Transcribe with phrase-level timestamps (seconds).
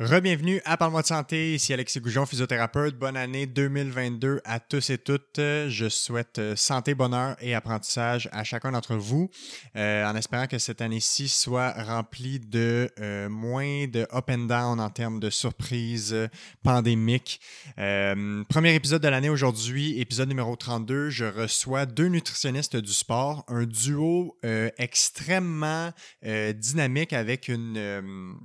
[0.00, 2.96] Rebienvenue à Parle-moi de santé, ici Alexis Goujon, physiothérapeute.
[2.96, 5.36] Bonne année 2022 à tous et toutes.
[5.36, 9.28] Je souhaite euh, santé, bonheur et apprentissage à chacun d'entre vous,
[9.76, 14.80] euh, en espérant que cette année-ci soit remplie de euh, moins de up and down
[14.80, 16.16] en termes de surprises
[16.62, 17.38] pandémiques.
[17.76, 21.10] premier épisode de l'année aujourd'hui, épisode numéro 32.
[21.10, 24.38] Je reçois deux nutritionnistes du sport, un duo
[24.78, 25.92] extrêmement
[26.22, 28.40] dynamique avec une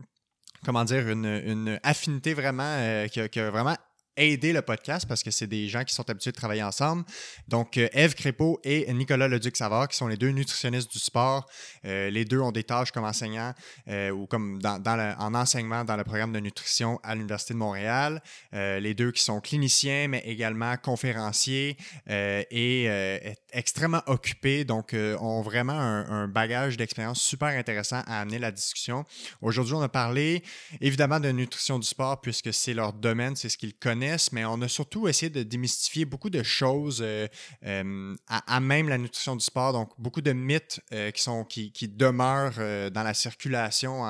[0.66, 3.78] comment dire, une, une affinité vraiment euh, qui, a, vraiment
[4.18, 7.04] aider le podcast parce que c'est des gens qui sont habitués de travailler ensemble.
[7.50, 11.46] Donc, euh, Eve Crépeau et Nicolas Leduc-Savard, qui sont les deux nutritionnistes du sport.
[11.84, 13.54] Euh, les deux ont des tâches comme enseignants
[13.88, 14.82] ou comme dans,
[15.20, 18.22] en enseignement dans le programme de nutrition à l'Université de Montréal.
[18.54, 21.78] les deux qui sont cliniciens, mais également conférenciers
[22.08, 24.66] et extrêmement occupés.
[24.66, 29.06] Donc, ont vraiment un, bagage d'expérience super intéressant à amener la discussion.
[29.42, 30.44] Aujourd'hui, on a parlé
[30.82, 33.96] évidemment de nutrition du sport puisque c'est leur domaine, c'est ce qu'ils connaissent
[34.32, 37.28] mais on a surtout essayé de démystifier beaucoup de choses euh,
[37.66, 39.74] euh, à, même la nutrition du sport.
[39.74, 44.04] Donc, beaucoup de mythes euh, qui, sont, qui, qui demeurent dans la circulation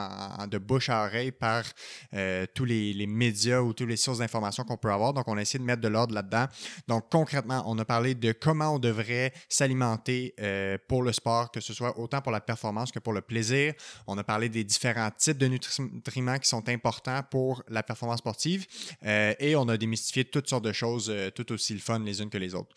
[0.48, 1.64] de bouche à oreille par
[2.54, 5.14] tous les, les, médias ou toutes les sources d'informations qu'on peut avoir.
[5.14, 6.46] Donc, on a essayé de mettre de l'ordre là-dedans.
[6.88, 10.36] Donc, concrètement, on a parlé de comment on devrait s'alimenter
[10.88, 13.74] pour le sport, que ce soit autant pour la performance que pour le plaisir.
[14.08, 18.66] On a parlé des différents types de nutriments qui sont importants pour la performance sportive.
[19.04, 22.30] et on a démystifier toutes sortes de choses euh, tout aussi le fun les unes
[22.30, 22.76] que les autres.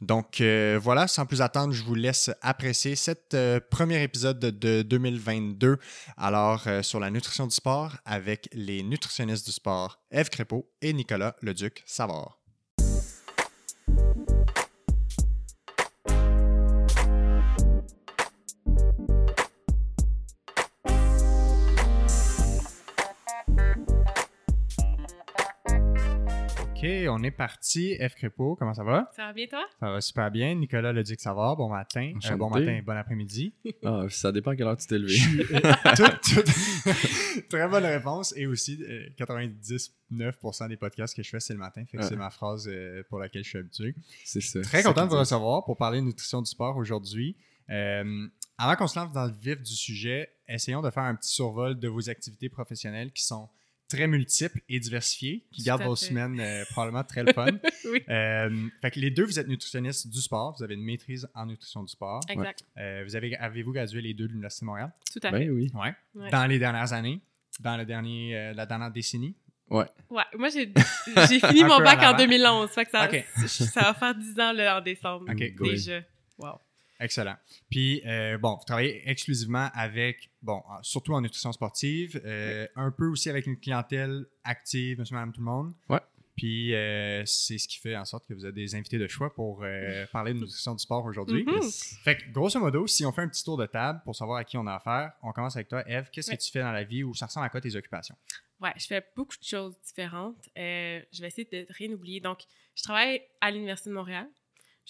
[0.00, 4.82] Donc euh, voilà, sans plus attendre, je vous laisse apprécier cet euh, premier épisode de,
[4.82, 5.78] 2022.
[6.16, 11.36] Alors sur la nutrition du sport avec les nutritionnistes du sport, Eve Crépeau et Nicolas
[11.42, 12.38] Leduc Savard.
[26.82, 27.98] OK, on est parti.
[28.00, 28.14] F.
[28.14, 29.10] Crépeau, comment ça va?
[29.14, 29.66] Ça va bien, toi?
[29.80, 30.54] Ça va super bien.
[30.54, 31.54] Nicolas le dit que ça va.
[31.54, 32.14] Bon matin.
[32.24, 33.52] Euh, bon matin, bon après-midi.
[33.84, 35.14] Ah, ça dépend à quelle heure tu t'es levé.
[37.50, 38.32] Très bonne réponse.
[38.34, 38.82] Et aussi,
[39.18, 39.90] 99%
[40.64, 41.84] euh, des podcasts que je fais, c'est le matin.
[41.84, 43.94] Fait que c'est ma phrase euh, pour laquelle je suis habitué.
[44.24, 44.62] C'est ça.
[44.62, 47.36] Très content de vous recevoir pour parler de nutrition du sport aujourd'hui.
[47.68, 51.78] avant qu'on se lance dans le vif du sujet, essayons de faire un petit survol
[51.78, 53.50] de vos activités professionnelles qui sont
[53.90, 57.46] très multiples et diversifiés qui gardent vos semaines euh, probablement très le fun.
[57.92, 58.02] oui.
[58.08, 60.54] Euh, fait que les deux, vous êtes nutritionnistes du sport.
[60.56, 62.20] Vous avez une maîtrise en nutrition du sport.
[62.28, 62.64] Exact.
[62.78, 64.92] Euh, vous avez, avez-vous gradué les deux de l'Université de Montréal?
[65.12, 65.50] Tout à ben fait.
[65.50, 65.70] oui.
[65.74, 66.30] Ouais.
[66.30, 67.20] Dans les dernières années,
[67.58, 69.34] dans le dernier, la dernière décennie?
[69.68, 69.86] Ouais.
[70.08, 70.22] Ouais.
[70.36, 70.66] Moi, j'ai
[71.40, 72.70] fini mon bac en 2011.
[72.70, 73.08] Fait que ça,
[73.48, 75.26] ça va faire 10 ans là, en décembre.
[75.34, 76.00] Déjà.
[76.38, 76.58] Wow.
[77.00, 77.36] Excellent.
[77.70, 83.06] Puis, euh, bon, vous travaillez exclusivement avec, bon, surtout en nutrition sportive, euh, un peu
[83.06, 85.72] aussi avec une clientèle active, monsieur, madame, tout le monde.
[85.88, 86.00] Ouais.
[86.36, 89.34] Puis, euh, c'est ce qui fait en sorte que vous êtes des invités de choix
[89.34, 89.64] pour
[90.12, 91.44] parler de nutrition du sport aujourd'hui.
[91.44, 92.02] Mm-hmm.
[92.02, 94.44] Fait que, grosso modo, si on fait un petit tour de table pour savoir à
[94.44, 95.82] qui on a affaire, on commence avec toi.
[95.88, 98.16] Eve, qu'est-ce que tu fais dans la vie ou ça ressemble à quoi tes occupations?
[98.60, 100.36] Ouais, je fais beaucoup de choses différentes.
[100.54, 102.20] je vais essayer de rien oublier.
[102.20, 102.40] Donc,
[102.74, 104.28] je travaille à l'Université de Montréal.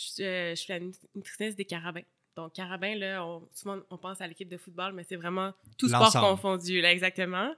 [0.00, 0.80] Je, suis la
[1.14, 2.02] nutritionniste des carabins.
[2.36, 5.88] Donc, carabins, là, on, souvent, on pense à l'équipe de football, mais c'est vraiment tout
[5.88, 7.54] sport confondu, là, exactement.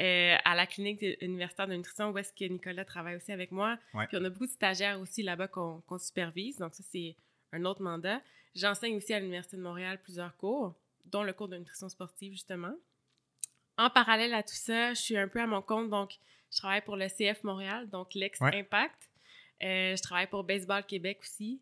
[0.00, 3.78] Euh, à la clinique universitaire de nutrition, où est-ce que Nicolas travaille aussi avec moi.
[4.08, 6.58] Puis, on a beaucoup de stagiaires aussi là-bas qu'on supervise.
[6.58, 7.14] Donc, ça, c'est
[7.52, 8.20] un autre mandat.
[8.54, 12.74] J'enseigne aussi à l'Université de Montréal plusieurs cours, dont le cours de nutrition sportive, justement.
[13.76, 15.90] En parallèle à tout ça, je suis un peu à mon compte.
[15.90, 16.18] Donc,
[16.50, 19.10] je travaille pour le CF Montréal, donc l'ex-Impact.
[19.62, 21.60] Euh, je travaille pour Baseball Québec aussi.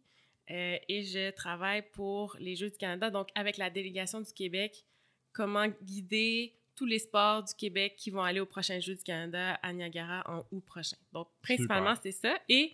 [0.51, 4.85] Euh, et je travaille pour les Jeux du Canada, donc avec la délégation du Québec,
[5.33, 9.55] comment guider tous les sports du Québec qui vont aller aux prochains Jeux du Canada
[9.63, 10.97] à Niagara en août prochain.
[11.13, 12.39] Donc, principalement, c'est ça.
[12.49, 12.73] Et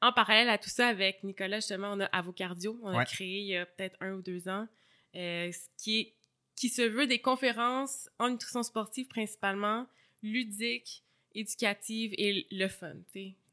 [0.00, 2.78] en parallèle à tout ça, avec Nicolas, justement, on a Avocardio.
[2.82, 4.66] On a créé il y a peut-être un ou deux ans,
[5.16, 6.12] euh, qui, est,
[6.56, 9.86] qui se veut des conférences en nutrition sportive principalement,
[10.22, 11.02] ludiques,
[11.34, 12.94] éducatives et le fun.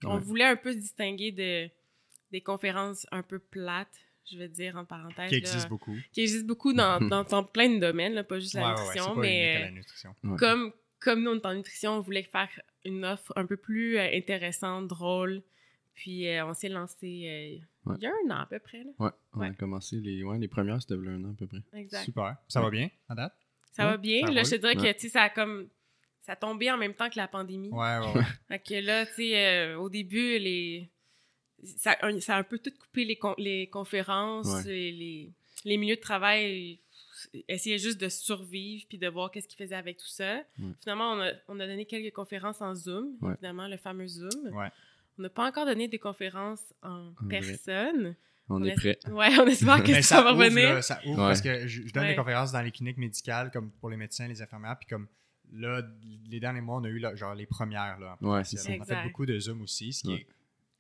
[0.03, 1.69] On voulait un peu se distinguer de
[2.31, 4.00] des conférences un peu plates,
[4.31, 5.30] je vais dire en parenthèse.
[5.30, 5.95] Qui existent beaucoup.
[6.12, 9.72] Qui existent beaucoup dans, dans, plein de domaines, là, pas juste la nutrition, mais la
[9.72, 10.16] nutrition.
[10.38, 12.50] comme, comme nous, on est en nutrition, on voulait faire
[12.86, 15.42] une offre un peu plus euh, intéressante, drôle.
[15.94, 18.84] Puis euh, on s'est lancé euh, il y a un an à peu près.
[18.84, 18.92] Là.
[19.00, 21.62] Ouais, on a commencé les, ouais, les premières, c'était un an à peu près.
[21.74, 22.06] Exact.
[22.06, 22.38] Super.
[22.48, 23.34] Ça va bien à date?
[23.74, 24.25] Ça va bien.
[24.31, 25.68] là, je te dirais que ça a comme.
[26.22, 27.69] Ça a tombé en même temps que la pandémie.
[27.69, 28.24] Ouais, ouais, ouais.
[28.48, 30.92] fait que là, tu sais, au début, les
[31.63, 35.31] ça, a un peu tout coupé les, les conférences, les,
[35.66, 36.80] les, milieux de travail.
[37.48, 40.38] essayait juste de survivre puis de voir qu'est-ce qu'il faisait avec tout ça.
[40.60, 40.72] Ouais.
[40.81, 43.34] Finalement, on a, on a donné quelques conférences en Zoom, Ouais.
[43.34, 44.48] évidemment, le fameux Zoom.
[44.54, 44.69] Ouais.
[45.19, 48.16] On n'a pas encore donné des conférences en personne.
[48.50, 49.00] On, est es- prêt.
[49.12, 50.74] Ouais, on espère que ça, va ouvre, revenir.
[50.74, 51.28] là, ça ouvre Ouais.
[51.28, 52.10] parce que je, je donne Ouais.
[52.10, 55.08] des conférences dans les cliniques médicales, comme pour les médecins, les infirmières, puis comme
[55.54, 55.81] là,
[56.30, 58.00] les derniers mois, on a eu là, genre les premières.
[58.00, 58.80] Là, en Ouais, c'est présentiel.
[58.80, 58.94] ça.
[58.94, 60.16] On a fait beaucoup de Zoom aussi, ce qui Ouais.
[60.22, 60.28] est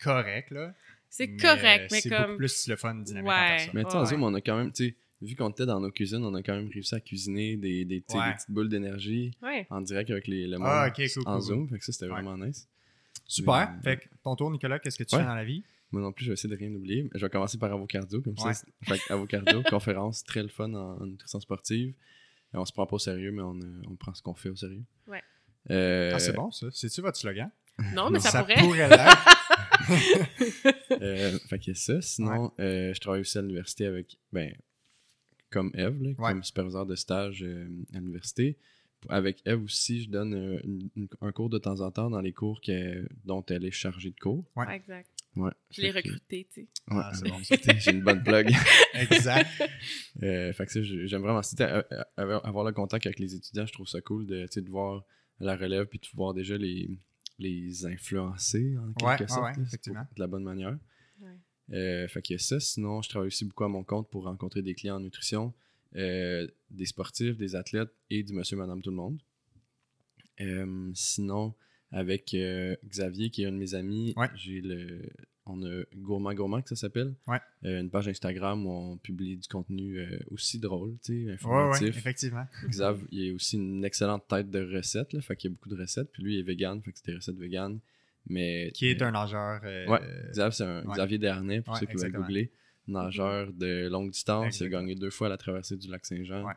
[0.01, 0.51] correct.
[0.51, 0.73] là.
[1.09, 2.21] C'est Mais, correct, euh, mais c'est comme.
[2.23, 3.35] beaucoup plus le fun dynamique Ouais.
[3.37, 3.71] en personne.
[3.73, 4.05] Mais tu sais, en Ouais.
[4.07, 6.41] Zoom, on a quand même, tu sais, vu qu'on était dans nos cuisines, on a
[6.41, 8.33] quand même réussi à cuisiner des, des, Ouais.
[8.33, 9.67] petites boules d'énergie Ouais.
[9.69, 11.69] en direct avec les, le monde Ah, ok, cool, en cool, Zoom.
[11.69, 12.11] Fait que ça, c'était Ouais.
[12.21, 12.67] vraiment nice.
[13.27, 13.71] Super.
[13.75, 15.21] Mais- Fait que ton tour, Nicolas, qu'est-ce que tu Ouais.
[15.21, 15.63] fais dans la vie?
[15.91, 17.09] Moi non plus, je vais essayer de rien oublier.
[17.13, 18.53] Je vais commencer par avocardio, comme Ouais.
[18.53, 18.63] ça.
[18.83, 21.93] Fait que avocardio, conférence très le fun en, en nutrition sportive.
[22.53, 24.49] Et on se prend pas au sérieux, mais on, euh, on prend ce qu'on fait
[24.49, 24.83] au sérieux.
[25.07, 25.21] Ouais.
[25.69, 26.67] Euh, Ah, c'est bon, ça.
[26.71, 27.49] C'est-tu votre slogan?
[27.93, 28.55] Non, mais ça, pourrait.
[28.89, 29.37] l'être.
[31.01, 32.01] euh, fait a ça.
[32.01, 34.53] Sinon, euh, je travaille aussi à l'université avec, ben,
[35.49, 36.31] comme Eve, là, Ouais.
[36.31, 38.57] comme superviseur de stage euh, à l'université.
[39.09, 42.21] Avec Eve aussi, je donne euh, une- une- un cours de temps en temps dans
[42.21, 42.61] les cours
[43.25, 44.45] dont elle est chargée de cours.
[44.55, 44.75] Ouais.
[44.75, 45.09] Exact.
[45.35, 45.49] Ouais.
[45.71, 46.67] Je l'ai que- recruté, tu sais.
[46.93, 47.39] Ouais, Ah, c'est bon.
[47.79, 48.51] J'ai une bonne plug.
[48.93, 49.49] exact.
[50.21, 51.41] Euh, fait que j'aime vraiment
[52.17, 53.65] avoir le contact avec les étudiants.
[53.65, 55.03] Je trouve ça cool de, tu sais, de voir
[55.39, 56.87] la relève puis de voir déjà les,
[57.39, 59.41] les influencer en quelque Ouais, sorte.
[59.41, 60.05] ouais, là, c'est effectivement.
[60.05, 60.77] pour- De la bonne manière.
[61.19, 61.37] Ouais.
[61.73, 62.59] Euh, fait qu'il y a ça.
[62.59, 65.53] Sinon, je travaille aussi beaucoup à mon compte pour rencontrer des clients en nutrition,
[65.95, 69.21] euh, des sportifs, des athlètes et du monsieur, madame, tout le monde.
[70.39, 71.53] Euh, sinon,
[71.91, 74.29] avec euh, Xavier, qui est un de mes amis, Ouais.
[74.35, 75.01] j'ai le.
[75.47, 77.15] On a Gourmand Gourmand, que ça s'appelle.
[77.27, 77.39] Ouais.
[77.65, 81.25] Euh, une page Instagram où on publie du contenu euh, aussi drôle, tu sais, Ouais,
[81.29, 81.97] ouais, informatif.
[81.97, 82.45] effectivement.
[82.69, 85.69] Xav, il est aussi une excellente tête de recettes, là, fait qu'il y a beaucoup
[85.69, 86.11] de recettes.
[86.11, 87.79] Puis lui, il est vegan, fait que c'est des recettes vegan.
[88.27, 89.61] Mais, Qui est euh, un nageur.
[89.63, 89.99] Ouais,
[90.31, 90.83] Xav, c'est un.
[90.83, 92.51] Xavier Dernay, pour ceux qui veulent googler.
[92.87, 96.45] Nageur de longue distance, il a gagné deux fois la traversée du lac Saint-Jean.
[96.45, 96.53] Ouais.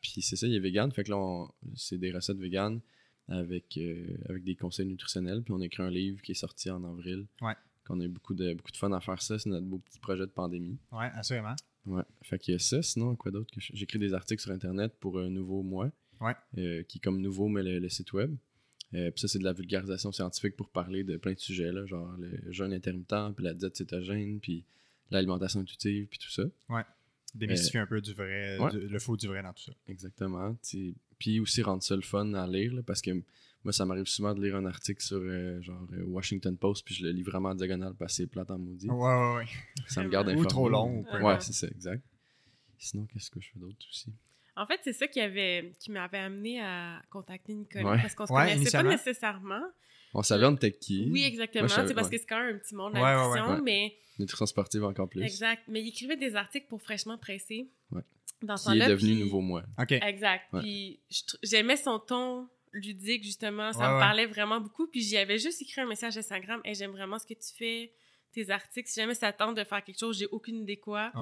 [0.00, 2.80] Puis c'est ça, il est vegan, fait que là, on- c'est des recettes vegan
[3.28, 5.42] avec, euh, avec des conseils nutritionnels.
[5.42, 7.26] Puis on a écrit un livre qui est sorti en avril.
[7.40, 7.54] Ouais.
[7.86, 9.98] Qu'on a eu beaucoup de, beaucoup de fun à faire ça, c'est notre beau petit
[10.00, 10.78] projet de pandémie.
[10.92, 11.54] Ouais, assurément.
[11.86, 12.82] Ouais, fait qu'il y a ça.
[12.82, 15.90] Sinon, quoi d'autre que J'écris des articles sur Internet pour un nouveau mois.
[16.20, 16.34] Ouais.
[16.56, 18.34] euh, qui est comme nouveau, mais le, le site web.
[18.94, 21.84] Euh, puis ça, c'est de la vulgarisation scientifique pour parler de plein de sujets, là,
[21.84, 24.64] genre le jeûne intermittent, puis la diète cétogène, puis
[25.10, 26.44] l'alimentation intuitive, puis tout ça.
[27.36, 28.70] Démystifier un peu du vrai, ouais.
[28.70, 29.72] du- le faux du vrai dans tout ça.
[29.88, 30.56] Exactement.
[31.18, 33.10] Puis aussi rendre ça le fun à lire, là, parce que
[33.64, 36.94] moi, ça m'arrive souvent de lire un article sur euh, genre euh, Washington Post, puis
[36.94, 38.88] je le lis vraiment en diagonale parce que c'est plate en maudit.
[38.88, 39.46] Ouais, ouais, ouais.
[39.88, 40.48] Ça me garde Ou informé.
[40.48, 42.02] trop long, ou peu Ouais, c'est ça, exact.
[42.78, 44.12] Sinon, qu'est-ce que je fais d'autre aussi?
[44.54, 48.00] En fait, c'est ça qui, avait, qui m'avait amené à contacter Nicolas Ouais.
[48.00, 49.62] parce qu'on se Ouais, connaissait pas nécessairement.
[50.18, 51.08] On savait on était qui?
[51.12, 51.62] Oui, exactement.
[51.64, 52.16] Moi, je savais- c'est parce ouais.
[52.16, 55.08] que c'est quand même un petit monde, Ouais, la ouais, ouais, mais Nutrition sportive encore
[55.10, 55.22] plus.
[55.22, 55.62] exact.
[55.68, 57.68] Mais il écrivait des articles pour fraîchement pressé.
[57.92, 58.02] Ouais.
[58.42, 59.62] Dans ce Qui est devenu puis- nouveau moi.
[59.78, 59.92] OK.
[59.92, 60.44] Exact.
[60.52, 60.60] Ouais.
[60.60, 61.00] Puis
[61.42, 63.72] j'aimais son ton ludique, justement.
[63.72, 64.00] Ça Ouais, me ouais.
[64.00, 64.86] parlait vraiment beaucoup.
[64.86, 66.60] Puis j'y avais juste écrit un message Instagram.
[66.64, 67.92] et j'aime vraiment ce que tu fais,
[68.32, 68.88] tes articles.
[68.88, 71.12] Si jamais ça tente de faire quelque chose, j'ai aucune idée quoi.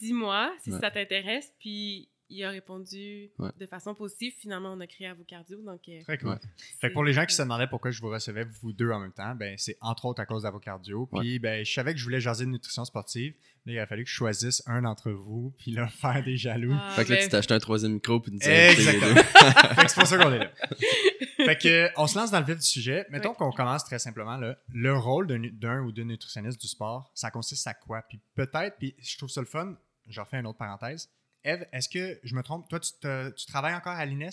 [0.00, 0.80] Dis-moi si Ouais.
[0.80, 1.52] ça t'intéresse.
[1.58, 3.50] Puis il a répondu Ouais.
[3.58, 4.34] de façon positive.
[4.38, 5.62] Finalement, on a créé Avocardio.
[5.62, 6.30] Donc, euh, Très cool.
[6.30, 6.38] Ouais.
[6.80, 8.98] Fait que pour les gens qui se demandaient pourquoi je vous recevais vous deux en
[9.00, 11.06] même temps, ben c'est entre autres à cause d'Avocardio.
[11.06, 13.34] Puis ben je savais que je voulais jaser de nutrition sportive.
[13.66, 16.74] Là, il a fallu que je choisisse un d'entre vous, puis là faire des jaloux.
[16.74, 19.14] Ah, fait que là, ben, tu t'es acheté un troisième micro puis une Exactement.
[19.74, 20.52] fait que c'est pour ça qu'on est là.
[21.36, 23.06] fait que euh, on se lance dans le vif du sujet.
[23.10, 24.56] Mettons qu'on commence très simplement là.
[24.72, 28.02] Le rôle d'un ou d'une nutritionniste du sport, ça consiste à quoi?
[28.08, 29.76] Puis peut-être, puis je trouve ça le fun.
[30.06, 31.10] Je refais une autre parenthèse.
[31.44, 34.30] Eve, est-ce que je me trompe Toi, tu, te- tu travailles encore à l'INES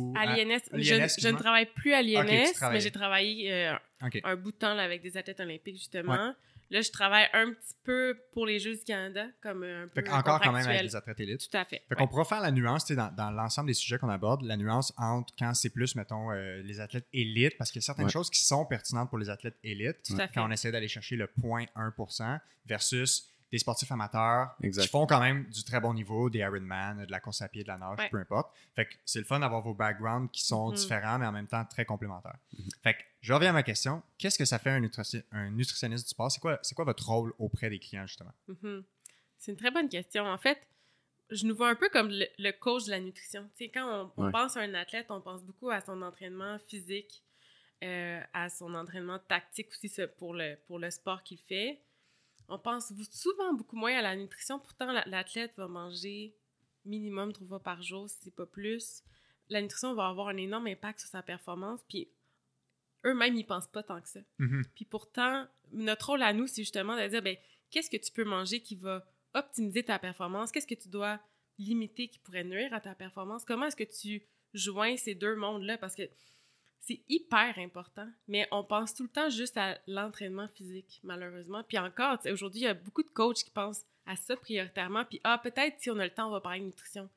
[0.00, 3.52] ou À l'INS, à je, l'INS, je ne travaille plus à l'INS, mais j'ai travaillé
[3.52, 3.74] euh,
[4.24, 6.34] un bout de temps là, avec des athlètes olympiques, justement.
[6.70, 10.00] Là, je travaille un petit peu pour les Jeux du Canada, comme euh, un peu
[10.00, 11.46] Fait encore quand même avec les athlètes élites.
[11.50, 11.76] Tout à fait.
[11.80, 11.96] Fait ouais.
[11.96, 15.34] qu'on pourra faire la nuance, dans, dans l'ensemble des sujets qu'on aborde, la nuance entre
[15.38, 18.10] quand c'est plus, mettons, euh, les athlètes élites, parce qu'il y a certaines Ouais.
[18.10, 20.32] choses qui sont pertinentes pour les athlètes élites, Tout à fait.
[20.34, 24.82] quand on essaie d'aller chercher le 0.1%, versus des sportifs amateurs Exact.
[24.82, 27.62] qui font quand même du très bon niveau, des Ironman, de la course à pied,
[27.62, 28.08] de la nage, Ouais.
[28.08, 28.50] peu importe.
[28.74, 30.74] Fait que c'est le fun d'avoir vos backgrounds qui sont Mhm.
[30.74, 32.38] différents, mais en même temps très complémentaires.
[32.58, 32.68] Mhm.
[32.82, 34.02] Fait que je reviens à ma question.
[34.16, 34.80] Qu'est-ce que ça fait un,
[35.50, 36.32] nutritionniste du sport?
[36.32, 38.32] C'est quoi, c'est quoi votre rôle auprès des clients, justement?
[38.48, 38.84] Mhm.
[39.36, 40.24] C'est une très bonne question.
[40.24, 40.66] En fait,
[41.30, 43.42] je nous vois un peu comme le, le coach de la nutrition.
[43.56, 44.32] Tu sais, quand on, on Ouais.
[44.32, 47.22] pense à un athlète, on pense beaucoup à son entraînement physique,
[47.84, 51.82] euh, à son entraînement tactique aussi pour le, pour le sport qu'il fait.
[52.48, 54.58] On pense souvent beaucoup moins à la nutrition.
[54.58, 56.34] Pourtant, la- l'athlète va manger
[56.84, 59.02] minimum trois fois par jour, si c'est pas plus.
[59.48, 61.80] La nutrition va avoir un énorme impact sur sa performance.
[61.88, 62.08] Puis
[63.04, 64.20] eux-mêmes, ils pensent pas tant que ça.
[64.38, 64.64] Mhm.
[64.74, 67.36] Puis pourtant, notre rôle à nous, c'est justement de dire, ben,
[67.70, 70.52] qu'est-ce que tu peux manger qui va optimiser ta performance?
[70.52, 71.20] Qu'est-ce que tu dois
[71.58, 73.44] limiter qui pourrait nuire à ta performance?
[73.44, 75.78] Comment est-ce que tu joins ces deux mondes-là?
[75.78, 76.02] Parce que
[76.82, 81.62] c'est hyper important, mais on pense tout le temps juste à l'entraînement physique, malheureusement.
[81.62, 85.20] Puis encore, aujourd'hui, il y a beaucoup de coachs qui pensent à ça prioritairement, puis
[85.22, 87.08] ah, peut-être si on a le temps, on va parler de nutrition.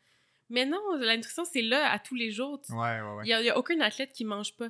[0.50, 2.62] Mais non, la nutrition, c'est là à tous les jours.
[2.70, 3.24] Ouais, ouais, ouais.
[3.26, 4.70] Il n'y a, aucun athlète qui mange pas.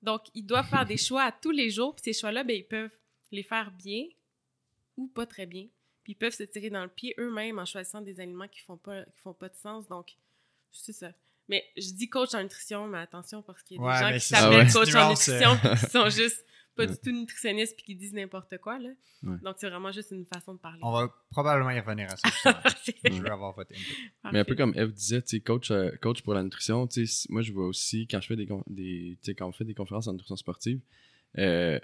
[0.00, 2.66] Donc, ils doivent faire des choix à tous les jours, puis ces choix-là, ben, ils
[2.66, 2.96] peuvent
[3.32, 4.04] les faire bien
[4.96, 5.66] ou pas très bien.
[6.04, 8.76] Puis ils peuvent se tirer dans le pied eux-mêmes en choisissant des aliments qui font
[8.76, 9.88] pas, qui font pas de sens.
[9.88, 10.16] Donc,
[10.70, 11.10] c'est ça.
[11.48, 14.18] Mais je dis coach en nutrition, mais attention parce qu'il y a des Ouais, gens
[14.18, 17.94] qui s'appellent coach en nutrition puis qui sont juste pas du tout nutritionnistes puis qui
[17.94, 18.78] disent n'importe quoi.
[18.78, 18.90] Là.
[19.22, 19.36] Ouais.
[19.42, 20.78] Donc, c'est vraiment juste une façon de parler.
[20.82, 22.62] On va probablement y revenir à ça.
[23.04, 24.12] Je veux avoir votre input.
[24.32, 27.06] Mais un peu comme Eve disait, tu sais, coach, euh, coach pour la nutrition, tu
[27.06, 29.52] sais, c- moi je vois aussi quand je fais des, des tu sais, quand on
[29.52, 30.80] fait des conférences en nutrition sportive,
[31.38, 31.78] euh,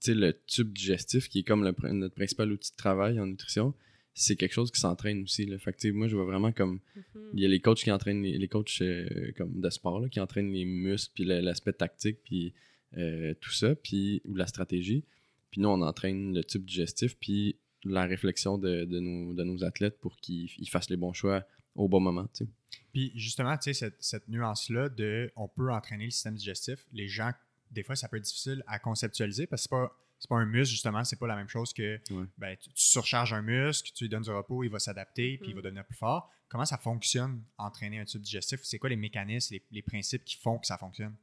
[0.00, 3.26] tu sais, le tube digestif qui est comme le notre principal outil de travail en
[3.26, 3.72] nutrition,
[4.14, 5.44] c'est quelque chose qui s'entraîne aussi.
[5.44, 5.58] Là.
[5.58, 7.30] Fait que, tu sais, moi je vois vraiment comme Mhm.
[7.34, 10.08] il y a les coachs qui entraînent les, les coachs euh, comme de sport là,
[10.08, 12.54] qui entraînent les muscles puis l'aspect tactique puis
[12.96, 15.04] euh, tout ça puis ou la stratégie.
[15.50, 19.62] Puis nous on entraîne le tube digestif puis la réflexion de, de nos, de nos
[19.64, 21.44] athlètes pour qu'ils ils fassent les bons choix
[21.74, 22.26] au bon moment.
[22.32, 22.50] tu sais.
[22.92, 27.08] Puis justement, tu sais, cette, cette nuance-là de on peut entraîner le système digestif, les
[27.08, 27.32] gens,
[27.72, 29.92] des fois, ça peut être difficile à conceptualiser parce que c'est pas.
[30.24, 32.24] C'est pas un muscle, justement, c'est pas la même chose que Ouais.
[32.38, 35.50] ben, tu, tu surcharges un muscle, tu lui donnes du repos, il va s'adapter, puis
[35.50, 35.64] il va Mhm.
[35.64, 36.30] devenir plus fort.
[36.48, 38.60] Comment ça fonctionne, entraîner un tube digestif?
[38.62, 41.14] C'est quoi les mécanismes, les, les principes qui font que ça fonctionne?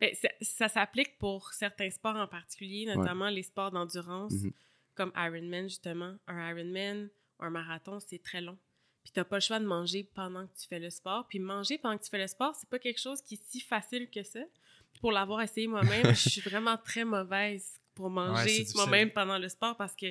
[0.00, 4.52] Ben, ça, ça s'applique pour certains sports en particulier, notamment les sports d'endurance, Mhm.
[4.94, 6.16] comme Ironman, justement.
[6.28, 7.08] Un Ironman
[7.40, 8.56] ou un marathon, c'est très long.
[9.02, 11.26] Puis t'as pas le choix de manger pendant que tu fais le sport.
[11.26, 13.58] Puis manger pendant que tu fais le sport, c'est pas quelque chose qui est si
[13.60, 14.44] facile que ça.
[14.92, 19.48] Puis pour l'avoir essayé moi-même, je suis vraiment très mauvaise pour manger moi-même pendant le
[19.48, 20.06] sport parce que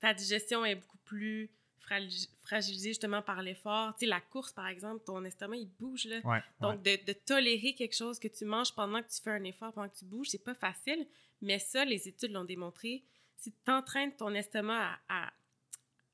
[0.00, 1.50] ta digestion est beaucoup plus
[1.80, 3.94] fragi- fragilisée justement par l'effort.
[3.94, 6.16] Tu sais, la course, par exemple, ton estomac, il bouge, là.
[6.24, 6.30] Ouais.
[6.36, 6.42] ouais.
[6.60, 9.72] Donc, de, de tolérer quelque chose que tu manges pendant que tu fais un effort,
[9.72, 11.06] pendant que tu bouges, c'est pas facile.
[11.42, 13.02] Mais ça, les études l'ont démontré.
[13.36, 15.32] Si tu entraînes ton estomac à, à-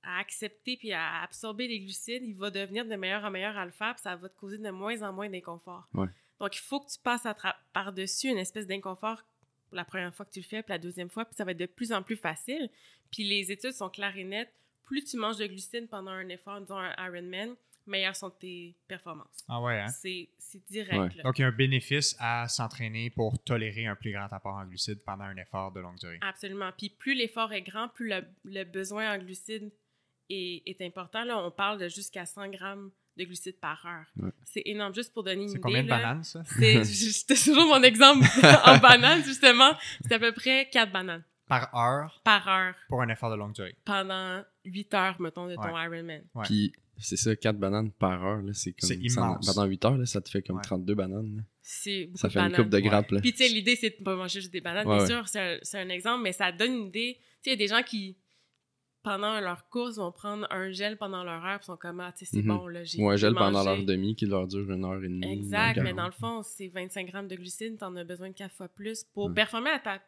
[0.02, 3.66] à accepter puis à absorber les glucides, il va devenir de meilleur en meilleur à
[3.66, 5.86] le faire, puis ça va te causer de moins en moins d'inconfort.
[5.92, 6.08] Ouais.
[6.40, 7.26] Donc, il faut que tu passes
[7.74, 9.22] par-dessus une espèce d'inconfort
[9.72, 11.58] la première fois que tu le fais, puis la deuxième fois, puis ça va être
[11.58, 12.68] de plus en plus facile.
[13.10, 14.52] Puis les études sont claires et nettes.
[14.84, 17.54] Plus tu manges de glucides pendant un effort, disons un Ironman,
[17.86, 19.44] meilleures sont tes performances.
[19.48, 19.88] Ah ouais, hein?
[19.88, 20.98] C'est c'est direct.
[20.98, 21.08] Ouais.
[21.16, 21.22] là.
[21.22, 24.64] Donc, il y a un bénéfice à s'entraîner pour tolérer un plus grand apport en
[24.64, 26.18] glucides pendant un effort de longue durée.
[26.22, 26.70] Absolument.
[26.76, 29.70] Puis plus l'effort est grand, plus le, le besoin en glucides
[30.28, 31.24] est, est important.
[31.24, 34.06] Là, on parle de jusqu'à 100 grammes de glucides par heure.
[34.22, 34.30] Ouais.
[34.44, 34.94] C'est énorme.
[34.94, 35.60] Juste pour donner une C'est idée.
[35.62, 36.42] combien de là, bananes, ça?
[36.58, 38.24] c'est- C'était toujours mon exemple
[38.66, 39.72] en bananes, justement.
[40.02, 42.20] C'est à peu près 4 bananes Par heure?
[42.24, 43.76] Par heure pour un effort de longue durée.
[43.84, 45.84] pendant 8 heures, mettons, de ton Ouais.
[45.84, 46.22] Ironman.
[46.34, 46.44] Ouais.
[46.46, 48.88] Puis c'est ça, 4 bananes par heure, là, c'est comme.
[48.88, 49.46] C'est ça en- immense.
[49.46, 50.62] Pendant 8 heures, là, ça te fait comme Ouais.
[50.62, 51.44] 32 bananes.
[51.62, 53.10] C'est beaucoup Ça de fait une coupe de grappes.
[53.12, 53.20] là.
[53.20, 55.10] Puis, tu sais, l'idée, c'est de pas manger juste des bananes, Ouais, bien ouais.
[55.10, 57.16] sûr, c'est un, c'est un exemple, mais ça donne une idée.
[57.20, 58.16] Tu sais, il y a des gens qui,
[59.02, 62.24] pendant leur course, vont prendre un gel pendant leur heure, puis sont comme, ah, tu
[62.24, 62.48] sais, c'est Mhm.
[62.48, 65.08] bon, là, j'ai Ou un gel pendant l'heure demi qui leur dure une heure et
[65.08, 65.32] demie.
[65.32, 68.34] Exact, mais heure dans le fond, c'est 25 grammes de glucides, t'en as besoin de
[68.34, 69.34] 4 fois plus pour Ouais.
[69.34, 70.02] performer à ta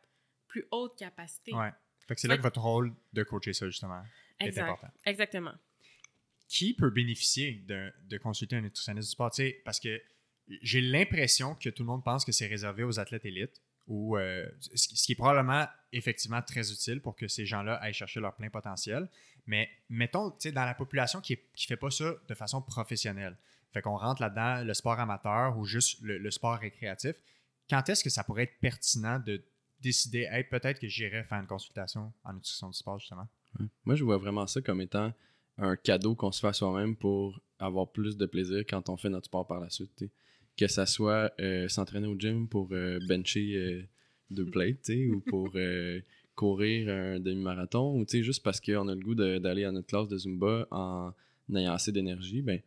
[0.49, 1.55] plus haute capacité.
[1.55, 1.71] Ouais.
[2.07, 4.03] Fait que c'est là que votre rôle de coacher ça, justement,
[4.41, 4.89] est important.
[5.07, 5.53] Exactement.
[6.49, 9.31] qui peut bénéficier de, de consulter un nutritionniste du sport?
[9.31, 9.99] Tu sais, parce que
[10.61, 14.47] j'ai l'impression que tout le monde pense que c'est réservé aux athlètes élites, ou euh,
[14.61, 18.21] ce qui ce qui est probablement effectivement très utile pour que ces gens-là aillent chercher
[18.21, 19.09] leur plein potentiel.
[19.47, 23.37] Mais mettons, tu dans la population qui ne fait pas ça de façon professionnelle,
[23.73, 27.17] fait qu'on rentre là-dedans, le sport amateur ou juste le, sport récréatif,
[27.71, 29.43] quand est-ce que ça pourrait être pertinent de
[29.81, 33.29] décider, hey, peut-être que j'irai faire une consultation en nutrition du sport, justement?
[33.85, 35.13] Moi, je vois vraiment ça comme étant
[35.59, 39.11] un cadeau qu'on se fait à soi-même pour avoir plus de plaisir quand on fait
[39.11, 40.05] notre sport par la suite.
[40.57, 43.89] Que ça soit euh, s'entraîner au gym pour euh, bencher euh,
[44.31, 46.01] deux plates, ou pour euh,
[46.35, 50.17] courir un demi-marathon, ou juste parce qu'on a le goût d'aller à notre classe de
[50.17, 51.13] Zumba en
[51.55, 52.61] ayant assez d'énergie, ben,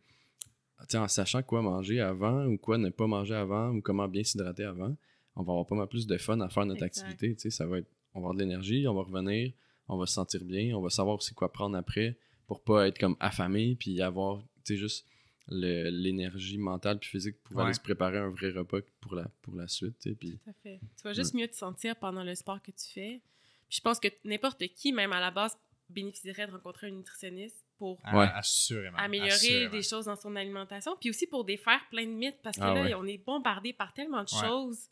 [0.94, 4.64] en sachant quoi manger avant ou quoi ne pas manger avant ou comment bien s'hydrater
[4.64, 4.94] avant,
[5.34, 7.08] on va avoir pas mal plus de fun à faire notre Exact.
[7.08, 7.50] activité.
[7.50, 9.52] Ça va être, on va avoir de l'énergie, on va revenir,
[9.88, 12.98] on va se sentir bien, on va savoir aussi quoi prendre après pour pas être
[12.98, 15.06] comme affamé puis avoir tu sais juste
[15.48, 17.64] l'énergie mentale puis physique pour Ouais.
[17.64, 20.50] aller se préparer un vrai repas pour la pour la suite tu sais, puis Tout
[20.50, 20.80] à fait.
[20.96, 23.20] Tu vas juste mieux te sentir pendant le sport que tu fais.
[23.68, 25.56] Puis je pense que n'importe qui, même à la base,
[25.88, 28.28] bénéficierait de rencontrer un nutritionniste pour Ah, Ouais.
[28.34, 28.96] Assurément.
[28.98, 29.70] améliorer assurément.
[29.70, 32.74] des choses dans son alimentation, puis aussi pour défaire plein de mythes, parce que Ah
[32.74, 32.94] là, ouais.
[32.94, 34.48] on est bombardé par tellement de Ouais.
[34.48, 34.88] choses.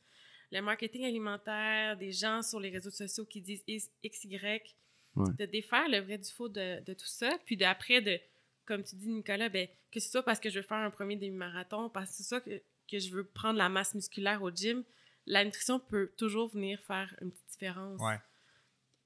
[0.53, 3.91] Le marketing alimentaire, des gens sur les réseaux sociaux qui disent X,
[4.25, 4.77] Y.
[5.17, 5.33] Ouais.
[5.39, 7.31] de défaire le vrai du faux de, de tout ça.
[7.47, 8.19] Puis d'après, de,
[8.65, 11.17] comme tu dis, Nicolas, ben, que ce soit parce que je veux faire un premier
[11.17, 14.85] demi-marathon, parce que c'est ça que, que je veux prendre la masse musculaire au gym,
[15.27, 18.01] la nutrition peut toujours venir faire une petite différence.
[18.01, 18.19] Ouais.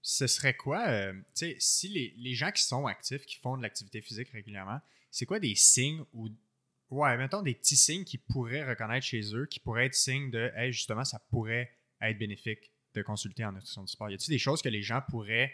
[0.00, 3.57] Ce serait quoi, euh, tu sais, si les, les gens qui sont actifs, qui font
[3.57, 6.29] de l'activité physique régulièrement, c'est quoi des signes ou,
[6.91, 10.53] ouais, mettons des petits signes qu'ils pourraient reconnaître chez eux, qui pourraient être signes de,
[10.55, 14.11] hey, justement, ça pourrait être bénéfique de consulter en nutrition du sport?
[14.11, 15.53] Y a-t-il des choses que les gens pourraient,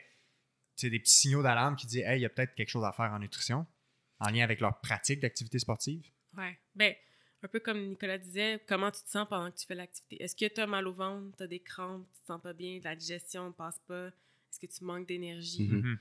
[0.76, 2.84] tu sais, des petits signaux d'alarme qui disent, hey, il y a peut-être quelque chose
[2.84, 3.66] à faire en nutrition,
[4.26, 6.02] en lien avec leur pratique d'activité sportive?
[6.36, 6.56] Ouais.
[6.74, 6.94] Ben,
[7.42, 10.22] un peu comme Nicolas disait, comment tu te sens pendant que tu fais l'activité?
[10.22, 12.52] Est-ce que tu as mal au ventre, tu as des crampes, tu te sens pas
[12.52, 14.06] bien, la digestion ne passe pas?
[14.08, 15.68] Est-ce que tu manques d'énergie?
[15.68, 15.76] Mhm.
[15.80, 15.98] Mhm.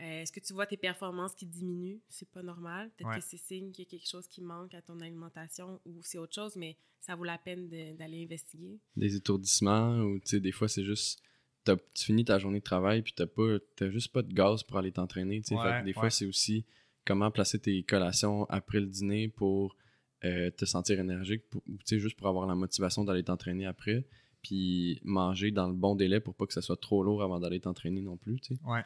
[0.00, 2.00] Euh, Est-ce que tu vois tes performances qui diminuent?
[2.08, 2.90] C'est pas normal.
[2.96, 3.18] Peut-être Ouais.
[3.18, 6.18] que c'est signe qu'il y a quelque chose qui manque à ton alimentation ou c'est
[6.18, 8.78] autre chose, mais ça vaut la peine de- d'aller investiguer.
[8.96, 11.20] Des étourdissements ou tu sais, des fois, c'est juste.
[11.64, 11.72] Tu
[12.04, 14.92] finis ta journée de travail puis t'as pas t'as juste pas de gaz pour aller
[14.92, 15.40] t'entraîner.
[15.50, 15.92] Ouais, des ouais.
[15.94, 16.66] fois, c'est aussi
[17.04, 19.76] comment placer tes collations après le dîner pour
[20.24, 23.66] euh, te sentir énergique, pour- ou, tu sais, juste pour avoir la motivation d'aller t'entraîner
[23.66, 24.06] après.
[24.42, 27.60] Puis manger dans le bon délai pour pas que ça soit trop lourd avant d'aller
[27.60, 28.40] t'entraîner non plus.
[28.40, 28.60] tu sais?
[28.64, 28.82] Ouais.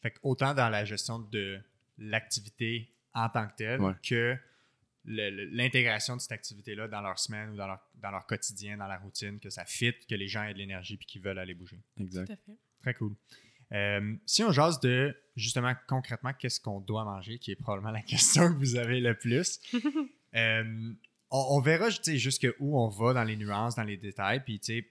[0.00, 1.58] Fait que autant dans la gestion de
[1.98, 3.94] l'activité en tant que telle Ouais.
[4.02, 4.36] que
[5.04, 8.98] l'intégration de cette activité-là dans leur semaine ou dans leur, dans leur quotidien, dans la
[8.98, 11.80] routine, que ça fit, que les gens aient de l'énergie puis qu'ils veulent aller bouger.
[11.98, 12.26] Exact.
[12.26, 12.58] Tout à fait.
[12.82, 13.14] Très cool.
[13.72, 18.02] Euh, si on jase de justement concrètement qu'est-ce qu'on doit manger, qui est probablement la
[18.02, 19.60] question que vous avez le plus,
[20.34, 20.92] euh,
[21.30, 24.44] on, on verra tu sais, jusque où on va dans les nuances, dans les détails.
[24.44, 24.88] Puis tu sais,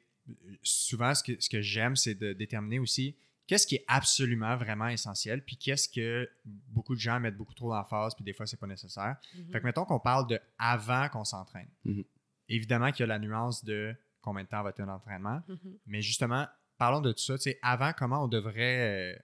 [0.64, 3.16] souvent, ce que, ce que j'aime, c'est de déterminer aussi
[3.52, 7.70] qu'est-ce qui est absolument vraiment essentiel, puis qu'est-ce que beaucoup de gens mettent beaucoup trop
[7.70, 9.18] d'emphase, puis des fois, c'est pas nécessaire.
[9.36, 9.52] Mhm.
[9.52, 11.68] Fait que mettons qu'on parle de avant qu'on s'entraîne.
[11.84, 12.06] Mhm.
[12.48, 15.42] Évidemment qu'il y a la nuance de combien de temps va être un entraînement.
[15.50, 15.78] Mhm.
[15.86, 16.48] Mais justement,
[16.82, 17.36] parlons de tout ça.
[17.38, 19.20] Tu sais, avant, comment on devrait euh,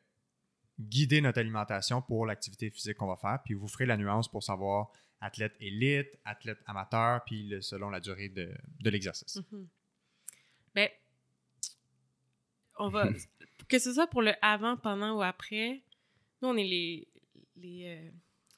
[0.80, 3.40] guider notre alimentation pour l'activité physique qu'on va faire?
[3.44, 8.00] Puis vous ferez la nuance pour savoir athlète élite, athlète amateur, puis le- selon la
[8.00, 9.38] durée de, de l'exercice.
[9.52, 9.68] Mhm.
[10.76, 10.90] Ben,
[12.78, 13.10] on va.
[13.70, 15.82] que ce soit pour le avant, pendant ou après,
[16.42, 17.08] nous, on est les,
[17.56, 18.10] les, euh,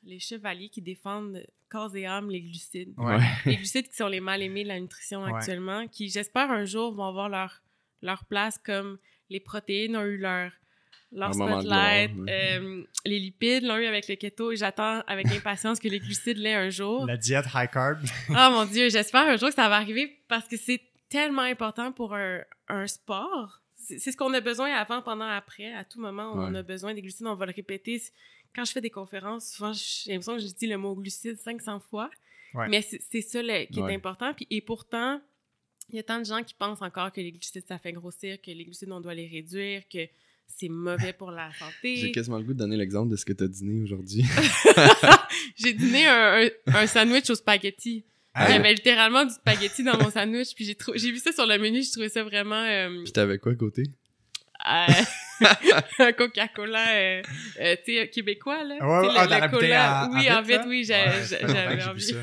[0.03, 2.93] les chevaliers qui défendent corps et âme les glucides.
[2.97, 3.17] Ouais.
[3.45, 5.33] les glucides qui sont les mal aimés de la nutrition Ouais.
[5.33, 7.63] actuellement, qui, j'espère, un jour vont avoir leur,
[8.01, 8.97] leur place comme
[9.29, 10.51] les protéines ont eu leur,
[11.11, 15.79] leur spotlight, gloire, euh, les lipides l'ont eu avec le keto, et j'attends avec impatience
[15.79, 17.05] que les glucides l'aient un jour.
[17.05, 17.99] La diète high carb.
[18.29, 21.91] Oh mon Dieu, j'espère un jour que ça va arriver parce que c'est tellement important
[21.91, 23.61] pour un, un sport.
[23.75, 25.73] C'est ce qu'on a besoin avant, pendant, après.
[25.73, 26.59] À tout moment, on Ouais.
[26.59, 27.99] a besoin des glucides, on va le répéter.
[28.55, 31.79] Quand je fais des conférences, souvent, j'ai l'impression que je dis le mot glucides 500
[31.79, 32.09] fois.
[32.53, 32.67] Ouais.
[32.67, 33.91] Mais c'est c'est ça le- qui Ouais.
[33.93, 34.33] est important.
[34.35, 35.21] Puis, et pourtant,
[35.91, 38.37] il y a tant de gens qui pensent encore que les glucides, ça fait grossir,
[38.41, 39.99] que les glucides, on doit les réduire, que
[40.47, 41.59] c'est mauvais pour la J'ai
[41.99, 42.11] santé.
[42.11, 44.23] quasiment le goût de donner l'exemple de ce que tu as dîné aujourd'hui.
[45.55, 48.03] J'ai dîné un, un- un sandwich aux spaghettis.
[48.35, 51.17] Il y Hey, avait littéralement du spaghetti dans mon sandwich, puis j'ai trou- j'ai vu
[51.17, 53.83] ça sur le menu, j'ai trouvé ça vraiment euh, Puis t'avais quoi à côté?
[54.67, 54.85] euh,
[55.99, 57.21] un Coca-Cola, euh,
[57.59, 58.75] euh, tu sais, québécois, là.
[58.75, 60.09] Ouais, ah, le- le cola.
[60.11, 62.13] Oui, en oui, j'ai- Ouais, j'ai- fait que j'avais j'ai envie.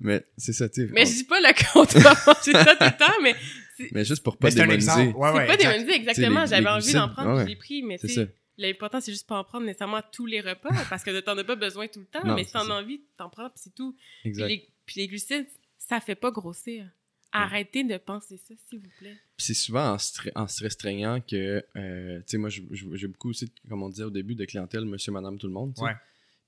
[0.00, 0.92] Mais c'est ça, tu sais.
[0.92, 3.34] Mais on- je dis pas le doit manger ça tout le temps, mais
[3.76, 4.90] c'est Mais juste pour pas c'est démoniser.
[4.90, 5.70] Ouais, c'est ouais, pas exact.
[5.72, 6.46] démonisé exactement.
[6.46, 9.26] J'avais envie d'en prendre, ouais, je l'ai pris, mais C'est tu sais, l'important, c'est juste
[9.26, 12.06] pas en prendre nécessairement tous les repas, parce que t'en as pas besoin tout le
[12.06, 13.96] temps, Non, mais si c'est t'en as envie, t'en prends, puis c'est tout.
[14.22, 14.48] Puis Exact.
[14.48, 15.46] les, puis les glucides,
[15.78, 16.86] ça fait pas grossir.
[17.32, 19.16] Arrêtez de penser ça, s'il vous plaît.
[19.36, 23.28] Puis c'est souvent en, stre- en se restreignant que, euh, tu sais, moi, j'ai beaucoup
[23.30, 25.74] aussi, comme on disait au début, de clientèle, monsieur, madame, tout le monde.
[25.78, 25.92] Ouais.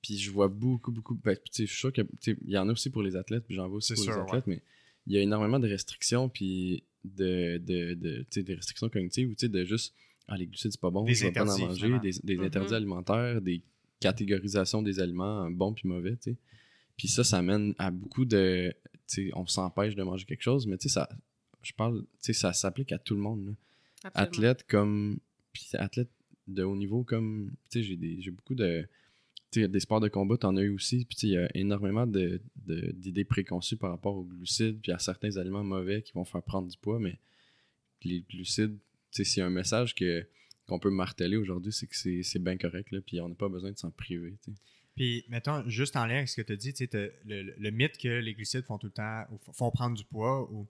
[0.02, 1.14] Puis je vois beaucoup, beaucoup.
[1.16, 2.06] Ben, tu sais, je suis sûr qu'il
[2.46, 4.62] y en a aussi pour les athlètes, puis j'en vois aussi pour les athlètes, mais
[5.06, 9.28] il y a énormément de restrictions, puis de, de, de, tu sais, des restrictions cognitives,
[9.28, 9.94] ou tu sais, de juste,
[10.28, 12.44] ah, les glucides, c'est pas bon, Des je vais pas en manger, des, des Mhm.
[12.44, 13.62] interdits alimentaires, des
[14.00, 16.36] catégorisations des aliments euh, bons puis mauvais, tu sais.
[16.96, 18.72] Puis ça, ça mène à beaucoup de.
[19.06, 21.08] Tu sais, on s'empêche de manger quelque chose, mais tu sais, ça.
[21.62, 23.52] Je parle, tu sais, ça s'applique à tout le monde, là
[24.14, 25.18] athlète comme
[25.52, 26.08] puis athlète
[26.46, 28.86] de haut niveau comme tu sais j'ai des j'ai beaucoup de
[29.52, 32.92] des sports de combat t'en as eu aussi puis il y a énormément de de-
[32.92, 36.68] d'idées préconçues par rapport aux glucides puis à certains aliments mauvais qui vont faire prendre
[36.68, 37.18] du poids mais
[38.04, 38.76] les glucides
[39.10, 40.26] s'il y a un message que
[40.66, 43.72] qu'on peut marteler aujourd'hui c'est que c'est bien correct là puis on n'a pas besoin
[43.72, 44.36] de s'en priver.
[44.94, 46.74] Puis, mettons, juste en lien avec ce que tu as dit,
[47.24, 50.50] le, le- mythe que les glucides font tout le temps, ou font prendre du poids,
[50.52, 50.66] ou,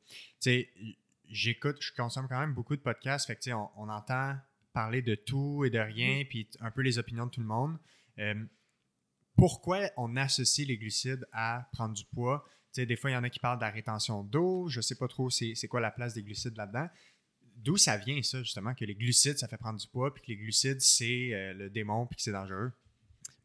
[1.30, 4.34] j'écoute, je consomme quand même beaucoup de podcasts, fait que, on, on entend
[4.74, 7.46] parler de tout et de rien, puis t- un peu les opinions de tout le
[7.46, 7.76] monde.
[8.18, 8.34] Euh,
[9.38, 12.44] pourquoi on associe les glucides à prendre du poids?
[12.74, 14.81] Tu sais, des fois, il y en a qui parlent de la rétention d'eau, je
[14.81, 16.88] sais pas trop c'est quoi la place des glucides là-dedans.
[17.57, 20.29] d'où ça vient, ça, justement, que les glucides, ça fait prendre du poids, puis que
[20.29, 22.72] les glucides, c'est euh, le démon, puis que c'est dangereux?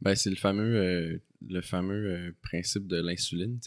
[0.01, 1.19] Ben, c'est le fameux, euh,
[1.51, 3.59] euh, principe de l'insuline.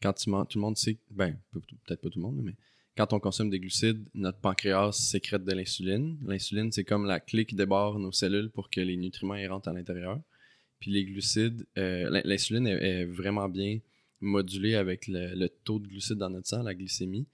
[0.00, 2.54] Quand tout le monde sait, ben, peut- peut-être pas tout le monde, mais
[2.96, 6.18] quand on consomme des glucides, notre pancréas sécrète de l'insuline.
[6.26, 9.68] L'insuline, c'est comme la clé qui débarre nos cellules pour que les nutriments y rentrent
[9.68, 10.20] à l'intérieur.
[10.80, 13.78] Puis les glucides, euh, l'in- l'insuline est, est vraiment bien
[14.20, 17.26] modulée avec le, le taux de glucides dans notre sang, la glycémie.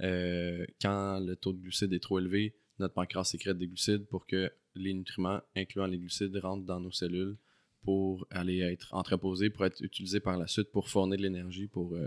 [0.00, 4.26] Euh, quand le taux de glucides est trop élevé, notre pancréas sécrète des glucides pour
[4.26, 7.36] que les nutriments, incluant les glucides, rentrent dans nos cellules
[7.82, 11.94] pour aller être entreposés, pour être utilisés par la suite pour fournir de l'énergie pour,
[11.94, 12.06] euh,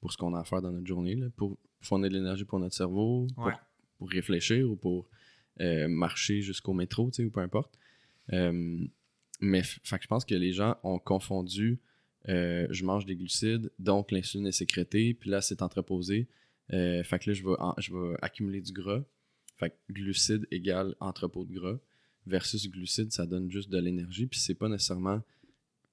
[0.00, 2.58] pour ce qu'on a à faire dans notre journée, là, pour fournir de l'énergie pour
[2.58, 3.52] notre cerveau, pour, Ouais.
[3.98, 5.08] pour réfléchir ou pour
[5.88, 7.78] marcher jusqu'au métro, tu sais, ou peu importe.
[9.40, 11.80] Mais fait que je pense que les gens ont confondu
[12.28, 16.28] euh, je mange des glucides, donc l'insuline est sécrétée, puis là, c'est entreposé.
[16.70, 19.02] Euh, fait que là, je vais, en- je vais accumuler du gras.
[19.56, 21.78] Fait que glucides égale entrepôt de gras
[22.26, 24.26] versus glucides, ça donne juste de l'énergie.
[24.26, 25.22] Puis c'est pas nécessairement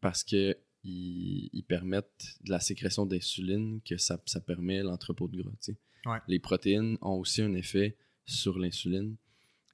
[0.02, 5.42] parce que ils, ils permettent de la sécrétion d'insuline que ça, ça permet l'entrepôt de
[5.42, 5.52] gras.
[6.06, 6.20] Ouais.
[6.28, 9.16] Les protéines ont aussi un effet sur l'insuline.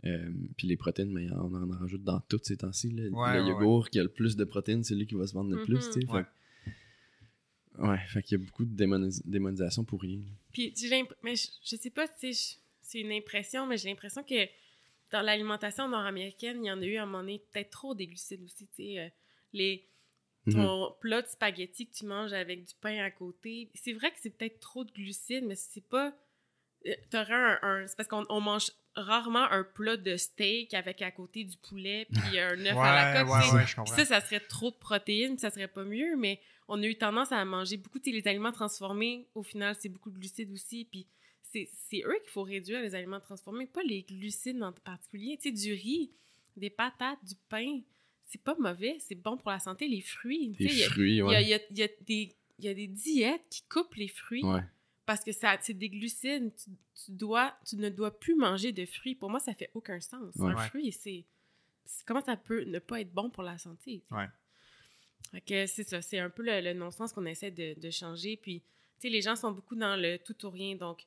[0.05, 2.87] Euh, puis les protéines, mais on en rajoute dans tout ces temps-ci.
[2.89, 5.33] Ouais, le ouais, yogourt qui a le plus de protéines, c'est lui qui va se
[5.33, 5.79] vendre le plus.
[5.91, 6.07] tu sais.
[6.11, 6.23] Ouais.
[6.23, 10.19] Fait que- ouais, fait qu'il y a beaucoup de démonis- démonisation pour rien.
[10.51, 10.73] Puis
[11.23, 14.45] mais je, je sais pas si c'est une impression, mais j'ai l'impression que
[15.11, 18.07] dans l'alimentation nord-américaine, il y en a eu à un moment donné peut-être trop des
[18.07, 18.67] glucides aussi.
[18.67, 19.07] Tu sais, euh,
[19.53, 19.87] les
[20.51, 23.69] ton plat de spaghetti que tu manges avec du pain à côté.
[23.75, 26.13] C'est vrai que c'est peut-être trop de glucides, mais c'est pas.
[26.87, 31.01] euh, T'aurais un, un- C'est parce qu'on on mange rarement un plat de steak avec
[31.01, 33.33] à côté du poulet puis un œuf à la coque.
[33.33, 36.85] ouais, ouais, ça, ça serait trop de protéines, ça serait pas mieux, mais on a
[36.85, 40.51] eu tendance à manger beaucoup, sais, les aliments transformés, au final, c'est beaucoup de glucides
[40.51, 41.07] aussi, puis
[41.51, 45.37] c'est eux qu'il faut réduire, les aliments transformés, pas les glucides en particulier.
[45.41, 46.11] Tu sais, du riz,
[46.57, 47.81] des patates, du pain,
[48.25, 50.55] c'est pas mauvais, c'est bon pour la santé, les fruits.
[50.57, 52.35] tu Les sais, il y a- des...
[52.59, 54.61] Il y a des diètes qui coupent les fruits Ouais.
[55.05, 56.51] Parce que ça c'est des glucides.
[56.55, 56.69] Tu,
[57.05, 59.15] tu dois, tu ne dois plus manger de fruits.
[59.15, 60.33] Pour moi, ça fait aucun sens.
[60.35, 60.51] Ouais.
[60.53, 61.25] Un fruit, c'est
[62.05, 64.03] comment ça peut ne pas être bon pour la santé.
[64.11, 64.27] Ouais.
[65.31, 68.37] Fait que c'est ça, c'est un peu le, le non-sens qu'on essaie de, de changer.
[68.37, 68.67] Puis, tu
[68.99, 70.75] sais, les gens sont beaucoup dans le tout ou rien.
[70.75, 71.05] Donc,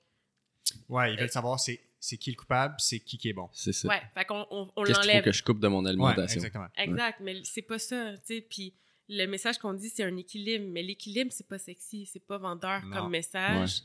[0.88, 3.48] Ouais, ils veulent savoir c'est c'est qui le coupable, c'est qui qui est bon.
[3.52, 3.88] C'est ça.
[3.88, 6.36] ouais, fait qu'on on, on Qu'est-ce qu'il faut que je coupe de mon Ouais, alimentation?
[6.36, 6.66] exactement.
[6.76, 8.40] Exact, mais c'est pas ça, tu sais.
[8.42, 8.74] Puis
[9.08, 10.66] le message qu'on dit, c'est un équilibre.
[10.68, 12.96] Mais l'équilibre, c'est pas sexy, c'est pas vendeur Non.
[13.02, 13.82] comme message.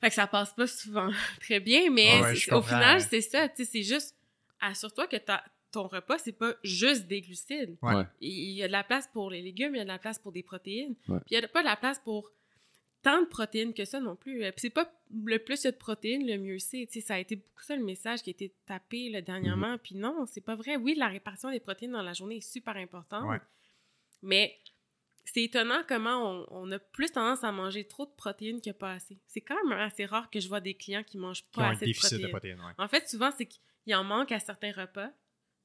[0.00, 1.10] Fait que ça passe pas souvent
[1.40, 3.06] très bien, mais Ah ouais, au final, ouais.
[3.08, 3.64] c'est ça, tu sais.
[3.64, 4.14] C'est juste,
[4.60, 7.76] assure-toi que ta- ton repas, c'est pas juste des glucides.
[7.82, 7.94] Ouais.
[7.94, 8.04] Ouais.
[8.20, 10.18] Il y a de la place pour les légumes, il y a de la place
[10.18, 10.94] pour des protéines.
[11.08, 11.18] Ouais.
[11.20, 12.30] Puis il y a pas de la place pour
[13.02, 14.42] tant de protéines que ça non plus.
[14.44, 16.86] Euh, Puis c'est pas le plus il y a de protéines, le mieux c'est.
[16.90, 19.74] Tu sais, ça a été beaucoup ça le message qui a été tapé là, dernièrement.
[19.74, 19.78] Mm-hmm.
[19.78, 20.76] Puis non, c'est pas vrai.
[20.76, 23.40] Oui, la répartition des protéines dans la journée est super importante.
[24.22, 24.56] Mais
[25.24, 28.92] c'est étonnant comment on, on a plus tendance à manger trop de protéines que pas
[28.92, 29.18] assez.
[29.26, 31.68] C'est quand même assez rare que je vois des clients qui mangent Qui ont pas
[31.68, 32.22] un assez de protéines.
[32.22, 32.60] de protéines.
[32.60, 32.72] ouais.
[32.78, 35.10] En fait, souvent, c'est qu'il en manque à certains repas.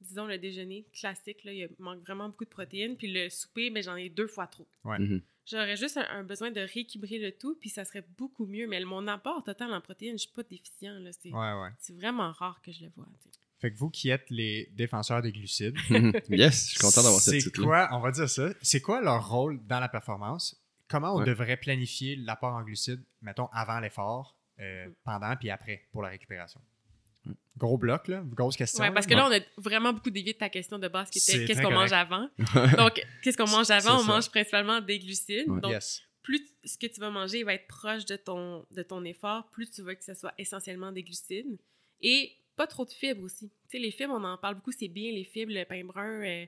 [0.01, 2.97] Disons le déjeuner classique, là, il manque vraiment beaucoup de protéines.
[2.97, 4.67] Puis le souper, mais j'en ai deux fois trop.
[4.83, 5.21] Mhm.
[5.45, 8.67] J'aurais juste un, un besoin de rééquilibrer le tout, puis ça serait beaucoup mieux.
[8.67, 10.99] Mais mon apport total en protéines, je suis pas déficient.
[10.99, 11.11] là.
[11.13, 11.69] C'est Ouais, ouais.
[11.79, 13.05] c'est vraiment rare que je le vois.
[13.61, 15.77] Fait que vous qui êtes les défenseurs des glucides,
[16.29, 17.87] yes, je suis content d'avoir cette c'est titre-là.
[17.87, 20.59] quoi, on va dire ça, c'est quoi leur rôle dans la performance?
[20.87, 21.25] Comment on Ouais.
[21.25, 26.59] devrait planifier l'apport en glucides, mettons, avant l'effort, euh, pendant puis après pour la récupération?
[27.27, 27.33] Ouais.
[27.55, 28.83] Gros bloc, là, grosse question.
[28.83, 29.27] Ouais, parce que là.
[29.29, 31.93] on a vraiment beaucoup dévié de ta question de base qui était qu'est-ce qu'on mange
[31.93, 32.27] avant?
[32.77, 33.97] Donc, qu'est-ce qu'on mange avant?
[33.97, 34.07] On ça.
[34.07, 35.47] mange principalement des glucides.
[35.47, 35.61] Ouais.
[35.61, 36.01] Donc, Yes.
[36.23, 39.69] plus ce que tu vas manger va être proche de ton, de ton effort, plus
[39.69, 41.59] tu veux que ce soit essentiellement des glucides.
[42.01, 43.49] Et pas trop de fibres aussi.
[43.49, 46.21] Tu sais, les fibres, on en parle beaucoup, c'est bien, les fibres, le pain brun,
[46.23, 46.45] euh,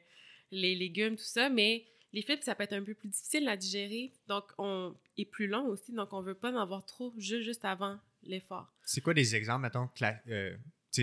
[0.52, 3.58] les légumes, tout ça, mais les fibres, ça peut être un peu plus difficile à
[3.58, 7.41] digérer, donc on est plus long aussi, donc on veut pas en avoir trop juste,
[7.41, 8.71] juste avant l'effort.
[8.84, 9.89] C'est quoi des exemples, mettons,
[10.28, 10.56] euh,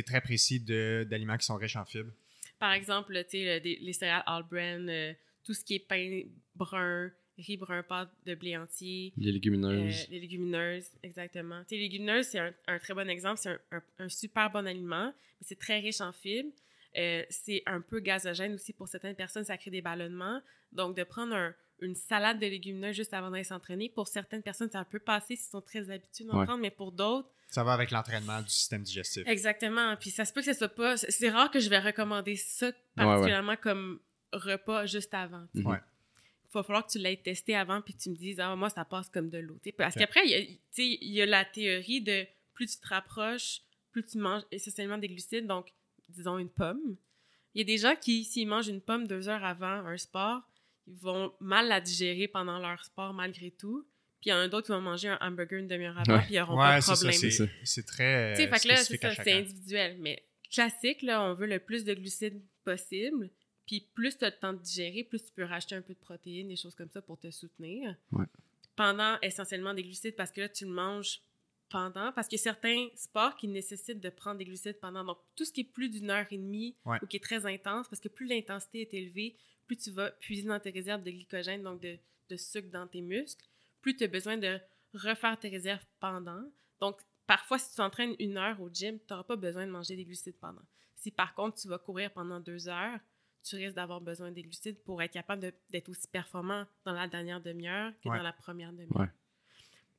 [0.06, 2.12] très précis de- d'aliments qui sont riches en fibres?
[2.60, 6.22] Par exemple, tu sais, le- les céréales all bran, euh, tout ce qui est pain
[6.54, 10.02] brun, riz brun, pâte de blé entier, Les légumineuses.
[10.02, 11.62] Euh, les légumineuses, exactement.
[11.70, 13.38] Les légumineuses, c'est un, un très bon exemple.
[13.42, 15.06] C'est un, un- un super bon aliment,
[15.40, 16.52] mais c'est très riche en fibres.
[16.96, 20.40] Euh, c'est un peu gazogène aussi pour certaines personnes, ça crée des ballonnements.
[20.72, 24.70] Donc, de prendre un- une salade de légumineuses juste avant d'aller s'entraîner, pour certaines personnes,
[24.70, 26.44] ça peut passer s'ils sont très habitués d'en Ouais.
[26.46, 29.26] prendre, mais pour d'autres, Ça va avec l'entraînement du système digestif.
[29.26, 29.96] exactement.
[29.96, 30.96] Puis ça se peut que ce soit pas.
[30.96, 33.98] c'est- rare que je vais recommander ça particulièrement comme
[34.32, 35.46] repas juste avant.
[35.54, 35.60] sais.
[35.60, 35.66] Mhm.
[35.66, 35.78] Ouais.
[36.52, 38.70] Il va falloir que tu l'aies testé avant puis que tu me dises ah moi
[38.70, 39.72] ça passe comme de l'eau tu sais.
[39.72, 42.78] parce qu'après il y a- tu sais, il y a la théorie de plus tu
[42.80, 43.60] te rapproches
[43.92, 45.72] plus tu manges essentiellement des glucides, donc
[46.08, 46.96] disons une pomme.
[47.54, 50.42] Il y a des gens qui, s'ils mangent une pomme deux heures avant un sport,
[50.86, 53.84] ils vont mal la digérer pendant leur sport malgré tout.
[54.20, 56.24] Puis il y en a d'autres qui vont manger un hamburger une demi-heure avant, Ouais.
[56.24, 57.12] puis ils n'auront pas de problème.
[57.14, 57.44] c'est ça.
[57.46, 58.34] C'est c'est très.
[58.34, 59.40] Tu sais, fait que là, c'est spécifique à ça, c'est chacun.
[59.44, 59.96] individuel.
[59.98, 63.28] Mais classique, là, on veut le plus de glucides possible.
[63.70, 65.98] Puis plus tu as le temps de digérer, plus tu peux racheter un peu de
[66.00, 67.94] protéines, des choses comme ça pour te soutenir.
[68.10, 68.24] Ouais.
[68.74, 71.20] Pendant essentiellement des glucides, parce que là, tu le manges
[71.68, 72.10] pendant.
[72.10, 75.04] Parce qu'il y a certains sports qui nécessitent de prendre des glucides pendant.
[75.04, 76.98] Donc, tout ce qui est plus d'une heure et demie Ouais.
[77.00, 79.36] ou qui est très intense, parce que plus l'intensité est élevée,
[79.68, 81.96] plus tu vas puiser dans tes réserves de glycogène, donc de,
[82.28, 83.46] de sucre dans tes muscles,
[83.82, 84.58] plus tu as besoin de
[84.94, 86.42] refaire tes réserves pendant.
[86.80, 89.94] Donc, parfois, si tu t'entraînes une heure au gym, tu n'auras pas besoin de manger
[89.94, 90.64] des glucides pendant.
[90.96, 92.98] Si par contre, tu vas courir pendant deux heures,
[93.42, 97.40] tu risques d'avoir besoin des glucides pour être capable d'être aussi performant dans la dernière
[97.40, 98.16] demi-heure que Ouais.
[98.18, 99.00] dans la première demi-heure.
[99.00, 99.06] Ouais.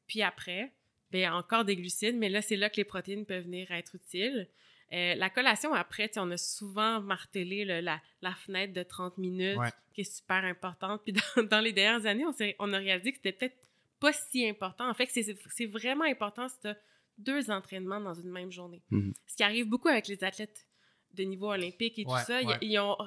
[0.07, 0.71] Puis après,
[1.11, 4.47] ben encore des glucides, mais là, c'est là que les protéines peuvent venir être utiles.
[4.93, 9.57] Euh, la collation, après, on a souvent martelé le- la, la fenêtre de 30 minutes,
[9.57, 9.69] Ouais.
[9.93, 11.01] qui est super importante.
[11.03, 13.57] Puis dans, dans les dernières années, on, on a réalisé que c'était peut-être
[13.99, 14.89] pas si important.
[14.89, 16.77] En fait, c'est vraiment important si tu as
[17.17, 18.81] deux entraînements dans une même journée.
[18.89, 19.13] Mhm.
[19.27, 20.65] Ce qui arrive beaucoup avec les athlètes
[21.13, 22.97] de niveau olympique et Ouais, tout ça, ils ont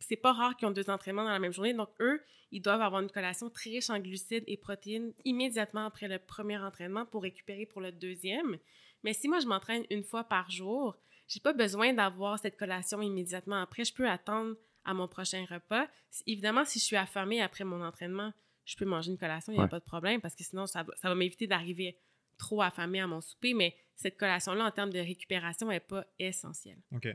[0.00, 1.74] c'est pas rare qu'ils ont deux entraînements dans la même journée.
[1.74, 6.08] Donc, eux, ils doivent avoir une collation très riche en glucides et protéines immédiatement après
[6.08, 8.58] le premier entraînement pour récupérer pour le deuxième.
[9.02, 10.96] Mais si moi, je m'entraîne une fois par jour,
[11.28, 13.84] j'ai pas besoin d'avoir cette collation immédiatement après.
[13.84, 15.88] Je peux attendre à mon prochain repas.
[16.26, 18.32] Évidemment, si je suis affamée après mon entraînement,
[18.64, 19.68] je peux manger une collation, il n'y a Ouais.
[19.70, 21.98] pas de problème parce que sinon, ça, ça va m'éviter d'arriver
[22.38, 23.54] trop affamée à mon souper.
[23.54, 26.78] Mais cette collation-là, en termes de récupération, n'est pas essentielle.
[26.92, 27.08] OK.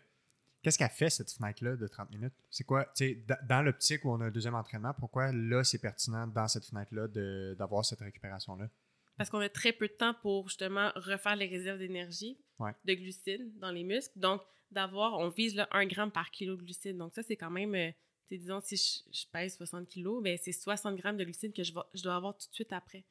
[0.61, 2.33] Qu'est-ce qu'elle fait, cette fenêtre-là de 30 minutes?
[2.51, 5.79] C'est quoi, tu sais, dans l'optique où on a un deuxième entraînement, pourquoi là, c'est
[5.79, 7.07] pertinent dans cette fenêtre-là
[7.55, 8.69] d'avoir cette récupération-là?
[9.17, 12.71] Parce qu'on a très peu de temps pour justement refaire les réserves d'énergie, Ouais.
[12.85, 14.17] de glucides dans les muscles.
[14.19, 16.97] Donc, d'avoir, on vise là, 1 gramme par kilo de glucides.
[16.97, 17.91] Donc, ça, c'est quand même, euh,
[18.29, 21.73] disons, si je, je pèse 60 kilos, ben, c'est 60 grammes de glucides que je,
[21.93, 23.03] je dois avoir tout de suite après.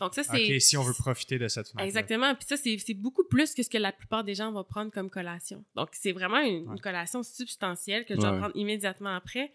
[0.00, 0.54] Donc, ça, c'est.
[0.56, 2.34] OK, si on veut profiter de cette fenêtre Exactement.
[2.34, 4.90] Puis ça, c'est c'est beaucoup plus que ce que la plupart des gens vont prendre
[4.92, 5.64] comme collation.
[5.74, 6.74] Donc, c'est vraiment une, Ouais.
[6.74, 8.38] une collation substantielle que je dois Ouais.
[8.38, 9.50] prendre immédiatement après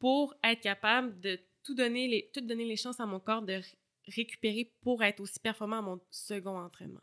[0.00, 3.54] pour être capable de tout donner les, tout donner les chances à mon corps de
[3.54, 3.64] ré-
[4.08, 7.00] récupérer pour être aussi performant à mon second entraînement.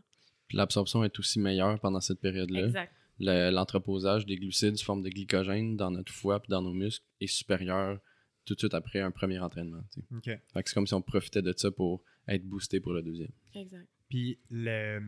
[0.48, 2.66] Puis l'absorption est aussi meilleure pendant cette période-là.
[2.66, 2.94] Exact.
[3.20, 7.06] Le- L'entreposage des glucides sous forme de glycogène dans notre foie puis dans nos muscles
[7.22, 8.00] est supérieur
[8.46, 9.82] tout de suite après un premier entraînement.
[10.16, 10.26] OK.
[10.26, 13.32] Fait que c'est comme si on profitait de ça pour être boosté pour le deuxième.
[13.56, 13.88] Exact.
[14.10, 15.00] Puis, le,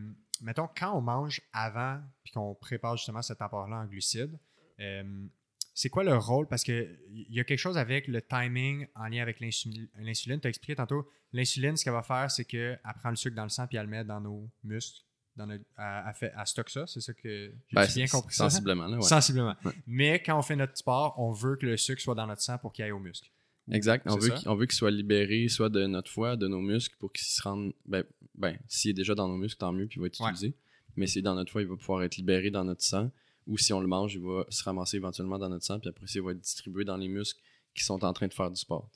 [0.42, 4.38] mettons, quand on mange avant, puis qu'on prépare justement cet apport-là en glucides,
[4.80, 5.26] euh,
[5.74, 6.46] c'est quoi le rôle?
[6.46, 10.40] Parce qu'il y a quelque chose avec le timing en lien avec l'insu- l'insuline.
[10.40, 13.42] Tu as expliqué tantôt, l'insuline, ce qu'elle va faire, c'est qu'elle prend le sucre dans
[13.42, 15.00] le sang puis elle le met dans nos muscles.
[15.36, 18.32] Dans notre, elle, elle fait, elle stocke ça, c'est ça que j'ai Ben, bien compris
[18.32, 18.48] ça?
[18.48, 19.02] Sensiblement, là, ouais.
[19.02, 19.56] Sensiblement.
[19.64, 19.72] Ouais.
[19.88, 22.56] Mais quand on fait notre sport, on veut que le sucre soit dans notre sang
[22.56, 23.28] pour qu'il aille aux muscles.
[23.70, 24.06] Exact.
[24.10, 26.96] On veut qu'il on veut qu'il soit libéré soit de notre foie, de nos muscles,
[26.98, 27.72] pour qu'il se rende.
[27.86, 30.30] Ben, ben s'il est déjà dans nos muscles, tant mieux, puis il va être Ouais.
[30.30, 30.54] utilisé.
[30.96, 33.10] Mais s'il est dans notre foie, il va pouvoir être libéré dans notre sang.
[33.46, 36.06] Ou si on le mange, il va se ramasser éventuellement dans notre sang, puis après,
[36.06, 37.40] il va être distribué dans les muscles
[37.74, 38.90] qui sont en train de faire du sport.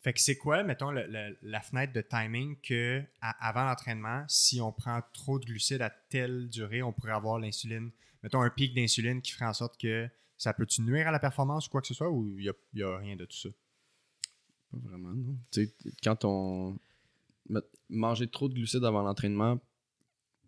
[0.00, 4.24] Fait que c'est quoi, mettons, le- le- la fenêtre de timing que à- avant l'entraînement,
[4.26, 7.90] si on prend trop de glucides à telle durée, on pourrait avoir l'insuline,
[8.24, 11.68] mettons un pic d'insuline qui ferait en sorte que ça peut-tu nuire à la performance
[11.68, 13.48] ou quoi que ce soit ou il n'y a, rien de tout ça?
[14.72, 15.36] Pas vraiment, non.
[15.52, 16.78] Tu sais, quand on.
[17.48, 19.60] ma- Manger trop de glucides avant l'entraînement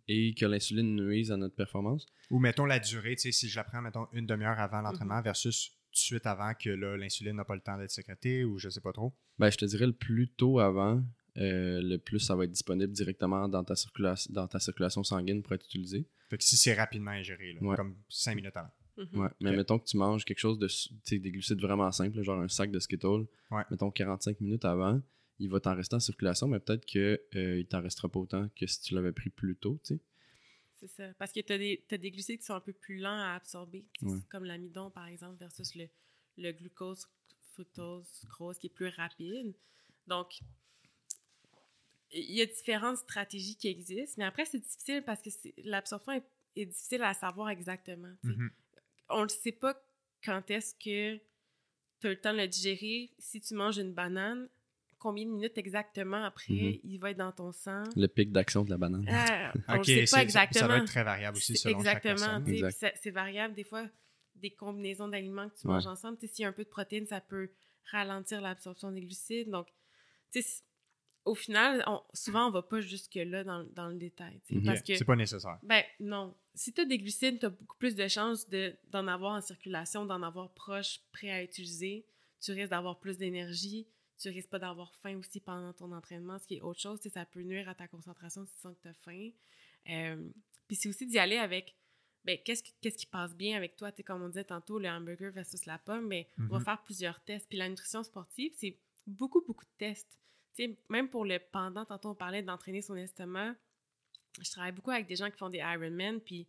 [0.09, 3.57] et que l'insuline nuise à notre performance, Ou mettons la durée, tu sais, si je
[3.57, 7.45] la prends, mettons, une demi-heure avant l'entraînement versus tout de suite avant que l'insuline n'a
[7.45, 9.15] pas le temps d'être sécrétée ou je sais pas trop.
[9.39, 11.03] Ben, je te dirais le plus tôt avant,
[11.37, 15.43] euh, le plus ça va être disponible directement dans ta, circulation, dans ta circulation sanguine
[15.43, 16.07] pour être utilisé.
[16.31, 17.77] Fait que si c'est rapidement ingéré, là, Ouais.
[17.77, 18.71] comme cinq minutes avant.
[18.97, 19.19] Mhm.
[19.21, 19.29] Ouais.
[19.41, 22.23] Mais mettons que tu manges quelque chose de su- tu sais, des glucides vraiment simples,
[22.23, 23.63] genre un sac de Skittles, Ouais.
[23.71, 25.01] mettons 45 minutes avant,
[25.41, 28.67] il va t'en rester en circulation, mais peut-être qu'il il t'en restera pas autant que
[28.67, 29.81] si tu l'avais pris plus tôt.
[29.85, 30.01] tu sais.
[30.81, 31.15] C'est ça.
[31.19, 33.35] Parce que tu as des, t'as des glucides qui sont un peu plus lents à
[33.35, 34.19] absorber, Ouais.
[34.31, 35.89] comme l'amidon, par exemple, versus le,
[36.37, 37.09] le glucose,
[37.53, 39.55] fructose, sucrose, qui est plus rapide.
[40.07, 40.39] Donc,
[42.13, 45.31] il y a différentes stratégies qui existent, mais après, c'est difficile parce que
[45.65, 46.25] l'absorption est,
[46.57, 48.15] est difficile à savoir exactement.
[48.23, 48.31] sais.
[49.09, 49.75] On ne sait pas
[50.25, 51.17] quand est-ce que
[52.01, 53.11] tu as le temps de le digérer.
[53.19, 54.49] Si tu manges une banane,
[54.99, 56.79] combien de minutes exactement après Mhm.
[56.85, 57.85] il va être dans ton sang?
[57.97, 59.07] Le pic d'action de la banane.
[59.09, 60.61] Ah, on Ok, ne c'est- sait pas exactement.
[60.61, 62.15] Ça doit être très variable aussi selon chaque Exactement.
[62.41, 62.49] personne.
[62.55, 62.69] Exact.
[62.71, 63.55] puis ça- C'est variable.
[63.55, 63.87] Des fois,
[64.37, 65.75] des combinaisons d'aliments que tu Ouais.
[65.75, 67.51] manges ensemble, tu sais, s'il y a un peu de protéines, ça peut
[67.91, 69.51] ralentir l'absorption des glucides.
[69.51, 69.69] Donc,
[70.33, 70.63] tu sais, c-
[71.27, 74.41] au final, on- souvent, on va pas jusque-là dans, dans le détail.
[74.51, 74.65] Mhm.
[74.65, 75.59] Parce que, C'est pas nécessaire.
[75.63, 79.07] ben non, si tu as des glucides, tu as beaucoup plus de chances de- d'en
[79.09, 82.05] avoir en circulation, d'en avoir proche, prêt à utiliser.
[82.41, 83.87] Tu risques d'avoir plus d'énergie.
[84.19, 87.01] Tu risques pas d'avoir faim aussi pendant ton entraînement, ce qui est autre chose.
[87.01, 89.31] Tu sais, ça peut nuire à ta concentration si tu sens que tu as faim.
[89.91, 90.29] Euh,
[90.69, 91.75] Puis c'est aussi d'y aller avec
[92.25, 93.93] ben, qu'est-ce qui, qu'est-ce qui passe bien avec toi?
[93.93, 96.65] Tu sais, comme on disait tantôt, le hamburger versus la pomme, mais on va Mhm.
[96.65, 97.47] faire plusieurs tests.
[97.51, 100.19] Puis la nutrition sportive, c'est beaucoup, beaucoup de tests.
[100.57, 103.55] Tu sais, même pour le pendant, tantôt on parlait d'entraîner son estomac.
[104.43, 106.47] Je travaille beaucoup avec des gens qui font des Ironman, puis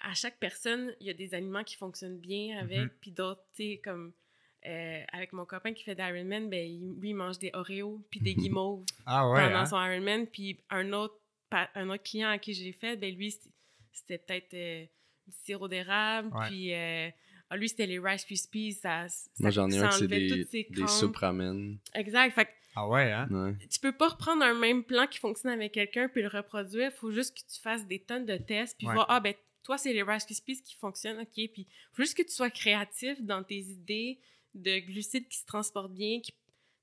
[0.00, 2.90] à chaque personne, il y a des aliments qui fonctionnent bien avec, Mhm.
[3.00, 4.12] puis d'autres, tu sais, comme
[4.64, 8.04] euh, avec mon copain qui fait des Ironman, ben, il- lui, il mange des Oreos,
[8.10, 9.40] puis des guimauves Ah ouais.
[9.46, 9.66] pendant hein?
[9.66, 11.20] son Ironman, puis un autre,
[11.52, 13.30] un autre client à qui j'ai fait, ben lui,
[13.92, 14.84] c'était- peut-être euh,
[15.28, 17.08] du sirop d'érable, puis euh,
[17.50, 20.86] ah, lui, c'était les Rice Krispies, ça, ça Moi, j'en ai un c'est des, des
[20.88, 21.78] soupes ramen.
[21.94, 23.28] Exact, fait que Ah ouais, hein?
[23.30, 23.54] Ouais.
[23.68, 26.90] tu peux pas reprendre un même plan qui fonctionne avec quelqu'un puis le reproduire.
[26.92, 28.94] Il faut juste que tu fasses des tonnes de tests puis Ouais.
[28.94, 31.32] voir, ah ben, toi, c'est les Rice Krispies qui fonctionnent, ok.
[31.52, 34.18] Puis faut juste que tu sois créatif dans tes idées
[34.54, 36.20] de glucides qui se transportent bien.
[36.20, 36.32] qui-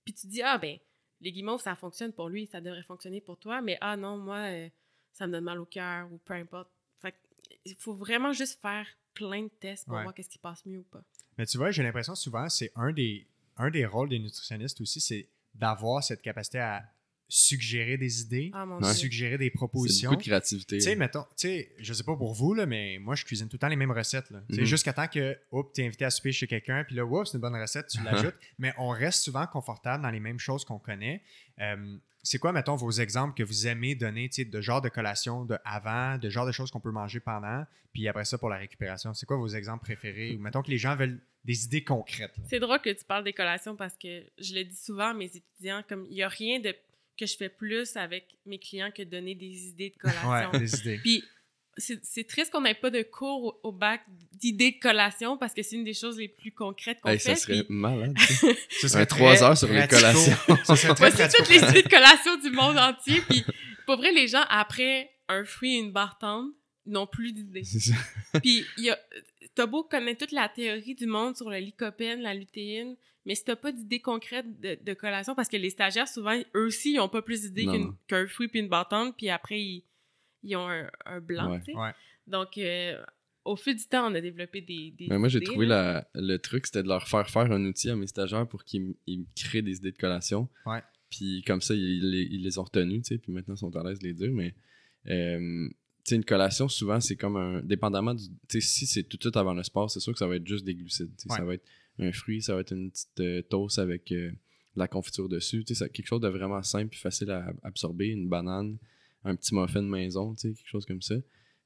[0.06, 0.78] Puis tu dis, ah ben,
[1.22, 4.38] les guimauves, ça fonctionne pour lui, ça devrait fonctionner pour toi, mais ah non, moi,
[4.50, 4.70] euh,
[5.14, 6.70] ça me donne mal au cœur ou peu importe.
[7.02, 7.18] Fait que,
[7.66, 10.04] il faut vraiment juste faire plein de tests pour Ouais.
[10.04, 11.04] voir qu'est-ce qui passe mieux ou pas.
[11.38, 13.26] Mais tu vois, j'ai l'impression souvent, c'est un des,
[13.58, 16.84] un des rôles des nutritionnistes aussi, c'est d'avoir cette capacité à
[17.30, 18.94] suggérer des idées, Ah Ouais.
[18.94, 20.12] suggérer des C'est propositions.
[20.12, 20.78] beaucoup de créativité.
[20.78, 23.48] Tu sais, mettons, tu sais, je sais pas pour vous, là, mais moi, je cuisine
[23.48, 24.30] tout le temps les mêmes recettes.
[24.30, 24.44] Là.
[24.52, 24.66] Sais, Mhm.
[24.66, 27.42] Jusqu'à temps que, oups, t'es invité à souper chez quelqu'un, puis là, oups, c'est une
[27.42, 27.98] bonne recette, tu
[28.32, 28.36] l'ajoutes.
[28.60, 31.24] mais on reste souvent confortable dans les mêmes choses qu'on connaît.
[31.60, 35.58] Euh, c'est quoi, mettons, vos exemples que vous aimez donner, de genre de collation de
[35.66, 39.14] avant, de genre de choses qu'on peut manger pendant, puis après ça pour la récupération?
[39.14, 40.36] C'est quoi vos exemples préférés?
[40.36, 42.34] Ou mettons que les gens veulent des idées concrètes.
[42.48, 45.26] C'est drôle que tu parles des collations parce que je le dis souvent à mes
[45.26, 46.74] étudiants, comme il n'y a rien de
[47.18, 50.52] que je fais plus avec mes clients que donner des idées de collation.
[50.52, 50.98] Ouais, des idées.
[50.98, 51.24] Puis
[51.78, 54.02] c'est c'est triste qu'on n'ait pas de cours au, au bac
[54.34, 57.36] d'idées de collation parce que c'est une des choses les plus concrètes qu'on Hey, fait.
[57.36, 58.16] ça serait puis- malade.
[58.20, 58.48] ça.
[58.82, 60.36] Ce serait trois heures sur les collations.
[60.66, 63.22] Ça serait très Voici toutes les idées de collation du monde entier.
[63.30, 63.44] Puis
[63.86, 66.50] pour vrai, les gens, après un fruit et une barre tendre,
[66.86, 67.64] n'ont plus d'idées.
[67.64, 67.94] C'est ça.
[68.42, 69.00] Puis, il y a-
[69.56, 73.44] t'as beau connaître toute la théorie du monde sur le lycopène, la lutéine, mais si
[73.46, 77.00] t'as pas d'idées concrètes de, de collation, parce que les stagiaires, souvent, eux aussi, ils
[77.00, 77.68] ont pas plus d'idées
[78.10, 79.86] qu'un fruit puis une bâtante, puis après, ils,
[80.44, 81.76] ils ont un, un blanc, Ouais.
[81.76, 81.92] Ouais.
[82.28, 83.02] Donc, euh,
[83.46, 86.38] au fil du temps, on a développé des, des Mais moi, j'ai trouvé la, le
[86.38, 88.96] truc, c'était de leur faire faire un outil à mes stagiaires pour qu'ils
[89.36, 90.48] créent des idées de collation.
[90.66, 90.80] Ouais.
[91.10, 93.76] Puis comme ça, ils, les- ils les ont retenus, tu sais, puis maintenant, ils sont
[93.76, 94.32] à l'aise de les dire.
[94.32, 94.56] Mais,
[95.08, 95.76] euh, tu
[96.10, 97.62] sais, une collation, souvent, c'est comme un...
[97.62, 98.24] Dépendamment du...
[98.50, 100.36] Tu sais, si c'est tout de suite avant le sport, c'est sûr que ça va
[100.38, 101.16] être juste des glucides.
[101.18, 101.30] tu sais.
[101.32, 101.38] Ouais.
[101.38, 101.66] Ça va être
[102.00, 105.64] un fruit, ça va être une petite euh, toast avec euh, de la confiture dessus.
[105.66, 108.08] Tu sais, quelque chose de vraiment simple et facile à absorber.
[108.08, 108.78] Une banane,
[109.24, 111.16] un petit muffin de maison, tu sais, quelque chose comme ça.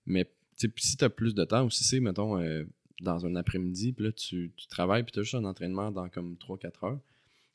[0.06, 2.64] Mais si tu as plus de temps ou si c'est, mettons, euh,
[3.02, 6.36] dans un après-midi, puis là, tu, travailles, puis tu as juste un entraînement dans comme
[6.36, 7.00] 3-4 heures,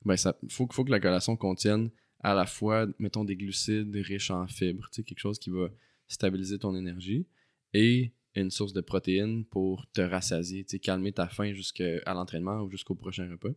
[0.04, 4.30] ben, ça faut, faut que la collation contienne à la fois, mettons, des glucides riches
[4.30, 5.68] en fibres, tu sais, quelque chose qui va
[6.06, 7.26] stabiliser ton énergie,
[7.74, 12.62] et une source de protéines pour te rassasier, tu sais, calmer ta faim jusqu'à l'entraînement
[12.62, 13.50] ou jusqu'au prochain repas.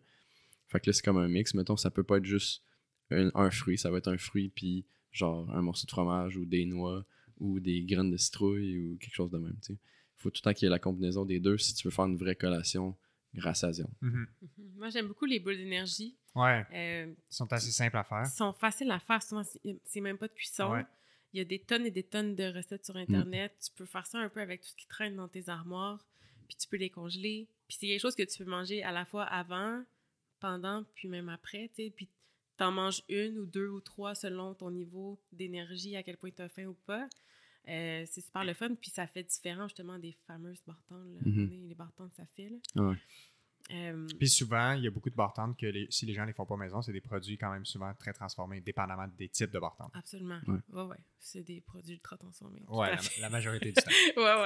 [0.67, 1.53] Fait que là, c'est comme un mix.
[1.53, 2.63] Mettons, ça peut pas être juste
[3.11, 6.65] un fruit, ça va être un fruit, puis genre un morceau de fromage ou des
[6.65, 7.05] noix
[7.39, 9.79] ou des graines de citrouille ou quelque chose de même, tu sais.
[10.17, 12.05] Faut tout le temps qu'il y ait la combinaison des deux si tu veux faire
[12.05, 12.95] une vraie collation
[13.37, 13.91] rassasiante.
[14.01, 14.27] Mhm.
[14.41, 14.71] Mhm.
[14.77, 16.15] Moi, j'aime beaucoup les boules d'énergie.
[16.35, 18.23] Ouais, Euh, ils sont assez simples à faire.
[18.25, 19.21] Ils sont faciles à faire.
[19.21, 19.43] Souvent,
[19.83, 20.71] c'est même pas de cuisson.
[20.71, 20.85] Ouais.
[21.33, 23.53] Il y a des tonnes et des tonnes de recettes sur Internet.
[23.65, 26.05] Tu peux faire ça un peu avec tout ce qui traîne dans tes armoires.
[26.47, 27.49] Puis tu peux les congeler.
[27.67, 29.83] Puis c'est quelque chose que tu peux manger à la fois avant,
[30.39, 31.69] pendant, puis même après.
[31.75, 31.89] tu sais.
[31.93, 32.07] Puis
[32.57, 36.41] t'en manges une ou deux ou trois selon ton niveau d'énergie, à quel point tu
[36.41, 37.07] as faim ou pas.
[37.67, 38.75] Euh, c'est super le fun.
[38.75, 41.13] Puis ça fait différent justement des fameuses bartendes.
[41.15, 41.19] là.
[41.25, 41.67] Mhm.
[41.67, 42.59] Les bartendes, ça file.
[42.75, 42.95] Ouais.
[43.71, 46.27] Euh, Puis souvent, il y a beaucoup de bartendes que les- si les gens ne
[46.27, 49.49] les font pas maison, c'est des produits quand même souvent très transformés, dépendamment des types
[49.49, 49.89] de bartendes.
[49.95, 50.39] absolument.
[50.47, 50.59] Ouais.
[50.69, 50.97] Ouais, ouais.
[51.19, 52.61] C'est des produits ultra transformés.
[52.69, 53.89] à la, majorité du temps.
[54.17, 54.43] Ouais,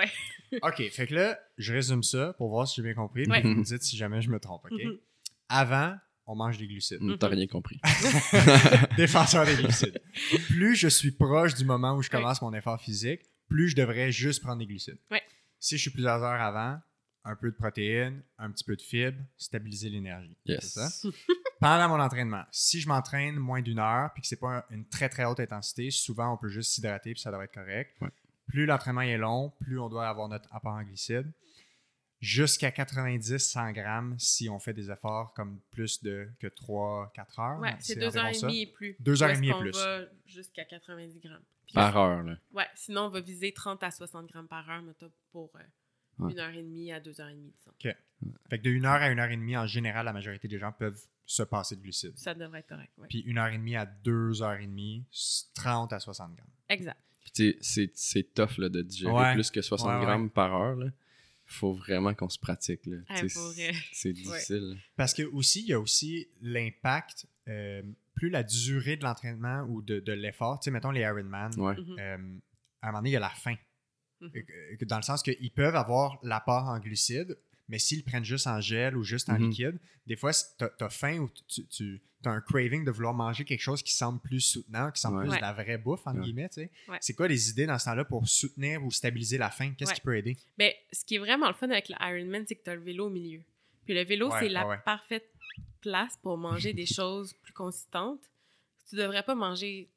[0.54, 0.60] ouais.
[0.64, 3.24] OK, fait que là, je résume ça pour voir si j'ai bien compris.
[3.24, 3.42] puis Ouais.
[3.42, 4.72] Vous me dites si jamais je me trompe, OK?
[4.82, 4.98] Mhm.
[5.50, 5.98] Avant,
[6.32, 7.00] on mange des glucides.
[7.20, 7.82] T'as rien compris.
[8.98, 10.00] Défenseur des glucides.
[10.48, 12.18] Plus je suis proche du moment où je Ouais.
[12.18, 14.98] commence mon effort physique, plus je devrais juste prendre des glucides.
[15.12, 15.22] Ouais.
[15.60, 16.80] Si je suis plusieurs heures avant,
[17.26, 20.36] un peu de protéines, un petit peu de fibres, stabiliser l'énergie.
[20.46, 20.72] Yes.
[20.74, 21.10] C'est ça?
[21.60, 25.10] Pendant mon entraînement, si je m'entraîne moins d'une heure puis que c'est pas une très
[25.10, 27.96] très haute intensité, souvent on peut juste s'hydrater puis ça devrait être correct.
[28.02, 28.10] Ouais.
[28.48, 31.32] Plus l'entraînement est long, plus on doit avoir notre apport en glucides.
[32.20, 37.60] Jusqu'à 90-100 grammes si on fait des efforts comme plus de que 3-4 heures.
[37.60, 38.96] Ouais, c'est deux heures et demie et plus.
[39.00, 39.72] Deux heures Où et demie et plus.
[39.72, 41.44] va jusqu'à 90 grammes.
[41.66, 42.36] Puis- Par heure, là.
[42.54, 45.60] Ouais, sinon, on va viser 30 à 60 grammes par heure, mettons, pour euh,
[46.18, 46.32] Ouais.
[46.34, 47.72] une heure et demie à deux heures et demie, disons.
[48.50, 50.58] Fait que de 1 heure à 1 heure et demie, en général, la majorité des
[50.60, 52.18] gens peuvent se passer de glucides.
[52.18, 53.08] Ça devrait être correct, ouais.
[53.08, 56.48] Puis 1 heure et demie à 2 heures et demie, c'est 30 à 60 grammes.
[56.68, 57.00] Exact.
[57.22, 59.34] Puis tu sais, c'est- c'est tough là, de digérer Ouais.
[59.36, 60.06] plus que 60 Ouais, ouais.
[60.06, 60.76] grammes par heure.
[60.76, 60.88] Là.
[61.52, 62.86] Faut vraiment qu'on se pratique.
[62.86, 62.98] Là.
[63.10, 63.16] Ah,
[63.92, 64.78] c'est- difficile.
[64.96, 67.82] Parce que aussi, il y a aussi l'impact, euh,
[68.14, 70.60] plus la durée de l'entraînement ou de, de l'effort.
[70.60, 71.76] Tu sais, mettons les Ironman, Ouais.
[71.76, 71.96] Mhm.
[72.00, 72.18] euh,
[72.82, 73.56] à un moment donné, il y a la faim.
[74.22, 74.28] Euh,
[74.82, 77.38] Dans le sens qu'ils peuvent avoir l'apport en glucides,
[77.70, 79.50] mais s'ils prennent juste en gel ou juste en Mhm.
[79.50, 83.46] liquide, des fois, tu as, faim ou tu, tu as un craving de vouloir manger
[83.46, 85.24] quelque chose qui semble plus soutenant, qui semble Ouais.
[85.24, 85.38] plus Ouais.
[85.38, 86.26] de la vraie bouffe, entre Ouais.
[86.26, 86.50] guillemets.
[86.50, 86.72] tu sais.
[86.90, 86.98] Ouais.
[87.00, 89.74] C'est quoi les idées dans ce temps-là pour soutenir ou stabiliser la faim?
[89.78, 89.96] Qu'est-ce Ouais.
[89.96, 90.36] qui peut aider?
[90.58, 92.82] Mais ce qui est vraiment le fun avec le Ironman, c'est que tu as le
[92.82, 93.42] vélo au milieu.
[93.86, 95.30] Puis le vélo, Ouais, c'est la parfaite
[95.82, 98.20] place pour manger des choses plus consistantes.
[98.90, 99.88] Tu devrais pas manger,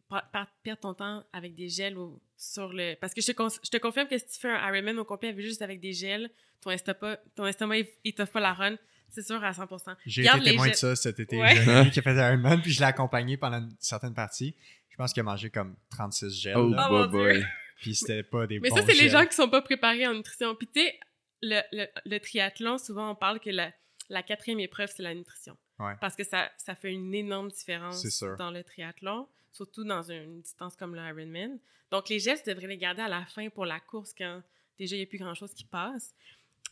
[0.63, 2.95] perdre ton temps avec des gels ou sur le.
[3.01, 5.05] Parce que je te, con- je te confirme que si tu fais un Ironman au
[5.05, 8.77] complet juste avec des gels, ton estomac, ton estomac il- il t'offre pas la run,
[9.09, 9.95] c'est sûr à 100%.
[10.07, 11.39] J'ai été témoin de ça cet été.
[11.39, 11.55] Ouais.
[11.57, 14.55] J'ai un ami qui a fait Ironman, puis je l'ai accompagné pendant une certaine partie.
[14.91, 16.57] Je pense qu'il a mangé comme 36 gels.
[16.57, 17.45] Oh, là, Oh, boy, boy.
[17.77, 20.15] puis c'était pas des Mais bons ça, c'est les gens qui sont pas préparés en
[20.15, 20.55] nutrition.
[20.55, 20.99] Puis tu sais,
[21.43, 23.73] le, le, le triathlon, souvent on parle que la,
[24.11, 25.57] la quatrième épreuve, c'est la nutrition.
[25.79, 25.95] Ouais.
[26.01, 28.05] Parce que ça, ça fait une énorme différence
[28.39, 31.59] dans le triathlon, surtout dans une distance comme le Ironman.
[31.91, 34.43] Donc les gestes, tu devrais les garder à la fin pour la course quand
[34.79, 36.15] déjà il n'y a plus grand-chose qui passe.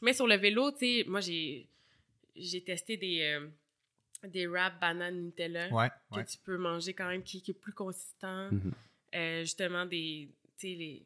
[0.03, 1.69] Mais sur le vélo, tu sais, moi j'ai
[2.37, 3.49] j'ai testé des, euh,
[4.29, 6.25] des wraps bananes Nutella Ouais, que ouais.
[6.25, 8.51] tu peux manger quand même, qui, qui est plus consistant.
[8.51, 8.73] Mhm.
[9.15, 11.03] Euh, justement, des, tu sais, les,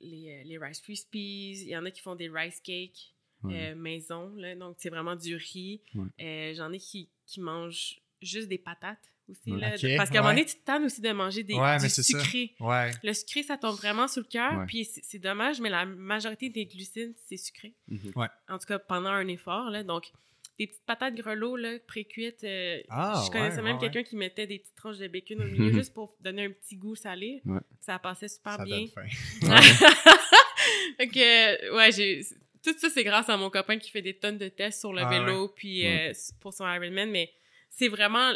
[0.00, 1.62] les, euh, les Rice Krispies.
[1.62, 3.72] Il y en a qui font des rice cakes Ouais.
[3.72, 4.32] euh, maison.
[4.36, 5.80] Là, donc, c'est vraiment du riz.
[5.94, 6.06] Ouais.
[6.22, 9.50] Euh, J'en ai qui, qui mangent juste des patates aussi.
[9.50, 11.88] Là, parce qu'à un moment donné, tu te tannes aussi de manger des, Ouais, du
[11.88, 12.54] sucré.
[13.02, 14.58] Le sucré, ça tombe vraiment sur le cœur.
[14.58, 14.66] Ouais.
[14.66, 17.74] Puis c'est dommage, mais la majorité des glucides, c'est sucré.
[17.88, 18.12] Mhm.
[18.48, 19.70] En tout cas, pendant un effort.
[19.70, 20.10] Là, donc,
[20.58, 22.44] des petites patates grelots là, pré-cuites.
[22.44, 25.46] euh, Ah, je connaissais même ouais, quelqu'un qui mettait des petites tranches de bacon au
[25.46, 27.42] milieu juste pour donner un petit goût salé.
[27.44, 27.58] Ouais.
[27.80, 28.78] Ça passait super Ça bien.
[28.78, 29.06] donne faim.
[30.96, 32.22] fait que, ouais, j'ai.
[32.62, 35.02] Tout ça, c'est grâce à mon copain qui fait des tonnes de tests sur le
[35.02, 37.30] Ah, vélo, puis euh, pour son Ironman, mais
[37.76, 38.32] c'est vraiment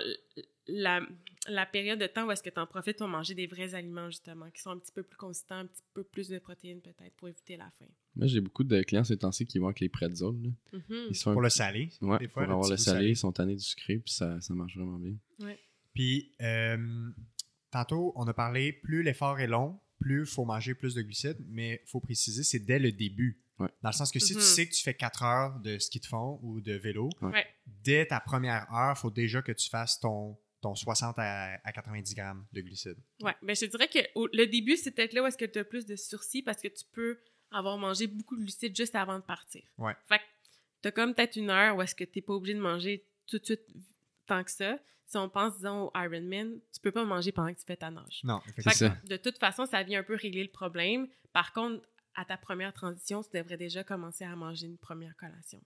[0.67, 1.01] la,
[1.49, 4.11] la période de temps où est-ce que tu en profites pour manger des vrais aliments,
[4.11, 7.15] justement, qui sont un petit peu plus consistants, un petit peu plus de protéines, peut-être,
[7.17, 7.87] pour éviter la faim.
[8.17, 10.29] Moi, j'ai beaucoup de clients ces temps-ci qui vont avec les pretzels.
[10.43, 10.51] Là.
[10.73, 11.07] Mhm.
[11.11, 11.91] Ils sont Pour le salé.
[12.01, 13.09] ouais, des fois, pour le avoir le salé, salé.
[13.11, 15.15] ils sont tannés du sucré, puis ça, ça marche vraiment bien.
[15.95, 17.11] Puis, euh,
[17.71, 21.39] tantôt, on a parlé, plus l'effort est long, plus il faut manger plus de glucides,
[21.49, 23.41] mais il faut préciser, c'est dès le début.
[23.59, 23.69] Ouais.
[23.83, 26.07] Dans le sens que si tu sais que tu fais 4 heures de ski de
[26.07, 27.47] fond ou de vélo, Ouais.
[27.67, 31.73] Dès ta première heure, il faut déjà que tu fasses ton, ton 60 à, à
[31.73, 32.99] 90 grammes de glucides.
[33.21, 35.45] Ouais, mais je te dirais que au- le début, c'est peut-être là où est-ce que
[35.45, 37.19] tu as plus de sursis parce que tu peux
[37.51, 39.63] avoir mangé beaucoup de glucides juste avant de partir.
[39.79, 39.95] Ouais.
[40.09, 40.25] Fait que
[40.83, 43.45] t'as comme peut-être une heure où est-ce que t'es pas obligé de manger tout de
[43.45, 43.63] suite
[44.27, 44.79] tant que ça.
[45.07, 47.91] Si on pense, disons, au Ironman, tu peux pas manger pendant que tu fais ta
[47.91, 48.21] nage.
[48.25, 48.95] Non, Fait effectivement.
[49.01, 51.09] C'est que, de toute façon, ça vient un peu régler le problème.
[51.33, 51.83] Par contre,
[52.21, 55.61] à ta première transition, tu devrais déjà commencer à manger une première collation.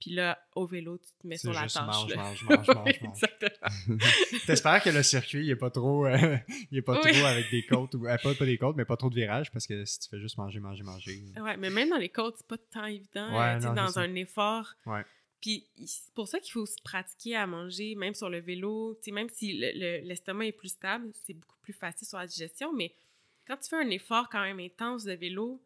[0.00, 1.76] Puis là, au vélo, tu te mets sur la tâche.
[1.76, 4.00] mange, mange, mange, mange, mange.
[4.46, 6.36] T'espères que le circuit, il est pas trop, euh,
[6.72, 7.12] il est pas Oui.
[7.12, 9.50] trop avec des côtes, ou, euh, pas, pas des côtes, mais pas trop de virages,
[9.52, 11.22] parce que si tu fais juste manger, manger, manger.
[11.40, 13.30] Ouais, mais même dans les côtes, c'est pas tant évident.
[13.38, 14.74] Ouais, euh, non, dans un effort.
[14.86, 15.04] Ouais.
[15.40, 18.94] Puis c'est pour ça qu'il faut se pratiquer à manger, même sur le vélo.
[18.96, 22.18] Tu sais, même si le- le- l'estomac est plus stable, c'est beaucoup plus facile sur
[22.18, 22.72] la digestion.
[22.72, 22.92] Mais
[23.46, 25.60] quand tu fais un effort quand même intense de vélo,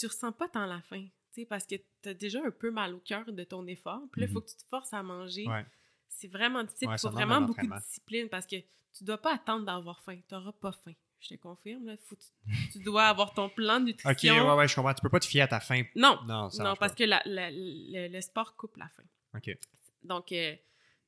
[0.00, 1.06] tu ressens pas tant la faim.
[1.34, 4.00] tu sais, Parce que tu as déjà un peu mal au cœur de ton effort.
[4.12, 5.46] Puis là, il faut que tu te forces à manger.
[5.46, 5.64] Ouais.
[6.08, 6.88] C'est vraiment difficile.
[6.88, 8.56] Ouais, Il faut vraiment beaucoup de discipline parce que
[8.96, 10.18] tu dois pas attendre d'avoir faim.
[10.28, 10.92] Tu n'auras pas faim.
[11.20, 11.84] Je te confirme.
[11.86, 11.96] Là.
[11.98, 14.48] Faut tu, tu dois avoir ton plan de Ok, nutrition.
[14.48, 14.94] ouais, ouais, je comprends.
[14.94, 15.82] Tu peux pas te fier à ta faim.
[15.94, 16.96] Non, Non, ça non, parce pas.
[16.96, 19.04] que la- la- le, le sport coupe la faim.
[19.36, 19.56] Ok.
[20.02, 20.56] Donc, euh,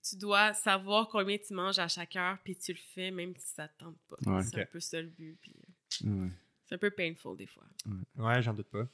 [0.08, 3.54] tu dois savoir combien tu manges à chaque heure, puis tu le fais même si
[3.54, 4.16] ça te tente pas.
[4.30, 4.42] Ouais.
[4.42, 4.62] c'est Ok.
[4.62, 5.38] un peu ça le but.
[5.40, 5.54] Puis,
[6.04, 6.30] euh, Ouais.
[6.72, 7.64] C'est un peu painful des fois.
[8.16, 8.88] Ouais, j'en doute pas.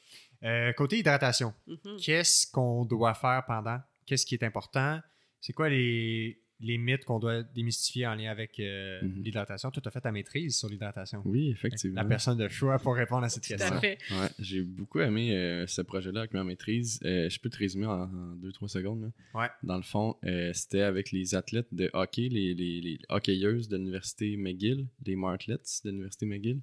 [0.44, 1.96] Euh, côté hydratation, Mhm.
[2.00, 3.78] qu'est-ce qu'on doit faire pendant?
[4.06, 5.00] Qu'est-ce qui est important?
[5.40, 9.22] C'est quoi les, les mythes qu'on doit démystifier en lien avec euh, Mhm.
[9.22, 9.70] l'hydratation?
[9.70, 11.22] Toi, tu as fait ta maîtrise sur l'hydratation.
[11.24, 12.00] Oui, effectivement.
[12.02, 13.80] La personne de choix pour répondre à cette Tout à question.
[13.80, 13.98] fait.
[14.10, 16.98] Ouais, j'ai beaucoup aimé euh, ce projet-là avec ma maîtrise.
[17.04, 18.06] Euh, je peux te résumer en
[18.36, 19.02] 2-3 secondes.
[19.34, 19.40] là.
[19.40, 19.48] Ouais.
[19.62, 23.76] Dans le fond, euh, c'était avec les athlètes de hockey, les, les, les hockeyeuses de
[23.76, 26.60] l'université McGill, les Martlets de l'université McGill.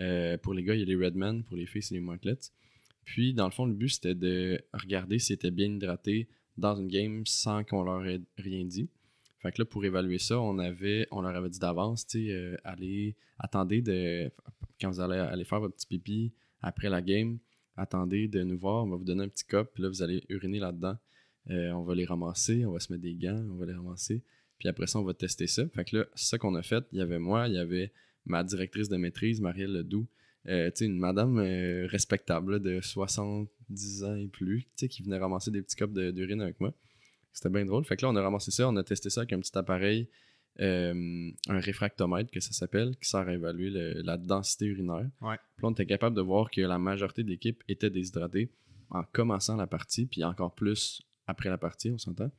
[0.00, 2.50] Euh, pour les gars, il y a les Redmen, pour les filles, c'est les Martlets.
[3.04, 6.28] Puis, dans le fond, le but, c'était de regarder s'ils étaient bien hydratés
[6.58, 8.88] dans une game sans qu'on leur ait rien dit.
[9.40, 12.32] Fait que là, pour évaluer ça, on, avait, on leur avait dit d'avance, tu sais,
[12.32, 14.30] euh, allez, attendez de.
[14.80, 17.38] Quand vous allez aller faire votre petit pipi après la game,
[17.76, 20.24] attendez de nous voir, on va vous donner un petit cup, puis là, vous allez
[20.28, 20.96] uriner là-dedans.
[21.50, 24.22] Euh, on va les ramasser, on va se mettre des gants, on va les ramasser.
[24.58, 25.66] Puis après ça, on va tester ça.
[25.68, 26.84] Fait que là, ça qu'on a fait.
[26.92, 27.92] Il y avait moi, il y avait
[28.26, 30.06] ma directrice de maîtrise, Marielle Ledoux,
[30.48, 35.62] euh, une madame euh, respectable là, de 70 ans et plus, qui venait ramasser des
[35.62, 36.72] petits de- d'urine avec moi.
[37.32, 37.84] C'était bien drôle.
[37.84, 40.08] Fait que là, on a ramassé ça, on a testé ça avec un petit appareil,
[40.60, 45.08] euh, un réfractomètre que ça s'appelle, qui sert à évaluer le- la densité urinaire.
[45.20, 45.36] Ouais.
[45.56, 48.50] Puis là, on était capable de voir que la majorité de l'équipe était déshydratée
[48.90, 52.30] en commençant la partie, puis encore plus après la partie, on s'entend.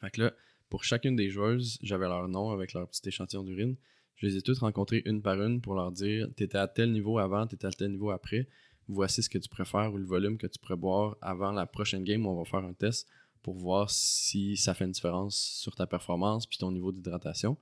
[0.00, 0.32] Fait que là,
[0.70, 3.76] pour chacune des joueuses, j'avais leur nom avec leur petit échantillon d'urine.
[4.20, 7.18] Je les ai toutes rencontrées une par une pour leur dire T'étais à tel niveau
[7.18, 8.46] avant, t'étais à tel niveau après.
[8.86, 12.04] Voici ce que tu préfères ou le volume que tu pourrais boire avant la prochaine
[12.04, 12.26] game.
[12.26, 13.08] On va faire un test
[13.42, 17.56] pour voir si ça fait une différence sur ta performance puis ton niveau d'hydratation.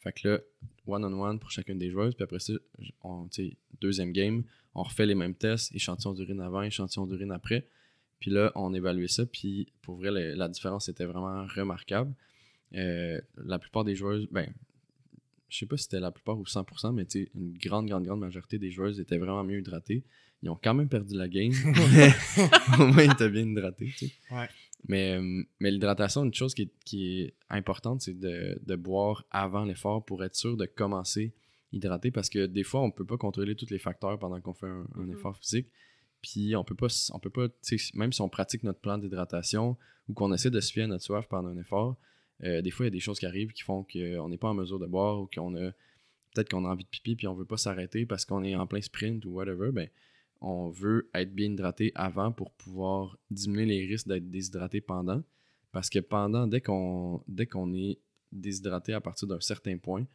[0.00, 0.40] Fait que là,
[0.88, 2.16] one-on-one pour chacune des joueuses.
[2.16, 2.54] Puis après ça,
[3.02, 4.42] on, tu deuxième game,
[4.74, 7.68] on refait les mêmes tests échantillon d'urine avant, échantillon d'urine après.
[8.18, 9.26] Puis là, on évaluait ça.
[9.26, 12.12] Puis pour vrai, la différence était vraiment remarquable.
[12.74, 14.52] Euh, la plupart des joueuses, ben,
[15.48, 18.58] je sais pas si c'était la plupart ou 100%, mais une grande, grande, grande majorité
[18.58, 20.02] des joueuses étaient vraiment mieux hydratées.
[20.42, 21.52] Ils ont quand même perdu la game,
[22.78, 23.86] au moins ils étaient bien hydratés.
[23.96, 24.12] tu sais.
[24.30, 24.48] Ouais.
[24.88, 29.24] Mais, euh, mais l'hydratation, une chose qui est, qui est importante, c'est de, de boire
[29.30, 31.32] avant l'effort pour être sûr de commencer
[31.72, 34.66] hydraté parce que des fois, on peut pas contrôler tous les facteurs pendant qu'on fait
[34.66, 35.12] un, un Mhm.
[35.12, 35.68] effort physique.
[36.20, 37.48] Puis on peut pas, on peut pas,
[37.94, 39.76] même si on pratique notre plan d'hydratation
[40.08, 41.96] ou qu'on essaie de se fier à notre soif pendant un effort,
[42.42, 44.48] euh, des fois, il y a des choses qui arrivent qui font qu'on n'est pas
[44.48, 45.70] en mesure de boire ou qu'on a
[46.34, 48.66] peut-être qu'on a envie de pipi puis on veut pas s'arrêter parce qu'on est en
[48.66, 49.70] plein sprint ou whatever.
[49.72, 49.88] Ben,
[50.40, 55.22] on veut être bien hydraté avant pour pouvoir diminuer les risques d'être déshydraté pendant.
[55.72, 57.98] Parce que pendant, dès qu'on dès qu'on est
[58.30, 60.06] déshydraté à partir d'un certain point,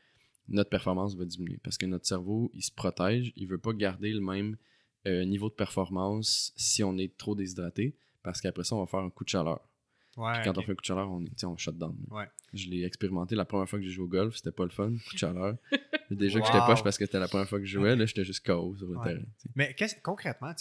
[0.48, 1.60] notre performance va diminuer.
[1.64, 4.58] Parce que notre cerveau, il se protège, il veut pas garder le même
[5.08, 7.96] euh, niveau de performance si on est trop déshydraté.
[8.24, 9.69] Parce qu'après ça, on va faire un coup de chaleur.
[10.20, 11.96] Ouais, Puis quand on fait un coup de chaleur, on, on shut down.
[12.12, 12.26] Ouais.
[12.54, 14.90] Je l'ai expérimenté la première fois que j'ai joué au golf, c'était pas le fun,
[14.92, 15.56] coup de chaleur.
[16.12, 18.26] Déjà que j'étais poche parce que c'était la première fois que je jouais, là j'étais
[18.26, 19.04] juste KO sur le Ouais.
[19.14, 19.20] terrain.
[19.22, 19.50] tu sais.
[19.56, 20.52] Mais qu'est-ce- concrètement,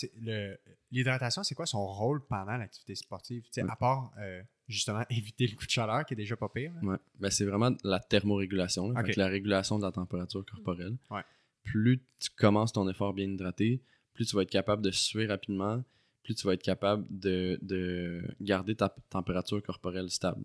[0.91, 3.45] l'hydratation, c'est quoi son rôle pendant l'activité sportive?
[3.69, 6.73] À part euh, justement éviter le coup de chaleur qui est déjà pas pire.
[6.75, 6.89] là.
[6.89, 6.97] Ouais.
[7.19, 9.03] Ben, c'est vraiment la thermorégulation, là.
[9.17, 10.97] La régulation de la température corporelle.
[11.65, 13.83] Plus tu commences ton effort bien hydraté,
[14.15, 15.83] plus tu vas être capable de suer rapidement,
[16.29, 20.45] plus tu vas être capable de, de garder ta température corporelle stable.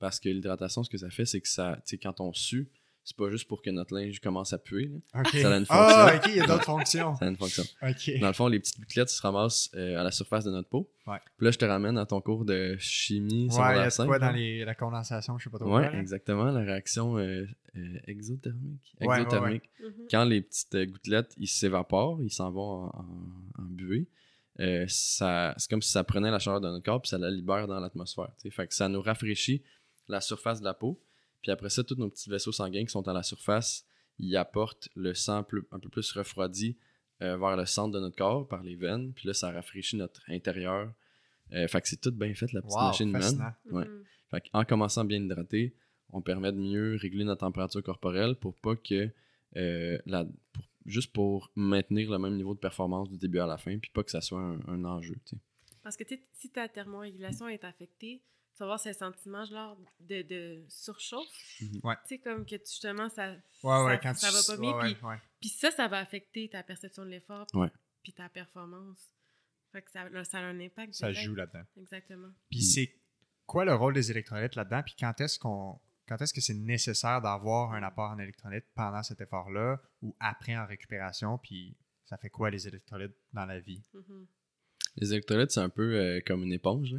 [0.00, 2.68] Parce que l'hydratation, ce que ça fait, c'est que ça, tu sais, quand on sue,
[3.04, 4.90] c'est pas juste pour que notre linge commence à puer.
[5.32, 6.16] Ça a une Ah, fonction.
[6.18, 7.14] ok, il y a d'autres fonctions.
[7.16, 7.62] ça a une fonction.
[7.82, 8.18] Ok.
[8.20, 10.90] Dans le fond, les petites gouttelettes se ramassent euh, à la surface de notre peau.
[11.06, 11.18] Ouais.
[11.36, 13.48] Puis là, je te ramène à ton cours de chimie.
[13.52, 15.76] Ouais, il y a quoi dans les, la condensation, je sais pas trop.
[15.76, 16.44] Ouais, quoi, exactement.
[16.46, 18.94] La réaction euh, euh, exothermique.
[19.00, 19.70] Ouais, ouais, exothermique.
[19.82, 19.92] Mhm.
[20.10, 24.08] Quand les petites euh, gouttelettes, ils s'évaporent, ils s'en vont en, en, en buée,
[24.60, 27.30] euh, ça, c'est comme si ça prenait la chaleur de notre corps puis ça la
[27.30, 28.30] libère dans l'atmosphère.
[28.50, 29.62] Fait que ça nous rafraîchit
[30.08, 31.00] la surface de la peau.
[31.42, 33.86] Puis après ça, tous nos petits vaisseaux sanguins qui sont à la surface,
[34.18, 36.76] ils apportent le sang plus- un peu plus refroidi
[37.22, 39.12] euh, vers le centre de notre corps par les veines.
[39.14, 40.92] Puis là, ça rafraîchit notre intérieur.
[41.52, 43.22] Euh, fait que c'est tout bien fait, la petite Wow, machine humaine.
[43.84, 44.04] Mhm.
[44.30, 45.74] Fait en commençant bien hydraté,
[46.10, 49.10] on permet de mieux réguler notre température corporelle pour pas que
[49.56, 53.58] euh, la, pour- juste pour maintenir le même niveau de performance du début à la
[53.58, 55.14] fin, puis pas que ça soit un, un enjeu.
[55.26, 55.42] tu sais.
[55.82, 56.04] Parce que
[56.34, 58.22] si ta thermorégulation est affectée,
[58.52, 61.26] tu vas avoir ce sentiment genre de, de surchauffe.
[61.62, 61.80] Mhm.
[61.84, 61.94] Ouais.
[62.02, 64.60] Tu sais, comme que tu- justement, ça, Ouais, ouais, ça, quand ça tu- va pas
[64.60, 64.96] bien.
[65.08, 67.46] ouais, puis, ça, ça va affecter ta perception de l'effort
[68.02, 69.10] puis, ta performance.
[69.72, 70.94] Fait que ça, là, ça a un impact.
[70.94, 71.26] Ça direct.
[71.26, 71.62] joue là-dedans.
[71.76, 72.28] Exactement.
[72.50, 72.62] Puis Mm.
[72.62, 72.94] c'est
[73.46, 74.82] quoi le rôle des électrolytes là-dedans?
[74.84, 79.00] Puis quand est-ce qu'on quand est-ce que c'est nécessaire d'avoir un apport en électrolytes pendant
[79.04, 81.38] cet effort-là ou après en récupération?
[81.38, 83.80] Puis ça fait quoi les électrolytes dans la vie?
[83.94, 84.26] Mhm.
[84.96, 86.94] Les électrolytes, c'est un peu euh, comme une éponge.
[86.94, 86.98] là.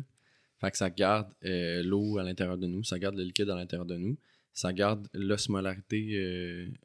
[0.62, 3.56] Fait que ça garde euh, l'eau à l'intérieur de nous, ça garde le liquide à
[3.56, 4.18] l'intérieur de nous,
[4.54, 6.16] ça garde l'osmolarité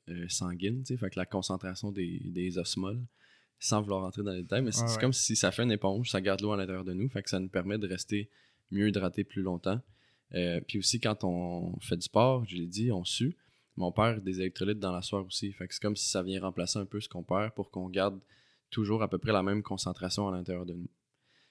[0.08, 3.04] euh, sanguine, fait que la concentration des, des osmoles,
[3.60, 4.98] sans vouloir rentrer dans les détails, mais c'est ouais.
[4.98, 7.30] comme si ça fait une éponge, ça garde l'eau à l'intérieur de nous, fait que
[7.30, 8.30] ça nous permet de rester
[8.72, 9.80] mieux hydraté plus longtemps.
[10.34, 13.36] Euh, puis aussi, quand on fait du sport, je l'ai dit, on sue,
[13.76, 15.52] mais on perd des électrolytes dans la soirée aussi.
[15.52, 17.88] Fait que c'est comme si ça vient remplacer un peu ce qu'on perd pour qu'on
[17.88, 18.18] garde
[18.70, 20.88] toujours à peu près la même concentration à l'intérieur de nous.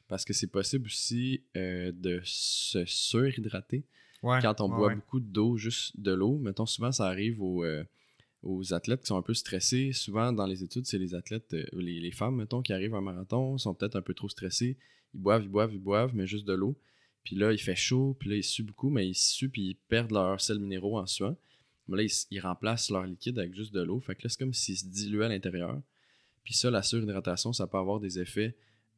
[0.08, 3.86] Parce que c'est possible aussi euh, de se surhydrater
[4.24, 4.96] Ouais, quand on ouais, boit ouais.
[4.96, 6.38] beaucoup d'eau, juste de l'eau.
[6.40, 7.84] Mettons, souvent, ça arrive au, euh,
[8.42, 9.94] aux athlètes qui sont un peu stressés.
[9.94, 13.02] Souvent, dans les études, c'est les athlètes, les, les femmes, mettons, qui arrivent à un
[13.02, 14.78] marathon, sont peut-être un peu trop stressés.
[15.14, 16.76] Ils boivent, ils boivent, ils boivent, mais juste de l'eau.
[17.26, 19.76] Puis là, il fait chaud, puis là, ils suent beaucoup, mais ils suent, puis ils
[19.76, 21.36] perdent leurs sels minéraux en suant.
[21.88, 24.00] Mais là, ils, remplacent leur liquide avec juste de l'eau.
[24.00, 25.82] Fait que là, c'est comme s'ils se diluaient à l'intérieur.
[26.44, 28.56] Puis ça, la surhydratation, ça peut avoir des effets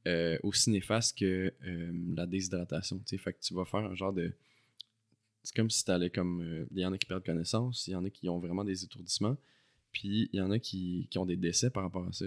[0.08, 3.00] euh, aussi néfastes que euh, la déshydratation.
[3.00, 3.18] tu sais.
[3.18, 4.34] Fait que tu vas faire un genre de.
[5.44, 6.42] C'est comme si t'allais comme.
[6.42, 8.66] euh, Il y en a qui perdent connaissance, il y en a qui ont vraiment
[8.66, 9.38] des étourdissements,
[9.94, 12.26] puis il y en a qui, ont des décès par rapport à ça.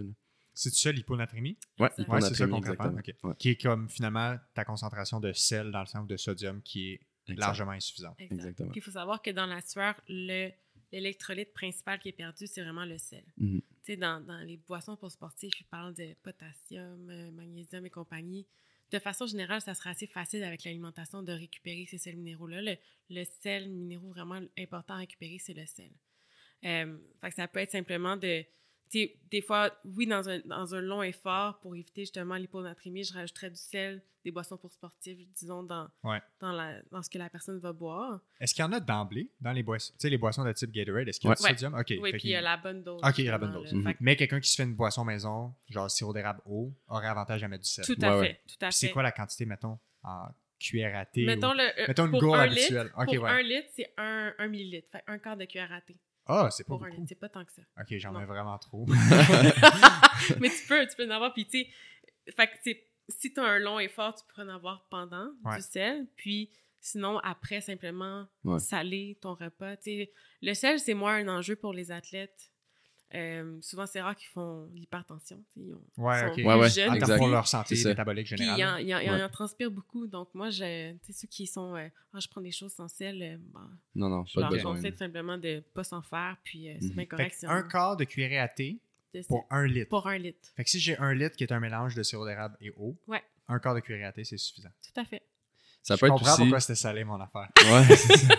[0.54, 1.56] C'est ça l'hyponatrémie?
[1.78, 2.98] Ouais, Ouais, c'est ça exactement.
[3.22, 3.36] ok.
[3.38, 6.92] Qui est comme finalement ta concentration de sel dans le sang ou de sodium qui
[6.92, 7.00] est
[7.36, 8.16] largement insuffisante.
[8.18, 8.34] Exact.
[8.34, 8.72] Exactement.
[8.74, 10.50] Il faut savoir que dans la sueur, le-
[10.92, 13.24] l'électrolyte principal qui est perdu, c'est vraiment le sel.
[13.38, 13.60] Mhm.
[13.60, 17.90] Tu sais, dans, dans les boissons pour sportifs, je parle de potassium, euh, magnésium et
[17.90, 18.46] compagnie.
[18.90, 22.60] De façon générale, ça sera assez facile avec l'alimentation de récupérer ces sels minéraux-là.
[22.60, 22.76] Le,
[23.10, 25.92] le sel minéraux vraiment important à récupérer, c'est le sel.
[26.64, 28.44] Euh, fait que ça peut être simplement de.
[28.92, 33.50] Des fois, oui, dans un, dans un long effort, pour éviter justement l'hyponatrémie, je rajouterais
[33.50, 36.20] du sel, des boissons pour sportifs, disons, dans, Ouais.
[36.40, 38.20] dans, la, dans ce que la personne va boire.
[38.40, 39.92] Est-ce qu'il y en a d'emblée dans les boissons?
[39.92, 41.74] Tu sais, les boissons de type Gatorade, est-ce qu'il y a du sodium?
[41.74, 41.86] OK.
[42.00, 43.00] Oui, puis il y a la bonne dose.
[43.02, 43.84] OK, il y a la bonne justement, dose.
[43.84, 43.90] là.
[43.90, 43.96] Mhm.
[43.96, 47.42] Que Mais quelqu'un qui se fait une boisson maison, genre sirop d'érable eau, aurait avantage
[47.44, 47.84] à mettre du sel.
[47.86, 48.40] Tout à Ouais, fait, ouais.
[48.48, 48.86] tout à Puis fait.
[48.86, 50.26] c'est quoi la quantité, mettons, en
[50.58, 51.24] cuillère à thé?
[51.24, 52.86] Mettons, ou- le, euh, Mettons une pour gourde un habituelle?
[52.88, 53.30] litre, pour ouais.
[53.30, 54.88] un litre, c'est un, un millilitre.
[54.92, 55.96] Fait un quart de cuillère à thé.
[56.26, 57.04] Ah, c'est pas Pour beaucoup.
[57.08, 57.62] c'est pas tant que ça.
[57.80, 58.86] OK, j'en mets vraiment trop.
[60.40, 61.32] Mais tu peux, tu peux en avoir.
[61.32, 61.68] Puis, tu sais,
[62.36, 65.56] fait que c'est- si tu as un long effort, tu peux en avoir pendant Ouais.
[65.56, 66.06] du sel.
[66.16, 66.50] Puis,
[66.80, 68.58] sinon, après, simplement Ouais.
[68.60, 69.76] saler ton repas.
[69.78, 70.12] Tu sais,
[70.42, 72.52] le sel, c'est moins un enjeu pour les athlètes.
[73.14, 75.42] Euh, souvent, c'est rare qu'ils font l'hypertension.
[75.56, 78.56] Ils, ont- Ouais, ils sont Ouais, ouais, jeunes pour leur santé métabolique générale.
[78.82, 79.28] il y en, en- il y en Ouais.
[79.30, 80.06] transpire beaucoup.
[80.06, 81.74] Donc, moi, je, tu sais, ceux qui sont.
[81.74, 83.60] euh, Ah, je prends des choses sans sel, euh, bon,
[83.96, 84.74] Non, non, je pas leur de besoin.
[84.76, 86.36] conseille simplement de ne pas s'en faire.
[86.44, 86.94] Puis, euh, c'est Mhm.
[86.94, 87.34] bien correct.
[87.38, 88.78] si un on- quart de cuillerée à thé
[89.28, 89.88] pour un litre.
[89.88, 90.48] Pour un litre.
[90.56, 92.96] Fait que si j'ai un litre qui est un mélange de sirop d'érable et eau,
[93.08, 93.22] Ouais.
[93.48, 94.70] un quart de cuillerée à thé, c'est suffisant.
[94.84, 95.22] Tout à fait.
[95.82, 96.42] Ça Je peut être comprends aussi.
[96.42, 97.48] pourquoi c'était salé, mon affaire.
[97.56, 98.34] Ouais, c'est ça.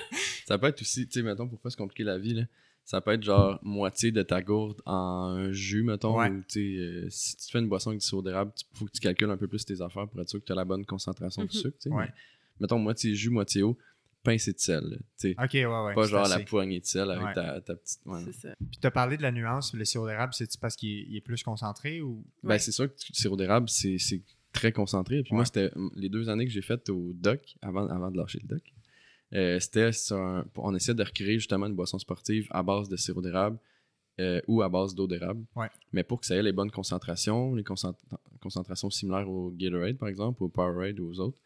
[0.46, 2.44] ça peut être aussi, tu sais, mettons, pour pas se compliquer la vie, là,
[2.86, 6.18] ça peut être genre moitié de ta gourde en jus, mettons.
[6.20, 6.30] Ouais.
[6.30, 9.00] Ou, euh, si tu fais une boisson avec du sirop d'érable, il faut que tu
[9.00, 11.44] calcules un peu plus tes affaires pour être sûr que tu as la bonne concentration
[11.44, 11.52] de Mhm.
[11.54, 11.78] sucre.
[11.82, 11.96] tu sais.
[11.96, 12.06] Ouais.
[12.08, 12.14] Mais,
[12.62, 13.78] mettons, moitié jus, moitié eau,
[14.24, 15.00] pincée de sel.
[15.24, 15.94] OK, ouais, ouais.
[15.96, 16.38] pas genre assez.
[16.40, 17.34] la poignée de sel avec Ouais.
[17.34, 18.00] ta, ta petite.
[18.06, 18.22] ouais.
[18.26, 18.56] C'est ça.
[18.70, 21.42] Puis tu as parlé de la nuance, le sirop d'érable, c'est parce qu'il est- plus
[21.44, 22.24] concentré ou?
[22.44, 22.60] Ben, Ouais.
[22.60, 24.22] c'est sûr que le sirop d'érable, c'est c'est
[24.54, 25.24] très concentré.
[25.24, 25.38] Puis Ouais.
[25.38, 28.48] moi, c'était les deux années que j'ai faites au doc, avant, avant de lâcher le
[28.50, 28.62] doc,
[29.34, 33.22] euh, c'était un- on essayait de recréer justement une boisson sportive à base de sirop
[33.22, 33.58] d'érable
[34.20, 35.46] euh, ou à base d'eau d'érable.
[35.56, 35.70] Ouais.
[35.94, 37.96] Mais pour que ça ait les bonnes concentrations, les concent-
[38.42, 41.40] concentrations similaires au Gatorade, par exemple, au Powerade ou aux autres,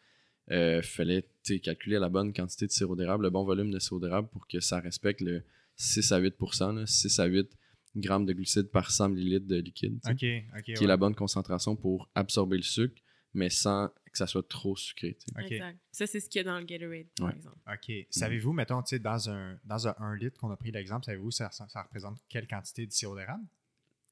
[0.50, 1.24] euh, fallait
[1.62, 4.60] calculer la bonne quantité de sirop d'érable, le bon volume de sirop d'érable pour que
[4.60, 5.42] ça respecte le
[5.76, 6.34] 6 à 8
[6.72, 7.50] là, 6 à 8
[7.96, 9.98] grammes de glucides par 100 ml de liquide.
[10.04, 10.64] tu sais OK, OK.
[10.64, 10.84] qui ouais.
[10.84, 13.00] est la bonne concentration pour absorber le sucre,
[13.32, 15.16] mais sans que ça soit trop sucré.
[15.38, 15.78] Exact.
[15.92, 17.34] Ça, c'est ce qu'il y a dans le Gatorade, par Ouais.
[17.34, 17.56] exemple.
[17.72, 18.06] OK.
[18.10, 21.30] Savez-vous, mettons, tu sais, dans un, dans un 1 litre qu'on a pris l'exemple, savez-vous,
[21.30, 23.44] ça, ça, ça représente quelle quantité de sirop d'érable?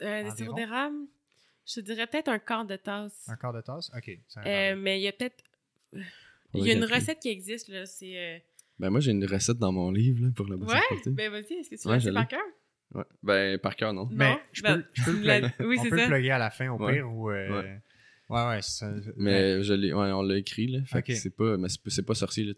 [0.02, 0.96] Euh, sirops d'érable,
[1.66, 3.28] je te dirais peut-être un quart de tasse.
[3.28, 3.90] Un quart de tasse?
[3.96, 4.18] OK.
[4.28, 5.42] ça Euh, mais il y a peut-être.
[6.54, 7.86] Il y a une recette qui existe, là.
[7.86, 8.16] C'est.
[8.18, 8.38] euh,
[8.78, 11.54] Ben moi j'ai une recette dans mon livre là, pour la boisson Ouais, ben vas-y,
[11.54, 12.40] est-ce que tu Ouais, l'as par cœur?
[12.94, 13.04] Ouais.
[13.22, 14.08] Ben par cœur non.
[14.12, 15.54] Mais Non, je ben, peux, je peux le plugger.
[15.60, 16.08] Oui, On c'est peut le ça.
[16.08, 16.94] plugger à la fin au Ouais.
[16.94, 17.30] pire ou.
[17.30, 17.76] euh,
[18.30, 18.46] Ouais.
[18.46, 20.80] Ouais, ça- Mais je l'ai, ouais, on l'a écrit là.
[20.86, 22.52] Fait que c'est pas, mais c'est pas, c'est pas sorcier là.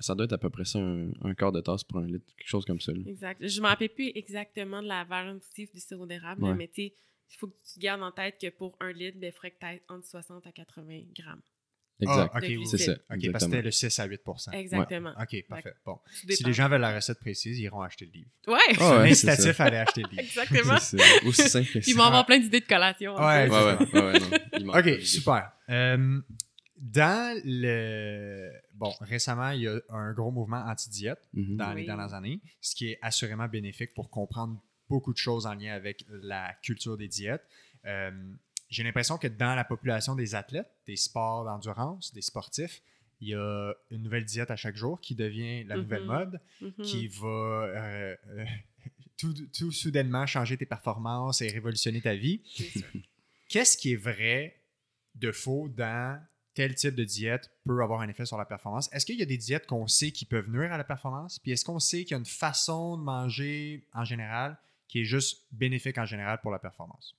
[0.00, 2.24] Ça doit être à peu près ça un, un quart de tasse pour un litre,
[2.36, 2.92] quelque chose comme ça.
[2.92, 3.00] là.
[3.06, 3.44] Exact.
[3.46, 6.54] Je me rappelle plus exactement de la valeur nutritive du sirop d'érable, Ouais.
[6.54, 6.94] mais tu sais,
[7.32, 9.58] il faut que tu gardes en tête que pour un litre, ben, il faudrait que
[9.60, 11.42] tu aies entre 60 à 80 grammes.
[12.02, 12.30] Exact.
[12.34, 12.66] Ah, ok, De oui.
[12.66, 12.92] C'est ça.
[12.92, 15.12] OK, parce que c'était le 6 à 8% Exactement.
[15.20, 15.74] OK, parfait.
[15.84, 15.98] Bon.
[16.28, 18.30] Si les gens veulent la recette précise, ils iront acheter le livre.
[18.46, 20.22] Ouais, C'est ouais, c'est incitatif à aller acheter le livre.
[20.22, 20.78] exactement.
[20.78, 21.24] C'est.
[21.26, 21.90] Aussi simple que Puis ça.
[21.90, 23.14] ils vont avoir plein d'idées de collation.
[23.16, 23.48] Ouais.
[23.48, 24.72] Ouais, ouais, non.
[24.74, 25.52] OK, super.
[25.68, 26.20] Euh,
[26.76, 28.50] dans le...
[28.74, 31.56] Bon, récemment, il y a un gros mouvement anti-diète Mhm.
[31.56, 35.54] dans les dernières années, ce qui est assurément bénéfique pour comprendre beaucoup de choses en
[35.54, 37.42] lien avec la culture des diètes.
[37.86, 38.10] Euh,
[38.70, 42.82] J'ai l'impression que dans la population des athlètes, des sports d'endurance, des sportifs,
[43.20, 46.06] il y a une nouvelle diète à chaque jour qui devient la nouvelle Mhm.
[46.06, 46.72] mode, Mhm.
[46.84, 48.44] qui va euh, euh,
[49.18, 52.40] tout, tout soudainement changer tes performances et révolutionner ta vie.
[53.48, 54.56] Qu'est-ce qui est vrai
[55.16, 56.22] de faux dans
[56.54, 58.88] tel type de diète peut avoir un effet sur la performance?
[58.92, 61.38] Est-ce qu'il y a des diètes qu'on sait qui peuvent nuire à la performance?
[61.40, 64.56] Puis est-ce qu'on sait qu'il y a une façon de manger en général
[64.88, 67.16] qui est juste bénéfique en général pour la performance?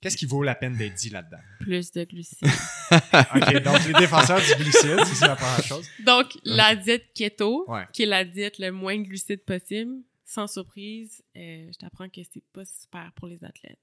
[0.00, 1.38] Qu'est-ce qui vaut la peine d'être dit là-dedans?
[1.60, 2.48] Plus de glucides.
[2.90, 5.86] OK, donc les défenseurs du glucide, c'est la première chose.
[6.06, 7.84] Donc, la diète keto, Ouais.
[7.92, 12.42] qui est la diète le moins glucide possible, sans surprise, euh, je t'apprends que c'est
[12.52, 13.78] pas super pour les athlètes.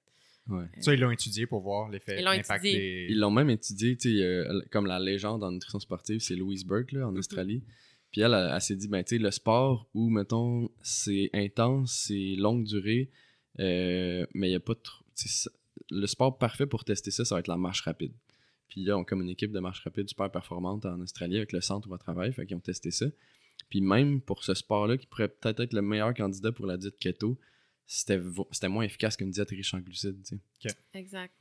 [0.47, 0.65] Ouais.
[0.79, 2.79] Ça, ils l'ont étudié pour voir l'effet, Ils l'ont l'impact étudié.
[3.07, 3.07] des...
[3.13, 6.65] Ils l'ont même étudié, tu sais, euh, comme la légende en nutrition sportive, c'est Louise
[6.65, 7.17] Burke, là, en Mhm.
[7.19, 7.63] Australie.
[8.11, 12.05] Puis elle, elle, elle s'est dit, ben, tu sais, le sport où, mettons, c'est intense,
[12.07, 13.11] c'est longue durée,
[13.59, 15.03] euh, mais il n'y a pas trop.
[15.15, 15.49] ça-
[15.89, 18.13] Le sport parfait pour tester ça, ça va être la marche rapide.
[18.69, 21.51] Puis là, on a comme une équipe de marche rapide super performante en Australie avec
[21.53, 23.05] le centre où on travaille, fait qu'ils ont testé ça.
[23.69, 26.97] Puis même pour ce sport-là, qui pourrait peut-être être le meilleur candidat pour la diète
[26.99, 27.37] keto,
[27.85, 30.75] c'était moins efficace qu'une diète riche en glucides, tu sais.
[30.93, 31.33] Exact.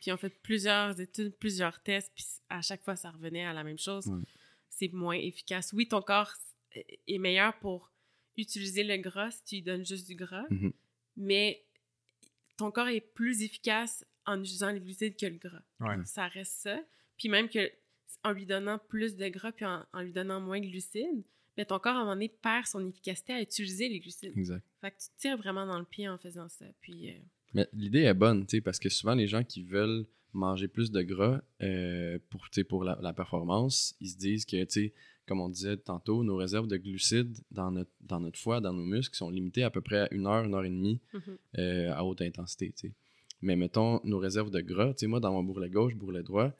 [0.00, 3.64] Puis on fait plusieurs études, plusieurs tests, puis à chaque fois, ça revenait à la
[3.64, 4.06] même chose.
[4.06, 4.22] Ouais.
[4.68, 5.72] C'est moins efficace.
[5.72, 6.32] Oui, ton corps
[7.08, 7.90] est meilleur pour
[8.36, 10.72] utiliser le gras si tu lui donnes juste du gras, Mhm.
[11.16, 11.63] mais
[12.56, 15.62] ton corps est plus efficace en utilisant les glucides que le gras.
[15.80, 15.96] Ouais.
[16.04, 16.80] Ça reste ça.
[17.18, 17.70] Puis même que
[18.22, 21.24] en lui donnant plus de gras puis en, en lui donnant moins de glucides,
[21.56, 24.36] mais ton corps, à un moment donné, perd son efficacité à utiliser les glucides.
[24.36, 24.64] Exact.
[24.80, 26.64] Fait que tu te tires vraiment dans le pied en faisant ça.
[26.80, 27.18] Puis, euh,
[27.52, 30.90] Mais l'idée est bonne, tu sais, parce que souvent les gens qui veulent manger plus
[30.90, 34.70] de gras euh, pour, tu sais, pour la, la performance, ils se disent que, tu
[34.70, 34.94] sais,
[35.26, 38.84] comme on disait tantôt, nos réserves de glucides dans notre, dans notre foie, dans nos
[38.84, 41.20] muscles, sont limitées à peu près à une heure, une heure et demie mhm.
[41.58, 42.72] euh, à haute intensité.
[43.42, 46.50] Mais mettons, nos réserves de gras, tu sais, moi, dans mon bourrelet gauche, bourrelet droit,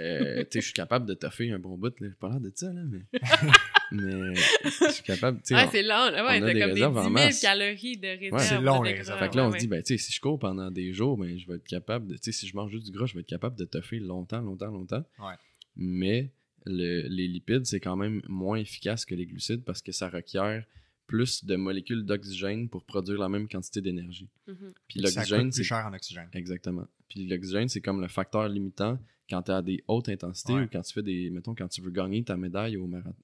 [0.00, 2.08] euh, tu sais, je suis capable de toffer un bon bout, là.
[2.08, 3.02] J'ai pas l'air de ça, là, mais...
[3.92, 5.64] mais je suis capable, tu sais...
[5.64, 6.10] On- c'est long.
[6.10, 7.40] Ouais, on a t'as des comme des 10 réserves en 000 masse.
[7.40, 8.40] calories de réserve.
[8.40, 9.18] C'est long, les réserves.
[9.20, 9.76] Fait que là, on Ouais, se dit, ouais.
[9.76, 12.14] ben, tu sais, si je cours pendant des jours, ben, je vais être capable de.
[12.14, 14.40] Tu sais, si je mange juste du gras, je vais être capable de toffer longtemps,
[14.40, 15.04] longtemps, longtemps.
[15.20, 15.34] Ouais.
[15.76, 16.32] Mais
[16.66, 20.64] le- les lipides, c'est quand même moins efficace que les glucides parce que ça requiert
[21.06, 24.28] plus de molécules d'oxygène pour produire la même quantité d'énergie.
[24.46, 24.72] Mhm.
[24.88, 25.64] Puis Ça coûte l'oxygène, plus c'est.
[25.64, 26.28] cher en oxygène.
[26.32, 26.86] Exactement.
[27.08, 28.98] Puis l'oxygène, c'est comme le facteur limitant
[29.28, 30.62] quand tu as des hautes intensités Ouais.
[30.64, 31.28] ou quand tu fais des.
[31.30, 33.14] Mettons, quand tu veux gagner ta médaille au marathon.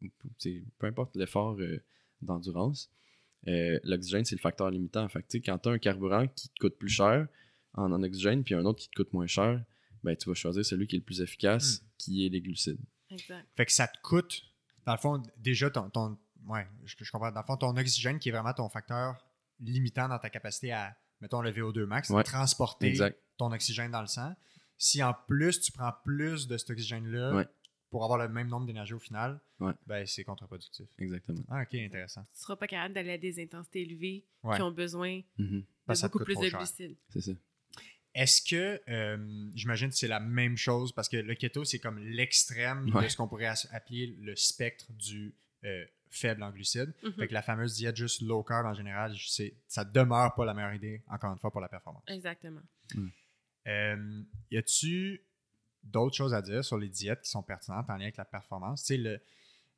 [0.78, 1.78] Peu importe l'effort euh,
[2.20, 2.90] d'endurance.
[3.46, 5.08] euh, l'oxygène, c'est le facteur limitant.
[5.08, 7.28] Fait que, quand tu as un carburant qui te coûte plus cher
[7.74, 9.64] en, en oxygène, puis un autre qui te coûte moins cher,
[10.02, 12.80] ben, tu vas choisir celui qui est le plus efficace, qui est les glucides.
[13.10, 13.46] Exact.
[13.56, 14.42] Fait que ça te coûte,
[14.86, 15.90] dans le fond, déjà ton.
[15.90, 17.30] ton ouais, je, je comprends.
[17.32, 19.16] Dans le fond, ton oxygène qui est vraiment ton facteur
[19.60, 22.22] limitant dans ta capacité à, mettons, le VO2 max, Ouais.
[22.22, 23.18] transporter Exact.
[23.36, 24.34] ton oxygène dans le sang.
[24.76, 27.46] Si en plus tu prends plus de cet oxygène-là Ouais.
[27.90, 29.72] pour avoir le même nombre d'énergie au final, Ouais.
[29.86, 30.86] ben c'est contre-productif.
[30.98, 31.42] Exactement.
[31.48, 32.22] Ah, ok, intéressant.
[32.32, 34.54] Tu seras pas capable d'aller à des intensités élevées Ouais.
[34.56, 35.64] qui ont besoin Mhm.
[35.88, 36.96] De beaucoup plus de glucides.
[37.08, 37.32] C'est ça.
[38.20, 41.98] Est-ce que, euh, j'imagine que c'est la même chose, parce que le keto, c'est comme
[42.00, 46.92] l'extrême de ce qu'on pourrait appeler le spectre du euh, faible en glucides.
[47.16, 49.14] Fait que la fameuse diète juste low carb en général,
[49.68, 52.02] ça demeure pas la meilleure idée, encore une fois, pour la performance.
[52.08, 52.62] Exactement.
[53.66, 55.22] Euh, y a-tu
[55.84, 58.82] d'autres choses à dire sur les diètes qui sont pertinentes en lien avec la performance?
[58.82, 59.20] Tu sais, le,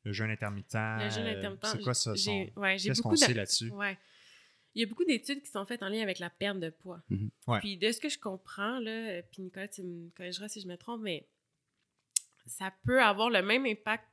[0.05, 0.73] le jeûne intermittent.
[0.75, 1.67] Le jeûne intermittent.
[1.67, 2.15] C'est quoi ça?
[2.17, 3.71] son- ouais, Qu'est-ce qu'on sait là-dessus?
[3.71, 3.99] Ouais.
[4.75, 7.03] Il y a beaucoup d'études qui sont faites en lien avec la perte de poids.
[7.09, 7.31] Mhm.
[7.47, 7.61] Ouais.
[7.61, 10.69] Puis de ce que je comprends, là, euh, puis Nicolas, tu me corrigeras si je
[10.69, 11.27] me trompe, mais
[12.47, 14.05] ça peut avoir le même impact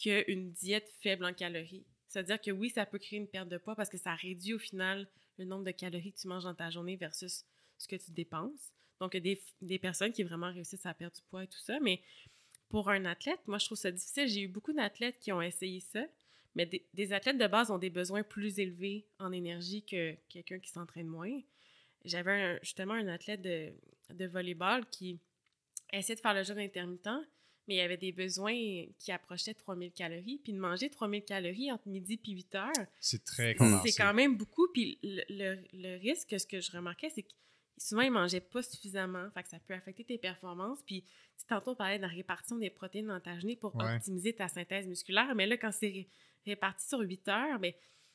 [0.00, 1.84] qu'une diète faible en calories.
[2.08, 4.58] C'est-à-dire que oui, ça peut créer une perte de poids parce que ça réduit au
[4.58, 7.44] final le nombre de calories que tu manges dans ta journée versus
[7.78, 8.72] ce que tu dépenses.
[9.00, 11.46] Donc, il y a des, des personnes qui vraiment réussissent à perdre du poids et
[11.46, 12.00] tout ça, mais
[12.68, 14.28] pour un athlète, moi, je trouve ça difficile.
[14.28, 16.04] J'ai eu beaucoup d'athlètes qui ont essayé ça,
[16.56, 20.58] mais des, des athlètes de base ont des besoins plus élevés en énergie que quelqu'un
[20.58, 21.40] qui s'entraîne moins.
[22.04, 23.72] J'avais justement un athlète de,
[24.10, 25.18] de volleyball qui
[25.92, 27.08] essayait de faire le jeûne intermittent,
[27.68, 28.54] mais il avait des besoins
[28.98, 30.38] qui approchaient 3000 calories.
[30.42, 33.90] Puis de manger 3000 calories entre midi et 8 heures, C'est très condensé.
[33.90, 34.68] c'est quand même beaucoup.
[34.72, 37.32] Puis le, le- le risque, ce que je remarquais, c'est que
[37.76, 39.28] souvent, ils mangeaient pas suffisamment.
[39.32, 40.82] Fait que ça peut affecter tes performances.
[40.86, 41.04] Puis
[41.48, 43.96] tantôt, on parlait de la répartition des protéines dans ta journée pour Ouais.
[43.96, 45.34] optimiser ta synthèse musculaire.
[45.34, 46.06] Mais là, quand c'est
[46.46, 47.72] ré- réparti sur 8 heures, ben,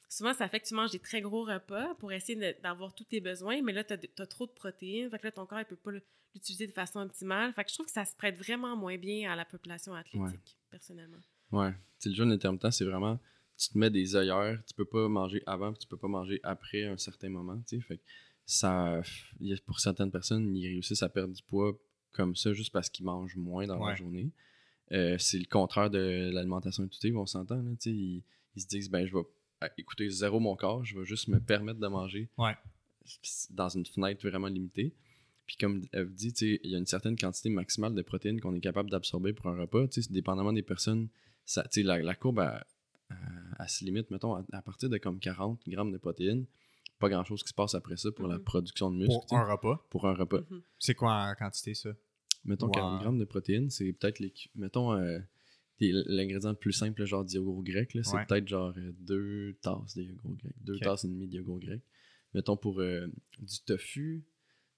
[0.10, 3.22] souvent, ça fait que tu manges des très gros repas pour essayer d'avoir tous tes
[3.22, 3.62] besoins.
[3.62, 5.10] Mais là, tu as, trop de protéines.
[5.10, 5.92] Fait que là, ton corps ne peut pas
[6.34, 7.54] l'utiliser de façon optimale.
[7.54, 10.58] Fait que je trouve que ça se prête vraiment moins bien à la population athlétique,
[10.70, 11.22] personnellement.
[11.52, 11.72] Ouais.
[11.72, 13.20] Tu sais, le jeûne intermittent, c'est vraiment.
[13.58, 16.40] Tu te mets des œillères, tu peux pas manger avant, puis tu peux pas manger
[16.44, 17.82] après un certain moment, tu sais.
[17.82, 18.04] Fait que
[18.46, 19.02] ça.
[19.40, 21.78] il y a- Pour certaines personnes, ils réussissent à perdre du poids
[22.12, 23.92] comme ça juste parce qu'ils mangent moins dans Ouais.
[23.92, 24.32] la journée.
[24.92, 27.96] Euh, c'est le contraire de l'alimentation intuitive, on s'entend, là, tu sais.
[27.96, 28.24] Ils,
[28.56, 29.24] ils se disent, ben, je vais
[29.64, 32.56] euh, écouter zéro mon corps, je vais juste me permettre de manger Ouais.
[33.52, 34.94] dans une fenêtre vraiment limitée.
[35.46, 36.34] Puis comme Eve dit,
[36.64, 39.58] il y a une certaine quantité maximale de protéines qu'on est capable d'absorber pour un
[39.60, 39.86] repas.
[40.10, 41.10] Dépendamment des personnes,
[41.46, 43.16] ça, la, la courbe, elle,
[43.60, 46.46] elle- se limite, mettons, à, à partir de comme 40 grammes de protéines.
[47.00, 48.44] Pas grand-chose qui se passe après ça pour la Mhm.
[48.44, 49.26] production de muscles.
[49.28, 49.86] Pour un repas.
[49.90, 50.42] pour un repas.
[50.50, 50.62] Mhm.
[50.80, 51.90] C'est quoi en quantité, ça?
[52.44, 52.74] Mettons Wow.
[52.74, 54.34] 40 grammes de protéines, c'est peut-être les...
[54.56, 55.20] Mettons, euh,
[55.80, 58.26] l'ingrédient le plus simple, genre du yogourt grec, là, c'est Ouais.
[58.28, 60.54] peut-être genre euh, deux tasses de yogourt grec.
[60.62, 61.82] Deux tasses et demie de yogourt grec.
[62.34, 63.08] Mettons pour euh,
[63.40, 64.24] du tofu,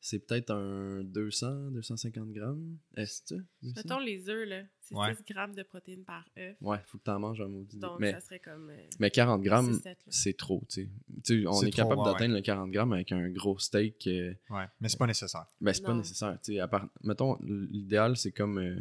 [0.06, 2.78] c'est peut-être un 200, 250 grammes.
[2.97, 5.16] Est-ce que Mettons les œufs, là, c'est Ouais.
[5.16, 6.58] 6 grammes de protéines par œuf.
[6.60, 7.80] Ouais, faut que t'en manges un maudit.
[7.80, 8.70] Donc, mais, ça serait comme.
[8.70, 9.95] euh, mais 40 grammes, 6-7, là.
[10.10, 10.89] c'est trop, tu sais.
[11.24, 11.47] Tu sais.
[11.47, 14.06] On est trop, capable ouais, d'atteindre le 40 grammes avec un gros steak.
[14.08, 15.45] euh, Ouais, mais c'est pas nécessaire.
[15.62, 16.38] Ben, c'est pas nécessaire.
[16.43, 18.76] tu sais, à part- Mettons, l'idéal, c'est comme euh,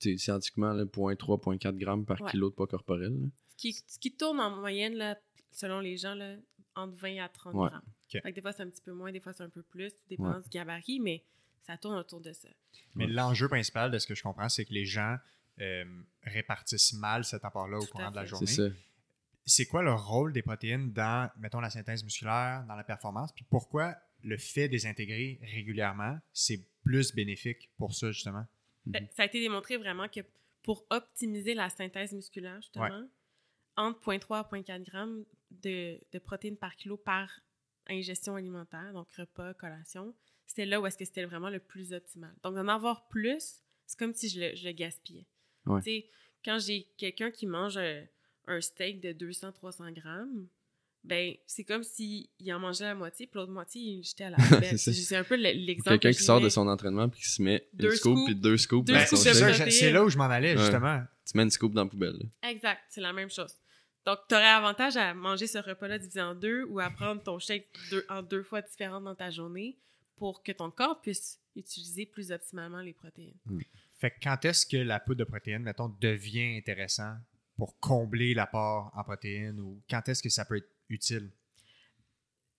[0.00, 2.30] tu sais, scientifiquement, là, 0.3, 0.4 grammes par Ouais.
[2.32, 3.16] kilo de poids corporel.
[3.50, 5.16] Ce qui, ce qui tourne en moyenne, là,
[5.52, 6.34] selon les gens, là,
[6.74, 7.68] entre 20 à 30 Ouais.
[7.68, 7.82] grammes.
[8.14, 8.22] Ok.
[8.22, 9.90] Fait que des fois, c'est un petit peu moins, des fois, c'est un peu plus,
[9.94, 10.42] tout dépend Ouais.
[10.42, 11.24] du gabarit, mais
[11.62, 12.48] ça tourne autour de ça.
[12.94, 13.10] Mais Ouais.
[13.12, 15.16] l'enjeu principal de ce que je comprends, c'est que les gens
[15.58, 15.84] euh,
[16.22, 18.46] répartissent mal cet apport-là au courant à de la journée.
[18.46, 18.74] C'est ça.
[19.44, 23.30] C'est quoi le rôle des protéines dans, mettons, la synthèse musculaire, dans la performance?
[23.32, 28.46] Puis pourquoi le fait de les intégrer régulièrement, c'est plus bénéfique pour ça, justement?
[28.86, 30.20] Ben, ça a été démontré vraiment que
[30.62, 33.06] pour optimiser la synthèse musculaire, justement,
[33.76, 37.28] entre 0.3 et 0.4 grammes de, de protéines par kilo par
[37.88, 40.14] ingestion alimentaire, donc repas, collation,
[40.46, 42.32] c'était là où est-ce que c'était vraiment le plus optimal.
[42.42, 45.26] Donc, d'en avoir plus, c'est comme si je le, je le gaspillais.
[45.66, 45.80] Ouais.
[45.82, 46.06] Tu sais,
[46.44, 48.04] quand j'ai quelqu'un qui mange un,
[48.46, 50.46] un steak de 200-300 grammes,
[51.02, 54.30] ben, c'est comme s'il en mangeait la moitié, puis l'autre moitié, il le jetait à
[54.30, 54.78] la poubelle.
[54.78, 57.40] C'est un peu le- l'exemple Quelqu'un que qui sort de son entraînement puis qui se
[57.42, 60.58] met Deux une scoop puis deux scoops Ben, c'est là où je m'en allais, Ouais.
[60.58, 61.02] justement.
[61.24, 62.16] Tu mets une scoop dans la poubelle.
[62.42, 62.50] là.
[62.50, 63.54] Exact, c'est la même chose.
[64.06, 67.38] Donc, tu aurais avantage à manger ce repas-là divisé en deux ou à prendre ton
[67.38, 69.76] shake deux- en deux fois différentes dans ta journée
[70.16, 73.36] pour que ton corps puisse utiliser plus optimalement les protéines.
[73.98, 77.16] Fait que quand est-ce que la poudre de protéines, mettons, devient intéressant
[77.56, 81.30] pour combler l'apport en protéines ou quand est-ce que ça peut être utile?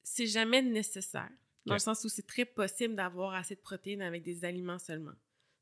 [0.03, 1.29] C'est jamais nécessaire,
[1.65, 5.13] dans le sens où c'est très possible d'avoir assez de protéines avec des aliments seulement.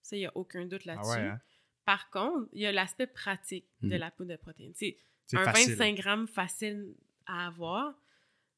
[0.01, 1.09] Ça, il n'y a aucun doute Ah là-dessus.
[1.11, 1.39] ouais, hein?
[1.85, 3.99] Par contre, il y a l'aspect pratique de Mhm.
[3.99, 4.73] la poudre de protéines.
[4.75, 4.97] C'est
[5.37, 5.75] un facile.
[5.75, 6.93] 25 grammes facile
[7.25, 7.93] à avoir.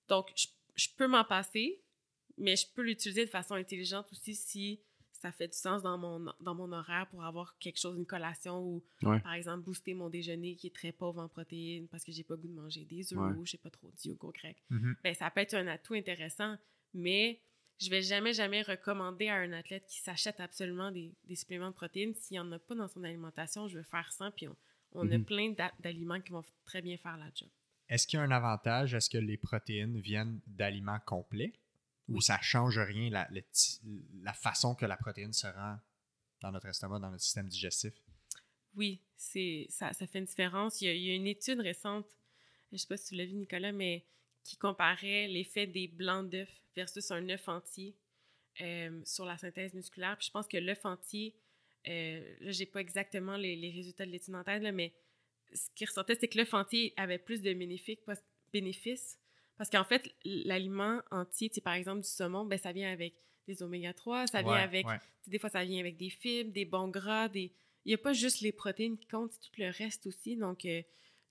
[0.07, 1.81] Donc, je, je peux m'en passer,
[2.37, 4.79] mais je peux l'utiliser de façon intelligente aussi si
[5.11, 8.59] ça fait du sens dans mon, dans mon horaire pour avoir quelque chose, une collation
[8.63, 9.19] ou, Ouais.
[9.19, 12.33] par exemple, booster mon déjeuner qui est très pauvre en protéines parce que j'ai pas
[12.33, 13.37] le goût de manger des œufs Ouais.
[13.37, 14.57] ou j'ai pas trop de yogourt grec.
[14.71, 14.95] Mhm.
[15.03, 16.57] Ben, ça peut être un atout intéressant,
[16.95, 17.39] mais
[17.79, 21.75] je vais jamais, jamais recommander à un athlète qui s'achète absolument des, des suppléments de
[21.75, 22.15] protéines.
[22.15, 24.55] S'il n'y en a pas dans son alimentation, je vais faire sans, puis on,
[24.93, 25.25] on a Mhm.
[25.25, 27.49] plein d'a- d'aliments qui vont très bien faire la job.
[27.89, 28.93] Est-ce qu'il y a un avantage?
[28.93, 31.53] Est-ce que les protéines viennent d'aliments complets
[32.07, 32.21] ou Oui.
[32.21, 33.29] ça change rien la,
[34.21, 35.77] la façon que la protéine se rend
[36.41, 37.93] dans notre estomac, dans notre système digestif?
[38.75, 40.79] Oui, c'est ça, ça fait une différence.
[40.81, 42.07] Il y, a, il y a une étude récente,
[42.71, 44.05] je ne sais pas si tu l'as vu, Nicolas, mais
[44.43, 47.95] qui comparait l'effet des blancs d'œufs versus un œuf entier
[48.61, 50.17] euh, sur la synthèse musculaire.
[50.17, 51.35] Puis je pense que l'œuf entier,
[51.87, 54.93] euh, là, j'ai pas exactement les, les résultats de l'étude en tête, là, mais
[55.53, 59.19] ce qui ressortait, c'est que l'œuf entier avait plus de bénéfices,
[59.57, 63.13] parce, qu'en fait, l'aliment entier, par exemple du saumon, ben, ça vient avec
[63.47, 64.97] des oméga 3, ça vient Ouais, avec ouais.
[65.27, 67.51] des fois, ça vient avec des fibres, des bons gras, des...
[67.85, 70.35] Il n'y a pas juste les protéines qui comptent, c'est tout le reste aussi.
[70.37, 70.81] Donc, euh,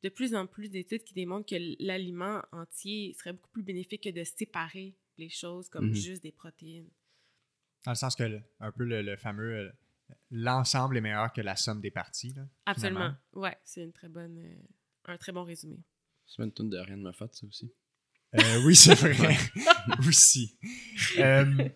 [0.03, 4.09] de plus en plus d'études qui démontrent que l'aliment entier serait beaucoup plus bénéfique que
[4.11, 5.95] de séparer les choses comme Mhm.
[5.95, 6.91] juste des protéines.
[7.85, 9.71] Dans le sens que, le- un peu le, le fameux, euh,
[10.31, 12.33] l'ensemble est meilleur que la somme des parties.
[12.35, 13.01] là, Absolument.
[13.01, 13.17] finalement.
[13.35, 14.63] Ouais, c'est une très bonne, euh,
[15.13, 15.79] un très bon résumé.
[16.27, 17.73] C'est une tonne de rien de ma fête, ça aussi.
[18.39, 19.37] Euh, oui, c'est vrai.
[20.07, 20.57] Aussi.
[21.19, 21.69] Euh,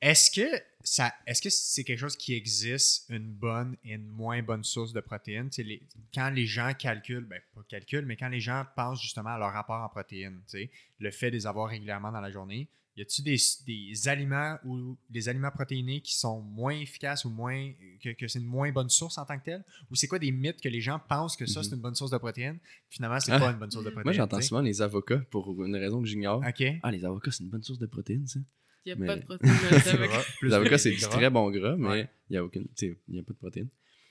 [0.00, 0.46] est-ce que
[0.84, 4.92] ça, est-ce que c'est quelque chose qui existe, une bonne et une moins bonne source
[4.92, 5.48] de protéines?
[5.48, 5.82] Tu sais, les-
[6.12, 9.52] quand les gens calculent, ben pas calculent, mais quand les gens pensent justement à leur
[9.52, 13.00] rapport en protéines, tu sais, le fait de les avoir régulièrement dans la journée, y
[13.02, 13.36] a-t-il des,
[13.66, 17.72] des aliments ou des aliments protéinés qui sont moins efficaces ou moins
[18.02, 19.64] que, que c'est une moins bonne source en tant que telle?
[19.90, 22.10] Ou c'est quoi des mythes que les gens pensent que ça c'est une bonne source
[22.10, 22.58] de protéines?
[22.90, 23.38] Finalement, c'est Ah.
[23.40, 24.04] pas une bonne source de protéines.
[24.04, 26.42] Moi, j'entends souvent les avocats pour une raison que j'ignore.
[26.82, 28.40] Ah, les avocats, c'est une bonne source de protéines, ça.
[28.84, 29.70] Il n'y a Mais- pas de protéines dans
[30.42, 30.78] les avocats.
[30.78, 32.08] C'est du très bon gras, mais Ouais.
[32.28, 32.66] il n'y a aucune.
[33.08, 33.68] n'y a pas de protéines.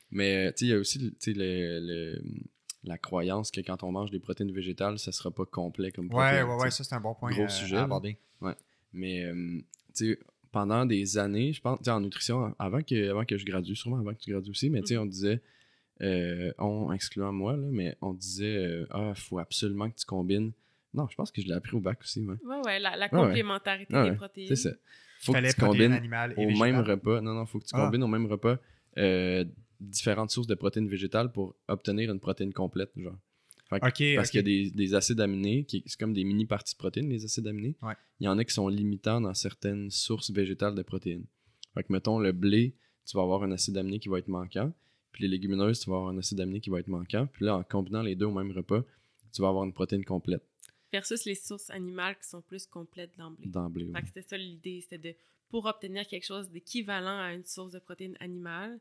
[0.10, 2.24] Mais euh, tu sais, il y a aussi tu sais, le- le-
[2.84, 6.06] la croyance que quand on mange des protéines végétales, ça ne sera pas complet comme
[6.06, 6.44] Ouais, protéines.
[6.48, 6.78] ouais, ouais, sais.
[6.78, 8.18] ça c'est un bon point Gros euh, sujet, à aborder.
[8.94, 9.60] Mais euh,
[9.96, 10.20] tu sais,
[10.52, 13.76] pendant des années, je pense, tu sais, en nutrition, avant que, avant que je gradue,
[13.76, 15.42] sûrement avant que tu gradues aussi, mais tu sais, on disait,
[16.02, 20.06] euh, on, excluant moi, là, mais on disait, euh, ah, il faut absolument que tu
[20.06, 20.52] combines.
[20.94, 22.36] Non, je pense que je l'ai appris au bac aussi, ouais.
[22.44, 23.26] Ouais, ouais, la, la Ouais, ouais.
[23.28, 24.48] complémentarité Ouais, des protéines.
[24.50, 24.72] C'est ça.
[25.22, 26.36] Faut que Fallait tu combines au végétales.
[26.60, 27.22] même repas.
[27.22, 27.86] Non, non, faut que tu Ah.
[27.86, 28.58] combines au même repas
[28.98, 29.46] euh,
[29.80, 33.18] différentes sources de protéines végétales pour obtenir une protéine complète, genre.
[33.72, 36.24] Fait que- Ok, parce qu'il y a des, des acides aminés, qui c'est comme des
[36.24, 37.76] mini parties de protéines, les acides aminés.
[37.82, 37.94] Ouais.
[38.20, 41.26] Il y en a qui sont limitants dans certaines sources végétales de protéines.
[41.74, 44.74] Fait que, mettons, le blé, tu vas avoir un acide aminé qui va être manquant.
[45.14, 47.28] Puis les légumineuses, tu vas avoir un acide aminé qui va être manquant.
[47.28, 48.84] Puis là, en combinant les deux au même repas,
[49.34, 50.44] tu vas avoir une protéine complète
[50.94, 53.48] Versus les sources animales qui sont plus complètes d'emblée.
[53.48, 53.90] d'emblée.
[53.94, 55.16] que c'était ça l'idée, c'était de
[55.50, 58.80] pour obtenir quelque chose d'équivalent à une source de protéines animale,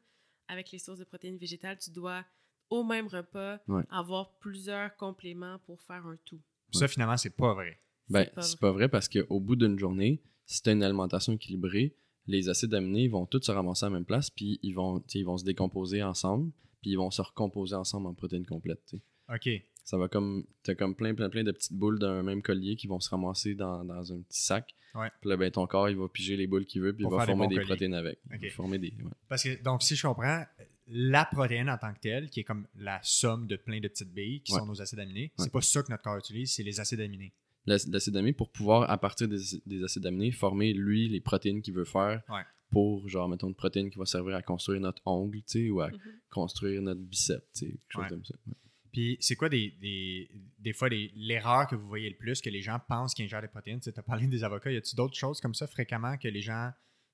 [0.49, 2.25] avec les sources de protéines végétales, tu dois
[2.71, 3.83] au même repas Ouais.
[3.91, 6.41] avoir plusieurs compléments pour faire un tout.
[6.73, 7.79] Ça, finalement, c'est pas vrai.
[8.09, 11.95] Ben, c'est pas vrai parce qu'au bout d'une journée, si tu as une alimentation équilibrée,
[12.27, 15.25] les acides aminés vont tous se ramasser à la même place, puis ils vont, ils
[15.25, 16.51] vont se décomposer ensemble,
[16.81, 18.85] puis ils vont se recomposer ensemble en protéines complètes.
[18.87, 19.03] tu sais.
[19.35, 19.65] OK.
[19.85, 20.45] Ça va comme.
[20.63, 23.55] T'as comme plein, plein, plein de petites boules d'un même collier qui vont se ramasser
[23.55, 24.75] dans, dans un petit sac.
[24.95, 25.09] Ouais.
[25.21, 27.17] Puis là, ben, ton corps, il va piger les boules qu'il veut, puis Pour il
[27.17, 28.19] va des former des, protéines avec.
[28.31, 28.43] Il Ok.
[28.43, 28.89] va former des.
[29.03, 29.11] ouais.
[29.29, 30.45] Parce que, donc, si je comprends,
[30.93, 34.13] la protéine en tant que telle, qui est comme la somme de plein de petites
[34.13, 34.59] billes qui Ouais.
[34.59, 35.45] sont nos acides aminés, Ouais.
[35.45, 37.33] c'est pas ça que notre corps utilise, c'est les acides aminés.
[37.67, 41.61] L'ac- L'acide aminé, pour pouvoir, à partir des, des acides aminés, former, lui, les protéines
[41.63, 42.43] qu'il veut faire Ouais.
[42.71, 45.81] pour, genre, mettons, une protéine qui va servir à construire notre ongle, tu sais, ou
[45.81, 45.99] à Mhm.
[46.31, 48.09] construire notre bicep, tu sais, quelque chose Ouais.
[48.09, 48.35] comme ça.
[48.47, 48.55] Ouais.
[48.93, 50.29] Puis, c'est quoi des, des,
[50.59, 53.47] des fois l'erreur que vous voyez le plus, que les gens pensent qu'ils ingèrent des
[53.49, 53.79] protéines?
[53.79, 56.73] Tu as parlé des avocats, y a-t-il d'autres choses comme ça fréquemment que les gens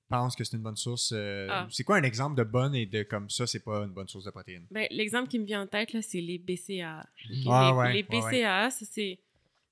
[0.09, 1.11] pensent que c'est une bonne source?
[1.15, 1.67] euh, Ah.
[1.69, 4.25] C'est quoi un exemple de bonne et de comme ça, c'est pas une bonne source
[4.25, 4.65] de protéines?
[4.71, 6.99] Ben, L'exemple qui me vient en tête, là, c'est les BCAA.
[6.99, 8.69] Ok, Ah les, ouais, les ouais, ouais.
[8.71, 9.19] C'est.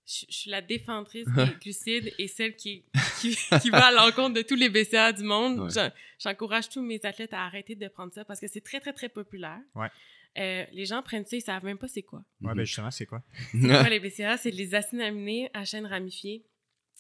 [0.08, 2.84] Je je suis la défendrice des glucides et celle qui,
[3.20, 5.60] qui, qui va à l'encontre de tous les BCAA du monde.
[5.62, 5.70] Ouais.
[5.74, 8.94] J'en- J'encourage tous mes athlètes à arrêter de prendre ça parce que c'est très, très,
[8.94, 9.60] très populaire.
[9.74, 9.88] Ouais.
[10.38, 12.20] Euh, les gens prennent ça, ils savent même pas c'est quoi.
[12.42, 12.58] Ouais, Mhm.
[12.58, 13.24] ben justement, c'est quoi?
[13.52, 14.38] C'est quoi les BCAA?
[14.38, 16.44] C'est les acides aminés à chaîne ramifiée.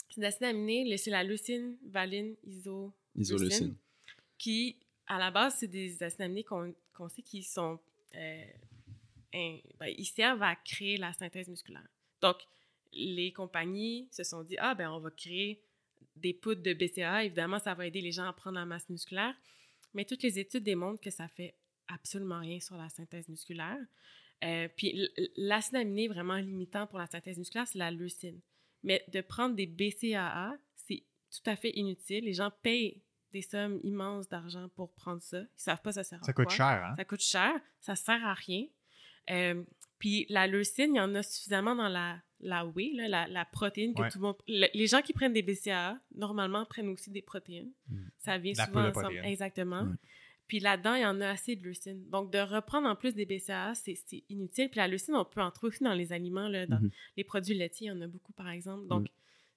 [0.09, 3.75] Ces acides aminés, le- c'est la leucine, valine, iso, Isoleucine.
[4.37, 7.79] qui, à la base, c'est des acides aminés qu'on qu'on sait qui sont.
[8.15, 8.45] euh,
[9.33, 11.87] in- ben, ils servent à créer la synthèse musculaire.
[12.21, 12.37] Donc,
[12.93, 15.61] les compagnies se sont dit ah, ben, on va créer
[16.15, 17.25] des poudres de BCAA.
[17.25, 19.35] Évidemment, ça va aider les gens à prendre la masse musculaire.
[19.93, 21.55] Mais toutes les études démontrent que ça fait
[21.87, 23.77] absolument rien sur la synthèse musculaire.
[24.43, 25.07] Euh, puis
[25.37, 28.39] l'acide aminé vraiment limitant pour la synthèse musculaire, c'est la leucine.
[28.83, 32.23] Mais de prendre des BCAA, c'est tout à fait inutile.
[32.25, 33.01] Les gens payent
[33.35, 35.41] des sommes immenses d'argent pour prendre ça.
[35.41, 36.55] Ils savent pas ça sert à Ça coûte quoi.
[36.55, 36.95] cher, hein?
[36.97, 38.65] Ça coûte cher, ça sert à rien.
[39.29, 39.63] Euh,
[39.99, 43.43] puis la leucine, il y en a suffisamment dans la, la whey, là, la, la
[43.45, 44.09] protéine que Ouais.
[44.09, 44.35] tout le monde...
[44.47, 47.71] le- les gens qui prennent des BCAA, normalement, prennent aussi des protéines.
[47.89, 47.97] Mm.
[48.19, 49.19] Ça vient La souvent ensemble.
[49.23, 49.87] Exactement.
[50.47, 52.07] Puis là-dedans, il y en a assez de leucine.
[52.11, 53.97] Donc, de reprendre en plus des BCAA, c'est
[54.29, 54.69] inutile.
[54.69, 56.91] Puis la leucine, on peut en trouver aussi dans les aliments, là, dans Mhm.
[57.17, 58.85] les produits laitiers, il y en a beaucoup, par exemple.
[58.87, 59.07] Donc,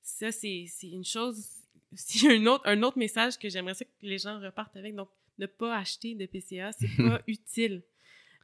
[0.03, 1.58] ça, c'est une chose...
[1.95, 4.95] C'est un autre, un autre message que j'aimerais ça que les gens repartent avec.
[4.95, 5.09] Donc,
[5.39, 7.83] ne pas acheter de PCA, c'est pas utile.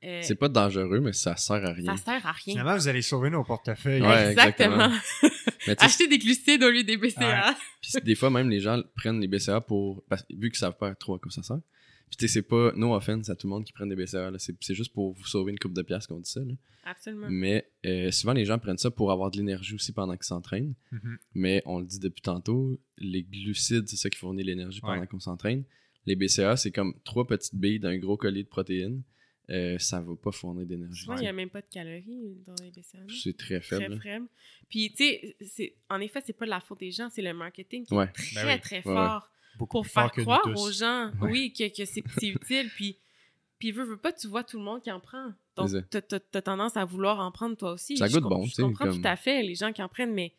[0.05, 1.97] Euh, C'est pas dangereux, mais ça sert à rien.
[1.97, 2.55] ça sert à rien.
[2.55, 4.03] Finalement, vous allez sauver nos portefeuilles.
[4.03, 4.90] Ouais, exactement.
[5.78, 7.55] Acheter des glucides au lieu des BCA.
[7.80, 10.03] Puis c'est- des fois, même les gens prennent les BCA pour.
[10.09, 11.59] Parce, vu qu'ils savent pas trop à quoi ça sert.
[12.16, 14.30] Puis tu sais, c'est pas no offense à tout le monde qui prennent des BCA.
[14.38, 16.40] C'est juste pour vous sauver une coupe de piastres qu'on dit ça.
[16.44, 16.54] là.
[16.84, 17.26] Absolument.
[17.28, 20.74] Mais euh, souvent, les gens prennent ça pour avoir de l'énergie aussi pendant qu'ils s'entraînent.
[20.92, 21.18] Mhm.
[21.34, 25.06] Mais on le dit depuis tantôt, les glucides, c'est ça qui fournit l'énergie pendant Ouais.
[25.08, 25.64] qu'on s'entraîne.
[26.06, 29.02] Les BCA, c'est comme trois petites billes d'un gros collier de protéines.
[29.50, 31.02] Euh, ça va pas fournir d'énergie.
[31.02, 32.98] Souvent, il n'y a même pas de calories dans les BCA.
[33.08, 33.94] C'est très Très faible.
[33.96, 34.00] là.
[34.00, 34.26] faible.
[34.70, 35.04] Puis, tu
[35.46, 38.04] sais, en effet, c'est pas de la faute des gens, c'est le marketing qui Ouais.
[38.04, 38.60] est très, Ben oui.
[38.60, 41.30] très Ouais, fort Beaucoup pour faire croire aux gens, Ouais.
[41.30, 42.68] oui, que, que c'est utile.
[42.70, 42.96] Puis,
[43.59, 45.32] puis veux, veux pas, tu vois tout le monde qui en prend.
[45.57, 46.00] Donc, t'as
[46.34, 47.96] as, tendance à vouloir en prendre toi aussi.
[47.96, 49.72] Ça Je goûte com- bon, Je tu sais, comprends comme- tout à fait les gens
[49.72, 50.34] qui en prennent, mais,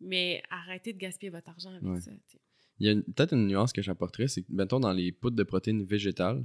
[0.00, 2.00] mais arrêtez de gaspiller votre argent avec Ouais.
[2.00, 2.10] ça.
[2.28, 2.38] tu.
[2.78, 5.42] Il y a peut-être une nuance que j'apporterais, c'est que, mettons, dans les poudres de
[5.42, 6.44] protéines végétales,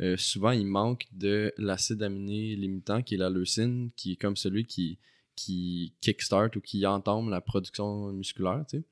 [0.00, 4.36] euh, souvent, il manque de l'acide aminé limitant, qui est la leucine, qui est comme
[4.36, 4.98] celui qui,
[5.36, 8.84] qui kickstart ou qui entame la production musculaire, tu sais.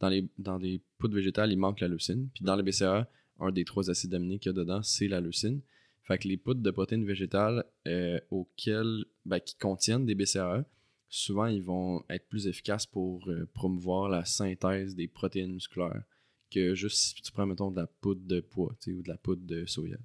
[0.00, 2.28] Dans les, dans les poudres végétales, il manque la leucine.
[2.34, 5.20] Puis dans les BCA, un des trois acides aminés qu'il y a dedans, c'est la
[5.20, 5.60] leucine.
[6.02, 10.64] Fait que les poudres de protéines végétales euh, auxquelles, ben, qui contiennent des BCAA,
[11.08, 16.02] souvent, ils vont être plus efficaces pour euh, promouvoir la synthèse des protéines musculaires
[16.50, 19.44] que juste si tu prends, mettons, de la poudre de pois ou de la poudre
[19.44, 19.98] de soya.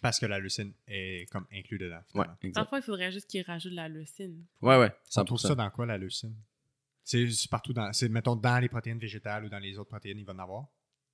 [0.00, 2.00] Parce que la leucine est comme inclus dedans.
[2.10, 2.34] Finalement.
[2.42, 2.70] Exact.
[2.70, 4.44] fond, il faudrait juste qu'ils rajoutent de la leucine.
[4.60, 5.48] Ouais, ouais, On trouve 100%.
[5.48, 6.34] ça dans quoi, la leucine?
[7.04, 7.92] C'est partout dans...
[7.92, 10.66] C'est, mettons, dans les protéines végétales ou dans les autres protéines, il va en avoir?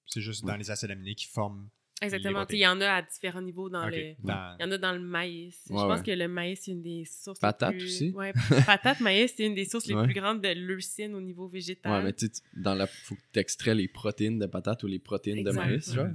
[0.07, 1.69] C'est juste dans les acides aminés qui forment...
[2.01, 2.47] Exactement.
[2.51, 4.15] Il y en a à différents niveaux dans le...
[4.23, 5.61] dans- Il y en a dans le maïs.
[5.67, 6.05] je pense ouais.
[6.05, 7.41] que le maïs, c'est une des sources.
[7.41, 7.87] Patate les plus...
[7.87, 8.11] aussi.
[8.13, 8.33] Ouais,
[8.65, 11.93] patate, maïs, c'est une des sources les plus grandes de leucine au niveau végétal.
[11.93, 12.87] Ouais, mais tu dans la...
[12.87, 15.53] faut que tu extrais les protéines de patate ou les protéines Exact.
[15.53, 16.07] de maïs, genre.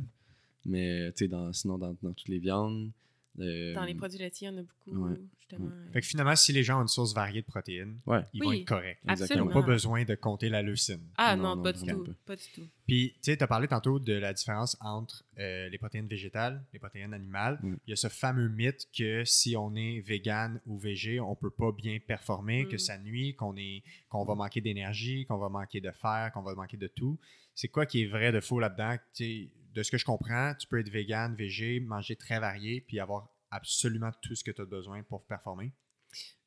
[0.63, 1.51] Mais tu sais, dans...
[1.51, 2.93] sinon, dans, dans toutes les viandes,
[3.39, 5.19] Euh, Dans les produits laitiers, il y en a beaucoup, ouais.
[5.39, 5.67] justement.
[5.71, 5.91] euh.
[5.91, 8.21] Fait que finalement, si les gens ont une source variée de protéines, Ouais.
[8.33, 8.99] ils vont être corrects.
[9.07, 11.01] Ils n'ont pas besoin de compter la leucine.
[11.17, 12.03] Ah Non, non, non, pas du tout.
[12.03, 12.11] pas.
[12.27, 12.67] Pas du tout.
[12.85, 16.63] Puis, tu sais, tu as parlé tantôt de la différence entre euh, les protéines végétales,
[16.73, 17.57] les protéines animales.
[17.63, 17.75] Mm.
[17.87, 21.49] Il y a ce fameux mythe que si on est vegan ou végé, on peut
[21.49, 22.79] pas bien performer, que Mm.
[22.79, 26.53] ça nuit, qu'on est qu'on va manquer d'énergie, qu'on va manquer de fer, qu'on va
[26.53, 27.17] manquer de tout.
[27.55, 28.97] C'est quoi qui est vrai de faux là-dedans?
[29.19, 33.29] De ce que je comprends, tu peux être vegan, végé, manger très varié, puis avoir
[33.51, 35.71] absolument tout ce que tu as besoin pour performer.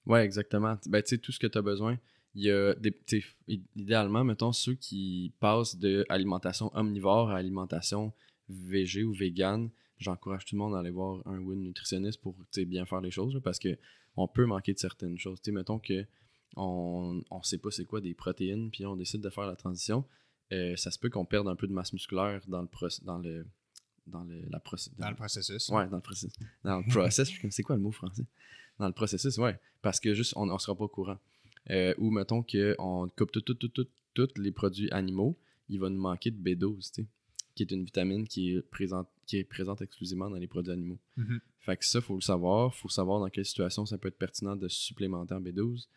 [0.06, 0.76] Ouais, exactement.
[0.86, 1.98] Ben, tu sais, tout ce que tu as besoin,
[2.34, 2.94] il y a des.
[3.74, 8.12] idéalement, mettons, ceux qui passent de alimentation omnivore à alimentation
[8.48, 12.36] végé ou vegan, j'encourage tout le monde à aller voir un ou une nutritionniste pour
[12.66, 13.76] bien faire les choses, parce que
[14.16, 15.38] on peut manquer de certaines choses.
[15.42, 16.06] Sais, mettons que
[16.56, 20.04] on ne sait pas c'est quoi des protéines, puis on décide de faire la transition.
[20.52, 22.68] Euh, ça se peut qu'on perde un peu de masse musculaire dans le
[23.04, 23.46] dans le
[24.06, 25.68] dans le la proc- Dans le processus.
[25.70, 26.32] Ouais, dans le processus.
[26.64, 28.24] Dans le process, c'est quoi le mot français?
[28.78, 29.58] Dans le processus, ouais.
[29.82, 31.18] Parce que juste, on ne sera pas au courant.
[31.70, 35.36] Euh, ou mettons qu'on coupe tous tout, tout, tout, tous les produits animaux,
[35.68, 37.06] il va nous manquer de B12, tu sais,
[37.56, 40.98] qui est une vitamine qui est présente, qui est présente exclusivement dans les produits animaux.
[41.16, 41.40] Mhm.
[41.60, 42.72] Fait que ça, faut le savoir.
[42.74, 45.88] faut savoir dans quelle situation ça peut être pertinent de supplémenter en B12.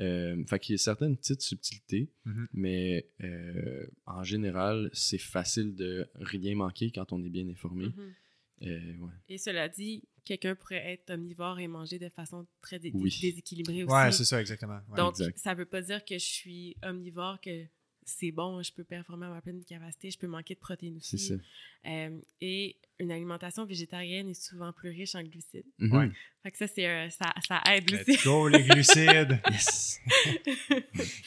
[0.00, 2.48] Euh, fait qu'il y a certaines petites subtilités, Mhm.
[2.52, 7.86] mais euh, en général, c'est facile de rien manquer quand on est bien informé.
[7.86, 8.14] Mhm.
[8.62, 9.12] Euh, ouais.
[9.28, 13.16] Et cela dit, quelqu'un pourrait être omnivore et manger de façon très dé- Oui.
[13.20, 13.92] déséquilibrée aussi.
[13.92, 14.80] Ouais, c'est ça, exactement.
[14.88, 14.96] Ouais.
[14.96, 15.38] Donc, Exact.
[15.38, 17.64] ça veut pas dire que je suis omnivore, que
[18.04, 21.18] c'est bon, je peux performer à ma pleine capacité, je peux manquer de protéines aussi.
[21.18, 21.42] C'est ça.
[21.86, 25.64] Euh, et une alimentation végétarienne est souvent plus riche en glucides.
[25.80, 26.10] Ouais.
[26.42, 28.12] Fait que ça, c'est un- ça, ça aide aussi.
[28.12, 29.40] Let's go, les glucides!
[29.50, 30.00] Yes!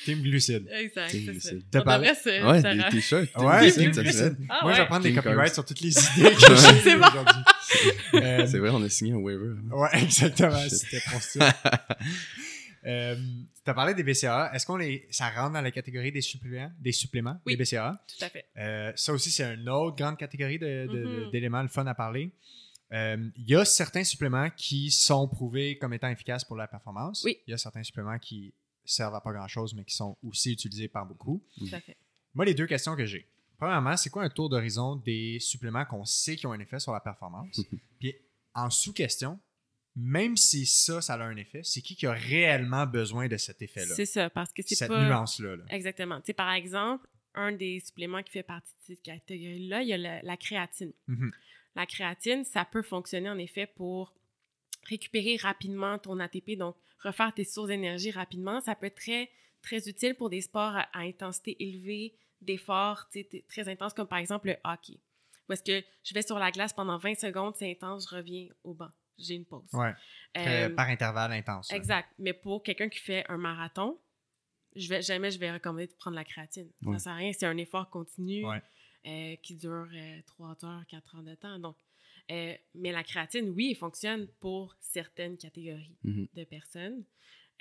[0.05, 0.68] Team glucides.
[0.72, 1.63] exact, Team glucides.
[1.72, 3.36] T'as parlé- se- Ouais, des t-shirts.
[3.38, 4.38] Ouais, Team c'est glucides.
[4.49, 6.39] Ah Moi, je vais prendre des copyrights sur toutes les idées que
[6.84, 7.07] j'ai bon.
[7.07, 7.43] aujourd'hui.
[8.13, 9.55] Euh, C'est vrai, on a signé un waiver.
[9.57, 9.76] hein.
[9.76, 10.57] Ouais, exactement.
[10.70, 11.53] C'était pour ça.
[12.88, 13.15] Euh,
[13.63, 14.51] tu as parlé des BCAA.
[14.53, 17.55] Est-ce qu'on les, ça rentre dans la catégorie des suppléments, des suppléments, Oui.
[17.55, 18.01] les BCAA?
[18.07, 18.45] Tout à fait.
[18.57, 21.31] Euh, ça aussi, c'est une autre grande catégorie de- de- de- Mhm.
[21.31, 22.31] d'éléments le fun à parler.
[22.93, 27.23] Euh, Il y a certains suppléments qui sont prouvés comme étant efficaces pour la performance.
[27.25, 27.38] Oui.
[27.45, 28.53] Il y a certains suppléments qui
[28.85, 31.43] servent à pas grand-chose, mais qui sont aussi utilisés par beaucoup.
[31.57, 31.97] Tout à fait.
[32.33, 33.27] Moi, les deux questions que j'ai.
[33.57, 36.93] Premièrement, c'est quoi un tour d'horizon des suppléments qu'on sait qui ont un effet sur
[36.93, 37.59] la performance?
[37.99, 38.15] Puis
[38.53, 39.38] en sous-question,
[39.99, 43.63] même si ça, ça a un effet, c'est qui qui a réellement besoin de cet
[43.63, 43.95] effet-là?
[43.95, 45.03] C'est ça, parce que c'est Cette pas...
[45.03, 45.55] nuance-là.
[45.55, 45.63] là.
[45.69, 46.19] Exactement.
[46.19, 49.93] Tu sais, par exemple, un des suppléments qui fait partie de cette catégorie-là, il y
[49.93, 50.93] a la créatine.
[51.07, 51.31] Mhm.
[51.75, 54.13] La créatine, ça peut fonctionner en effet pour
[54.83, 58.61] récupérer rapidement ton ATP, donc refaire tes sources d'énergie rapidement.
[58.61, 59.31] Ça peut être très,
[59.63, 63.07] très utile pour des sports à, à intensité élevée, d'efforts
[63.47, 64.99] très intenses, comme par exemple le hockey.
[65.49, 68.47] Où est-ce que je vais sur la glace pendant 20 secondes, c'est intense, je reviens
[68.63, 68.91] au banc.
[69.18, 69.70] J'ai une pause.
[69.74, 69.93] Ouais.
[70.38, 71.72] Euh, par intervalle intense.
[71.72, 72.09] Exact.
[72.20, 73.99] Mais pour quelqu'un qui fait un marathon,
[74.76, 76.70] je vais, jamais je vais recommander de prendre la créatine.
[76.84, 76.93] Ouais.
[76.93, 77.32] Ça sert à rien.
[77.34, 78.61] C'est un effort continu Ouais.
[79.07, 79.88] euh, qui dure
[80.28, 81.57] 3 heures, 4 heures de temps.
[81.59, 81.78] Donc,
[82.32, 86.28] euh, mais la créatine, oui, elle fonctionne pour certaines catégories Mhm.
[86.34, 87.03] de personnes.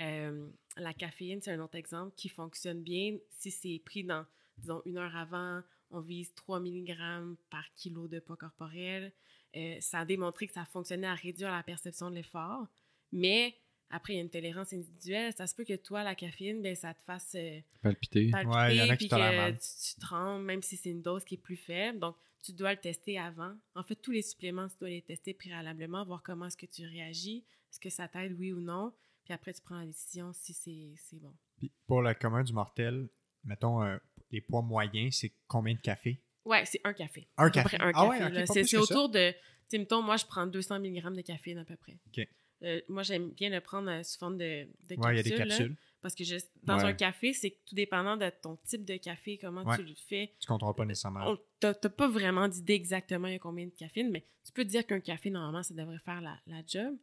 [0.02, 4.26] Euh, la caféine, c'est un autre exemple qui fonctionne bien si c'est pris dans,
[4.58, 5.62] disons, une heure avant.
[5.90, 9.12] On vise 3 mg par kilo de poids corporel.
[9.56, 12.66] Euh, ça a démontré que ça fonctionnait à réduire la perception de l'effort.
[13.12, 13.54] Mais
[13.90, 15.32] après, il y a une tolérance individuelle.
[15.32, 18.30] Ça se peut que toi, la caféine, ben, ça te fasse euh, Palpiter.
[18.30, 19.58] palpiter, Ouais, il y en a qui puis que mal.
[19.58, 21.98] tu, tu trembles, même si c'est une dose qui est plus faible.
[22.00, 23.54] Donc, tu dois le tester avant.
[23.74, 26.84] En fait, tous les suppléments, tu dois les tester préalablement, voir comment est-ce que tu
[26.86, 28.92] réagis, est-ce que ça t'aide, oui ou non?
[29.24, 31.34] Puis après, tu prends la décision si c'est c'est bon.
[31.58, 33.08] Puis pour le commun du mortel,
[33.42, 33.96] mettons, euh,
[34.30, 36.20] les poids moyens, c'est combien de café?
[36.46, 37.26] Ouais, c'est un café.
[37.36, 37.76] Un café.
[37.80, 38.80] un Ah ouais, café, C'est que ça.
[38.80, 39.30] autour de...
[39.32, 39.36] Tu
[39.68, 41.98] sais, mettons, moi, je prends 200 mg de caféine à peu près.
[42.06, 42.26] Ok.
[42.62, 45.22] Euh, moi, j'aime bien le prendre euh, sous forme de, de Ouais, il y a
[45.22, 45.46] des capsules, là.
[45.56, 45.76] capsules.
[46.00, 46.84] Parce que je- dans Ouais.
[46.84, 49.76] un café, c'est tout dépendant de ton type de café, comment Ouais.
[49.76, 50.32] tu le fais.
[50.40, 51.36] Tu contrôles pas nécessairement.
[51.60, 54.62] T'as t'as pas vraiment d'idée exactement il y a combien de caféine, mais tu peux
[54.64, 56.94] te dire qu'un café, normalement, ça devrait faire la, la job.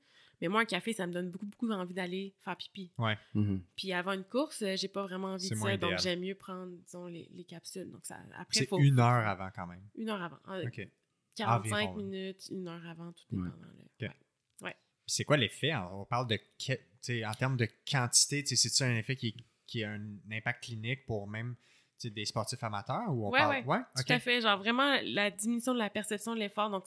[0.41, 2.91] Mais moi, un café, ça me donne beaucoup, beaucoup envie d'aller faire pipi.
[3.33, 3.63] Mhm.
[3.75, 6.35] Puis avant une course, euh, j'ai pas vraiment envie C'est de ça, donc j'aime mieux
[6.35, 7.89] prendre, disons, les, les capsules.
[7.91, 8.79] Donc ça, après, C'est faut...
[8.79, 9.83] une heure avant quand même.
[9.95, 10.39] Une heure avant.
[10.49, 10.87] Euh, OK.
[11.35, 12.03] 45 Environ, là.
[12.03, 13.43] minutes, une heure avant, tout Ouais.
[13.49, 13.73] dépendant.
[13.77, 13.83] là.
[14.09, 14.15] Ok.
[14.61, 14.71] Ouais.
[15.05, 15.73] Puis c'est quoi l'effet?
[15.75, 19.15] On parle de que- tu sais, en termes de quantité, tu sais, c'est-tu un effet
[19.15, 19.35] qui,
[19.65, 20.01] qui a un
[20.31, 21.55] impact clinique pour même
[22.03, 23.65] des sportifs amateurs ou on Ouais, parle?
[23.65, 23.77] ouais.
[23.79, 24.05] ok.
[24.05, 24.41] Tout à fait.
[24.41, 26.69] Genre vraiment la diminution de la perception de l'effort.
[26.69, 26.83] Donc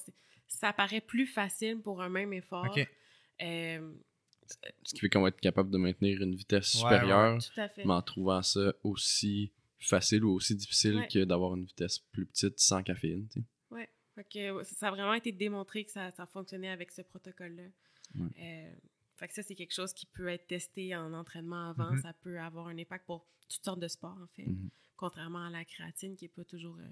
[0.46, 2.66] ça paraît plus facile pour un même effort.
[2.66, 2.86] Ok.
[3.42, 3.92] Euh,
[4.84, 7.68] Ce qui fait qu'on va être capable de maintenir une vitesse Ouais, supérieure, tout à
[7.68, 7.84] fait.
[7.84, 11.08] mais en trouvant ça aussi facile ou aussi difficile Ouais.
[11.08, 13.26] que d'avoir une vitesse plus petite sans caféine.
[13.28, 13.46] tu sais.
[14.14, 17.64] Fait que, ouais, ça a vraiment été démontré que ça, ça fonctionnait avec ce protocole-là.
[18.18, 18.28] Ouais.
[18.40, 18.74] Euh,
[19.16, 21.90] fait que ça, c'est quelque chose qui peut être testé en entraînement avant.
[21.92, 22.00] Mhm.
[22.00, 24.46] Ça peut avoir un impact pour toutes sortes de sports, en fait.
[24.46, 24.70] Mhm.
[24.96, 26.78] Contrairement à la créatine, qui n'est pas toujours...
[26.78, 26.88] euh,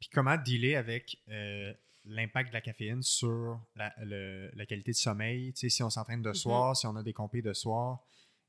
[0.00, 1.72] Puis comment dealer avec euh,
[2.04, 5.52] l'impact de la caféine sur la, le- la qualité de sommeil?
[5.52, 6.34] Tu sais, si on s'entraîne de Mhm.
[6.34, 8.00] soir, si on a des compés de soir.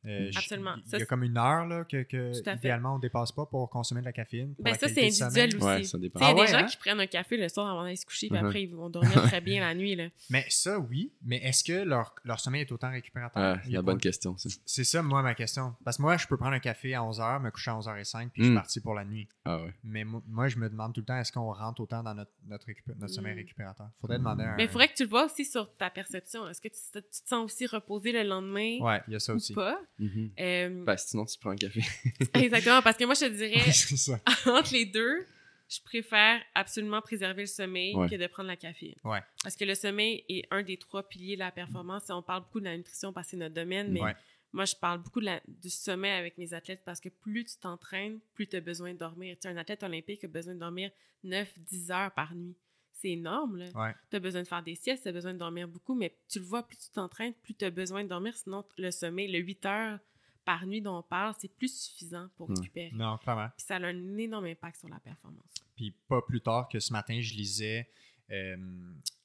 [0.05, 0.75] Euh, j- Absolument.
[0.85, 3.69] Il y a c'est- comme une heure là, que, que idéalement on dépasse pas pour
[3.69, 4.53] consommer de la caféine.
[4.59, 5.65] Ben, la ça, c'est individuel aussi.
[5.65, 6.19] Ouais, ça dépend.
[6.19, 6.69] Tu sais, Il y a Ah des ouais, gens hein?
[6.69, 8.45] qui prennent un café le soir avant d'aller se coucher, puis Mhm.
[8.45, 9.95] après, ils vont dormir très bien la nuit.
[9.95, 10.07] Là.
[10.29, 11.11] Mais ça, oui.
[11.23, 13.57] Mais est-ce que leur, leur sommeil est autant récupérateur?
[13.57, 14.49] Il c'est y a la pas- bonne question, ça.
[14.65, 15.75] C'est ça, moi, ma question.
[15.83, 18.41] Parce que moi, je peux prendre un café à 11h, me coucher à 11h05, puis
[18.43, 18.55] je suis Mm.
[18.55, 19.27] parti pour la nuit.
[19.45, 19.73] Ah ouais.
[19.83, 22.31] Mais mo- moi, je me demande tout le temps, est-ce qu'on rentre autant dans notre,
[22.47, 23.37] notre, récup- notre sommeil Mm.
[23.39, 23.89] récupérateur?
[24.01, 24.55] Faudrait demander un...
[24.55, 26.47] Mais il faudrait que tu le vois aussi sur ta perception.
[26.47, 29.19] Est-ce que tu, te- tu te sens aussi reposé le lendemain Ouais, il y a
[29.19, 29.53] ça ou aussi.
[29.99, 30.31] Mhm.
[30.39, 31.81] Euh, Ben, sinon, tu prends un café.
[32.33, 34.19] Exactement, parce que moi, je te dirais, Ouais, c'est ça.
[34.47, 35.25] entre les deux,
[35.69, 38.09] je préfère absolument préserver le sommeil Ouais.
[38.09, 38.95] que de prendre la caféine.
[39.03, 39.19] Ouais.
[39.43, 42.03] Parce que le sommeil est un des trois piliers de la performance.
[42.09, 44.15] On parle beaucoup de la nutrition parce que c'est notre domaine, mais Ouais.
[44.53, 47.57] moi, je parle beaucoup de la- du sommeil avec mes athlètes parce que plus tu
[47.57, 49.35] t'entraînes, plus tu as besoin de dormir.
[49.35, 50.89] Tu sais, un athlète olympique a besoin de dormir
[51.23, 52.55] 9-10 heures par nuit.
[53.01, 53.69] C'est énorme, là.
[53.75, 53.95] Ouais.
[54.09, 56.39] Tu as besoin de faire des siestes, tu as besoin de dormir beaucoup, mais tu
[56.39, 58.35] le vois, plus tu t'entraînes, plus tu as besoin de dormir.
[58.35, 59.99] Sinon, le sommeil, le 8 heures
[60.43, 62.55] par nuit dont on parle, c'est plus suffisant pour Ouais.
[62.57, 62.91] récupérer.
[62.93, 63.47] Non, clairement.
[63.55, 65.53] Puis ça a un énorme impact sur la performance.
[65.75, 67.87] Puis pas plus tard que ce matin, je lisais.
[68.31, 68.55] euh,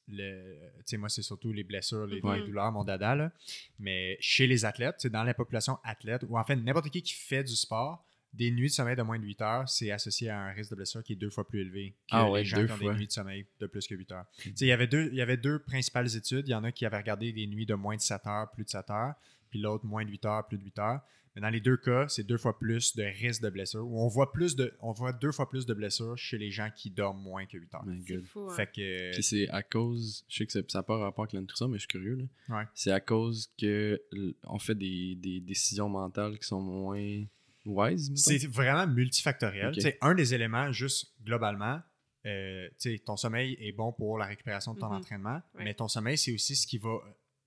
[0.08, 2.34] le, tu sais, moi, c'est surtout les blessures, les, Mhm.
[2.34, 3.14] les douleurs, mon dada.
[3.14, 3.32] Là.
[3.78, 7.14] Mais chez les athlètes, c'est dans la population athlète, ou en fait, n'importe qui qui
[7.14, 8.02] fait du sport,
[8.34, 10.76] des nuits de sommeil de moins de 8 heures, c'est associé à un risque de
[10.76, 12.76] blessure qui est deux fois plus élevé que Ah ouais, les gens deux qui ont
[12.76, 12.92] fois.
[12.92, 14.26] des nuits de sommeil de plus que 8 heures.
[14.38, 16.46] Tu sais, Il y avait deux- il y avait deux principales études.
[16.48, 18.64] Il y en a qui avaient regardé des nuits de moins de 7 heures, plus
[18.64, 19.14] de 7 heures,
[19.50, 21.00] puis l'autre moins de 8 heures, plus de 8 heures.
[21.36, 23.84] Mais dans les deux cas, c'est deux fois plus de risque de blessure.
[23.84, 26.70] Ou on voit plus de, on voit deux fois plus de blessures chez les gens
[26.76, 27.84] qui dorment moins que 8 heures.
[28.06, 28.54] C'est fou, hein?
[28.54, 31.40] Fait que Puis c'est à cause, je sais que ça- n'a pas rapport avec la
[31.40, 32.14] nutrition, mais je suis curieux.
[32.48, 32.56] Là.
[32.58, 32.64] Ouais.
[32.72, 34.00] C'est à cause que
[34.44, 37.24] on fait des, des décisions mentales qui sont moins
[37.66, 38.12] wise.
[38.14, 39.68] c'est vraiment multifactoriel.
[39.68, 39.74] Ok.
[39.74, 41.80] Tu sais, Un des éléments, juste globalement,
[42.26, 44.96] euh, tu ton sommeil est bon pour la récupération de ton Mhm.
[44.96, 45.64] entraînement, Ouais.
[45.64, 46.98] mais ton sommeil, c'est aussi ce qui va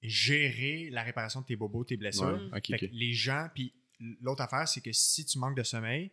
[0.01, 2.39] gérer la réparation de tes bobos, tes blessures.
[2.53, 2.89] Ouais, ok.
[2.91, 3.73] les gens, puis
[4.21, 6.11] l'autre affaire, c'est que si tu manques de sommeil,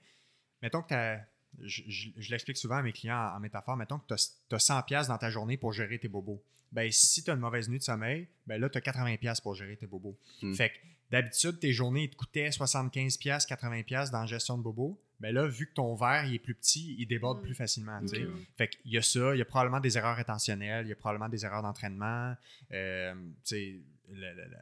[0.63, 1.21] mettons que t'as-
[1.63, 4.15] je, je- je l'explique souvent à mes clients en, en métaphore, mettons que tu
[4.55, 6.43] as, 100 pièces dans ta journée pour gérer tes bobos.
[6.73, 9.41] Ben, si tu as une mauvaise nuit de sommeil, ben là, tu as 80 pièces
[9.41, 10.19] pour gérer tes bobos.
[10.43, 10.53] Hmm.
[10.55, 10.75] Fait que
[11.15, 15.01] d'habitude, tes journées, ils te coûtaient 75 pièces, 80 pièces dans la gestion de bobos.
[15.21, 17.43] Ben là, vu que ton verre, il est plus petit, il déborde Hmm.
[17.43, 18.01] plus facilement.
[18.01, 18.21] tu sais.
[18.21, 18.45] Mm.
[18.59, 20.97] Fait qu'il y a ça, il y a probablement des erreurs intentionnelles, il y a
[20.97, 22.35] probablement des erreurs d'entraînement,
[22.73, 23.75] euh, tu sais,
[24.11, 24.57] le- le- le-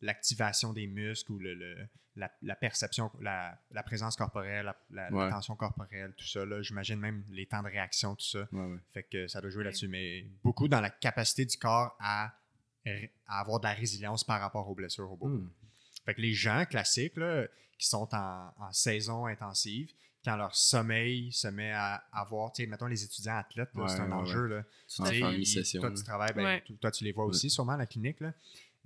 [0.00, 1.86] l'activation des muscles ou le, le-
[2.16, 5.30] la, la perception, la, la présence corporelle, la, la- la Ouais.
[5.30, 6.44] tension corporelle, tout ça.
[6.44, 6.60] là.
[6.62, 8.46] J'imagine même les temps de réaction, tout ça.
[8.52, 8.78] Ouais, ouais.
[8.92, 9.64] Fait que ça doit jouer Ouais.
[9.66, 12.32] là-dessus, mais beaucoup dans la capacité du corps à,
[13.26, 15.28] à avoir de la résilience par rapport aux blessures au bobo.
[15.36, 15.50] Hmm.
[16.04, 17.46] Fait que les gens classiques là,
[17.78, 19.90] qui sont en, en saison intensive,
[20.24, 24.00] quand leur sommeil se met à avoir, tu sais, mettons les étudiants athlètes, Ouais, c'est
[24.00, 24.46] un ouais, enjeu.
[24.46, 24.62] Là.
[24.88, 28.20] Tu ils- Toi, tu travailles, ben, toi, tu les vois aussi sûrement à la clinique.
[28.20, 28.32] Là.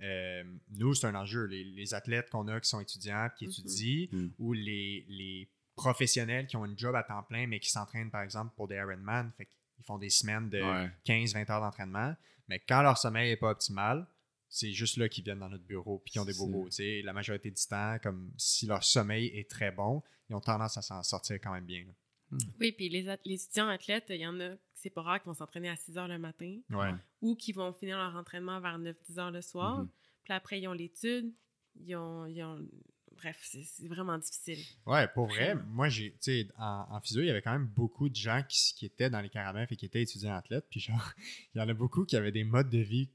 [0.01, 1.45] Euh, nous, c'est un enjeu.
[1.45, 3.51] Les, les athlètes qu'on a qui sont étudiants, qui Mhm.
[3.51, 4.31] étudient, Mhm.
[4.39, 8.23] ou les, les professionnels qui ont une job à temps plein, mais qui s'entraînent, par
[8.23, 9.31] exemple, pour des Ironman.
[9.37, 10.89] Fait qu'ils font des semaines de Ouais.
[11.05, 12.15] 15-20 heures d'entraînement.
[12.47, 14.07] Mais quand leur sommeil n'est pas optimal,
[14.49, 16.65] c'est juste là qu'ils viennent dans notre bureau puis qu'ils ont des bobos.
[16.69, 17.01] tu sais.
[17.03, 20.81] La majorité du temps, comme si leur sommeil est très bon, ils ont tendance à
[20.81, 21.85] s'en sortir quand même bien.
[21.85, 22.37] là.
[22.59, 25.69] Oui, puis les, étudiants athlètes, il y en a, c'est pas rare, qui vont s'entraîner
[25.69, 26.91] à 6 heures le matin Ouais.
[27.21, 29.79] ou qui vont finir leur entraînement vers 9-10 heures le soir.
[29.79, 29.89] Mhm.
[30.25, 31.33] Puis après, ils ont l'étude.
[31.79, 32.67] Ils ont, ils ont-
[33.15, 34.59] Bref, c'est vraiment difficile.
[34.85, 37.65] Ouais, pour vrai, moi, j'ai, tu sais, en, en physio, il y avait quand même
[37.65, 40.67] beaucoup de gens qui, qui étaient dans les carabins et qui étaient étudiants athlètes.
[40.69, 41.13] Puis genre,
[41.55, 43.09] il y en a beaucoup qui avaient des modes de vie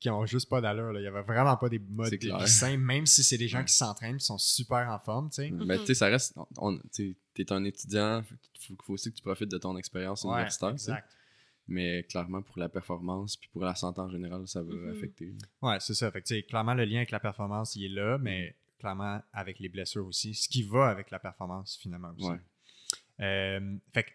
[0.00, 0.92] qui ont juste pas d'allure.
[0.92, 1.00] là.
[1.00, 3.64] Il y avait vraiment pas des modes de sains, même si c'est des gens Ouais.
[3.64, 5.50] qui s'entraînent, qui sont super en forme, tu sais.
[5.50, 6.34] Ben, tu sais, ça reste.
[6.94, 10.30] Tu es un étudiant, il faut, faut aussi que tu profites de ton expérience Ouais,
[10.32, 10.72] universitaire.
[10.72, 10.90] tu sais.
[10.92, 11.10] exact.
[11.70, 14.90] Mais clairement, pour la performance puis pour la santé en général, ça va Mhm.
[14.90, 15.34] affecter.
[15.60, 16.10] Ouais, c'est ça.
[16.10, 19.20] Fait que, tu sais, clairement, le lien avec la performance, il est là, mais clairement,
[19.32, 20.32] avec les blessures aussi.
[20.34, 22.26] Ce qui va avec la performance, finalement, aussi.
[22.28, 22.38] Ouais.
[23.20, 24.10] Euh, fait que,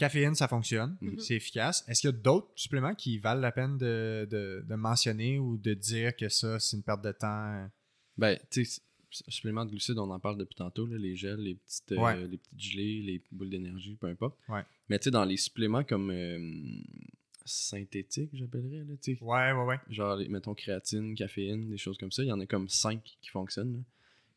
[0.00, 0.96] caféine, ça fonctionne.
[1.00, 1.18] Mhm.
[1.20, 1.84] C'est efficace.
[1.86, 5.56] Est-ce qu'il y a d'autres suppléments qui valent la peine de, de- de mentionner ou
[5.58, 7.68] de dire que ça, c'est une perte de temps?
[8.18, 8.80] Ben, tu sais,
[9.28, 12.38] suppléments de glucides, on en parle depuis tantôt, là, les gels, les petites, euh, les
[12.38, 14.36] petites gelées, les boules d'énergie, peu importe.
[14.48, 14.62] Ouais.
[14.88, 16.38] Mais tu sais, dans les suppléments comme euh,
[17.44, 19.78] synthétiques, j'appellerais, là, tu sais, Ouais, ouais, ouais.
[19.88, 23.30] genre, mettons, créatine, caféine, des choses comme ça, il y en a comme cinq qui
[23.30, 23.72] fonctionnent.
[23.74, 23.80] là.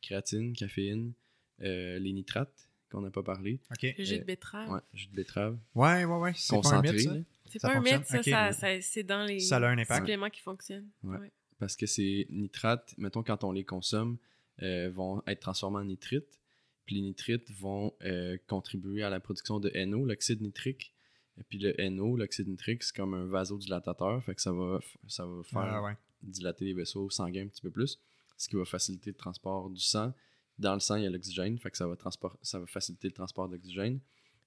[0.01, 1.13] Créatine, caféine,
[1.61, 3.59] euh, les nitrates, qu'on n'a pas parlé.
[3.71, 3.93] OK.
[3.97, 4.69] Le jus de Euh, betterave.
[4.71, 5.57] Ouais, jus de betterave.
[5.75, 6.31] Ouais, ouais, ouais.
[6.35, 7.15] C'est pas un Concentré, mythe, ça?
[7.47, 9.99] C'est Ça pas un mythe, ça, ça, ça- c'est dans les Ça a un impact.
[10.01, 10.89] suppléments qui fonctionnent.
[11.03, 11.17] Ouais.
[11.17, 11.31] Ouais.
[11.59, 14.17] parce que ces nitrates, mettons, quand on les consomme,
[14.63, 16.39] euh, vont être transformés en nitrites.
[16.85, 20.93] Puis les nitrites vont euh, contribuer à la production de NO, l'oxyde nitrique.
[21.39, 25.25] Et puis le NO, l'oxyde nitrique, c'est comme un vasodilatateur, fait que ça va, ça
[25.25, 25.93] va faire Ah, ouais.
[26.21, 27.97] dilater les vaisseaux sanguins un petit peu plus,
[28.37, 30.13] ce qui va faciliter le transport du sang.
[30.59, 33.07] Dans le sang, il y a l'oxygène, fait que ça va, transport- ça va faciliter
[33.07, 33.99] le transport d'oxygène.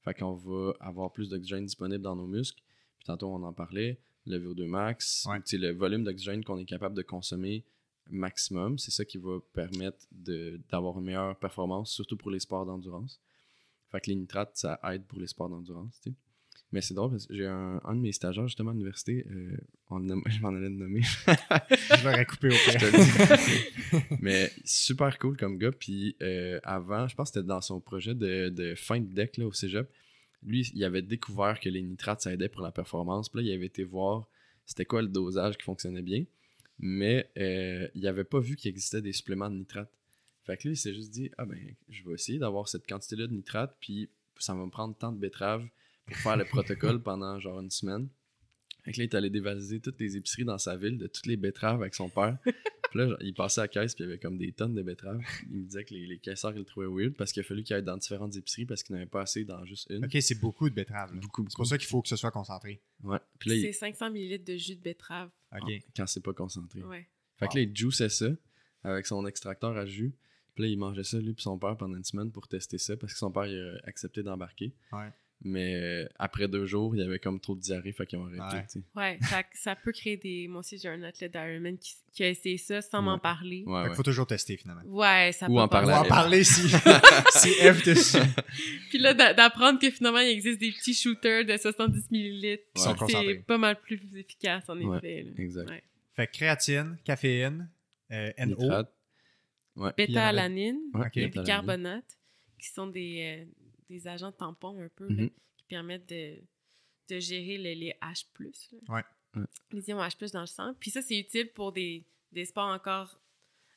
[0.03, 2.63] Fait qu'on va avoir plus d'oxygène disponible dans nos muscles.
[2.99, 5.41] Puis tantôt, on en parlait, le VO2 max, Ouais.
[5.53, 7.65] le volume d'oxygène qu'on est capable de consommer
[8.09, 12.65] maximum, c'est ça qui va permettre de- d'avoir une meilleure performance, surtout pour les sports
[12.65, 13.21] d'endurance.
[13.91, 16.01] Fait que les nitrates, ça aide pour les sports d'endurance.
[16.73, 19.57] Mais c'est drôle parce que j'ai un, un de mes stagiaires justement à l'université, euh,
[19.89, 24.19] on le nomme- je m'en allais le nommer, Je l'aurais coupé au pire.
[24.21, 25.73] Mais super cool comme gars.
[25.73, 29.37] Puis euh, avant, je pense que c'était dans son projet de, de fin de deck
[29.37, 29.89] là, au cégep.
[30.43, 33.29] Lui, il avait découvert que les nitrates, ça aidait pour la performance.
[33.29, 34.29] Puis là, il avait été voir
[34.65, 36.25] c'était quoi le dosage qui fonctionnait bien.
[36.79, 39.91] Mais euh, il avait pas vu qu'il existait des suppléments de nitrates.
[40.45, 43.29] Fait que lui, il s'est juste dit Ah ben, je vais essayer d'avoir cette quantité-là
[43.29, 43.77] de nitrates.
[43.81, 45.67] Puis ça va me prendre tant de betteraves
[46.07, 48.09] pour faire le protocole pendant genre une semaine.
[48.85, 51.27] Fait que là, il est allé dévaliser toutes les épiceries dans sa ville de toutes
[51.27, 52.39] les betteraves avec son père.
[52.91, 54.75] Puis là, genre, il passait à la caisse, puis il y avait comme des tonnes
[54.75, 55.21] de betteraves.
[55.51, 57.65] Il me disait que les, les caissières, ils le trouvaient weird parce qu'il a fallu
[57.65, 60.05] qu'il aille dans différentes épiceries parce qu'il n'avait pas assez dans juste une.
[60.05, 61.13] OK, c'est beaucoup de betteraves.
[61.13, 61.21] là.
[61.21, 61.57] Beaucoup, C'est beaucoup.
[61.57, 62.81] pour ça qu'il faut que ce soit concentré.
[63.03, 63.19] Ouais.
[63.41, 65.31] Puis là, il- C'est 500 ml de jus de betterave.
[65.61, 65.73] OK.
[65.97, 66.85] quand c'est pas concentré.
[66.85, 67.09] Ouais.
[67.39, 68.29] Fait que là, il juiçait ça
[68.85, 70.15] avec son extracteur à jus.
[70.55, 72.97] Puis là, il mangeait ça, lui, puis son père, pendant une semaine pour tester ça
[72.97, 74.73] parce que son père, il a accepté d'embarquer.
[74.93, 75.11] Ouais.
[75.45, 78.27] Mais euh, après deux jours, il y avait comme trop de diarrhée, fait qu'ils ont
[78.39, 78.81] arrêté.
[78.95, 79.03] Ouais.
[79.03, 80.49] Ouais, ça, ça peut créer des.
[80.49, 83.63] Moi aussi, j'ai un athlète d'Ironman qui, qui a essayé ça sans m'en parler.
[83.67, 84.83] Ouais, Fait faut toujours tester finalement.
[84.87, 86.69] Ouais, ça Ou peut en parler va à en parler si,
[87.33, 88.17] si Eve dessus.
[88.89, 92.59] Puis là, d'a- d'apprendre que finalement, il existe des petits shooters de 70 ml.
[92.75, 95.27] Qui sont C'est pas mal plus efficace, en effet.
[95.37, 95.69] exact.
[95.69, 95.83] Ouais.
[96.15, 97.71] Fait que créatine, caféine,
[98.11, 98.57] euh, NO.
[99.97, 101.17] Bêta-alanine, Ouais, Ok.
[101.19, 101.43] et bêta-alanine.
[101.43, 102.19] bicarbonate,
[102.59, 105.31] qui sont des, euh, des agents tampons un peu, là, Mhm.
[105.57, 106.39] qui permettent de,
[107.09, 108.25] de gérer les, les H+.
[108.89, 109.03] Ouais.
[109.71, 110.75] Les ions H+, dans le sang.
[110.81, 113.21] Puis ça, c'est utile pour des, des sports encore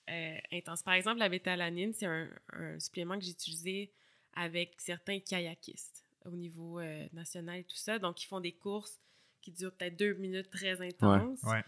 [0.10, 0.82] euh, intenses.
[0.84, 3.92] Par exemple, la bêta-alanine, c'est un, un supplément que j'ai utilisé
[4.34, 8.00] avec certains kayakistes au niveau euh, national et tout ça.
[8.00, 9.00] Donc, ils font des courses
[9.42, 11.42] qui durent peut-être deux minutes très intenses.
[11.44, 11.64] Ouais.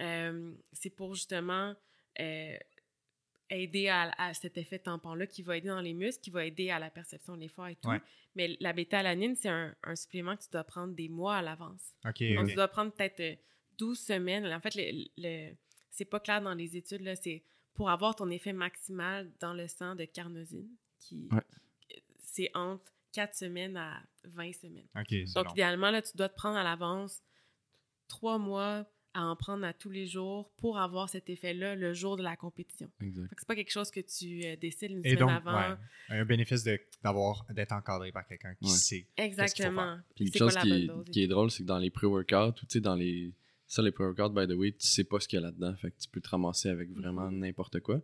[0.00, 1.74] Euh, c'est pour justement
[3.56, 6.70] aider à, à cet effet tampon-là qui va aider dans les muscles, qui va aider
[6.70, 7.88] à la perception de l'effort et tout.
[7.88, 8.00] Ouais.
[8.34, 11.94] Mais la bêta-alanine, c'est un, un supplément que tu dois prendre des mois à l'avance.
[12.36, 13.34] Donc, tu dois prendre peut-être euh,
[13.78, 14.46] 12 semaines.
[14.46, 15.54] En fait, le, le-
[15.90, 17.42] c'est pas clair dans les études, là, c'est
[17.74, 20.68] pour avoir ton effet maximal dans le sang de carnosine,
[20.98, 21.42] qui Ouais.
[22.18, 24.88] c'est entre 4 semaines à 20 semaines.
[25.34, 25.52] Donc, long.
[25.52, 27.22] idéalement, là, tu dois te prendre à l'avance
[28.08, 32.16] trois mois à en prendre à tous les jours pour avoir cet effet-là le jour
[32.16, 32.90] de la compétition.
[33.00, 33.28] Exact.
[33.38, 35.52] C'est pas quelque chose que tu euh, décides une Et semaine donc, avant.
[35.70, 35.76] ouais,
[36.10, 38.70] un bénéfice de- d'avoir d'être encadré par quelqu'un qui Ouais.
[38.76, 39.06] sait.
[39.16, 39.98] Exactement.
[40.14, 41.68] Puis une chose quoi la qui est, bonne dose et qui est drôle, c'est que
[41.68, 43.32] dans les pre-workouts, ou tu sais, dans les.
[43.66, 45.74] Ça, les pre-workouts, by the way, tu sais pas ce qu'il y a là-dedans.
[45.76, 47.38] Fait que tu peux te ramasser avec vraiment Mhm.
[47.38, 48.00] n'importe quoi.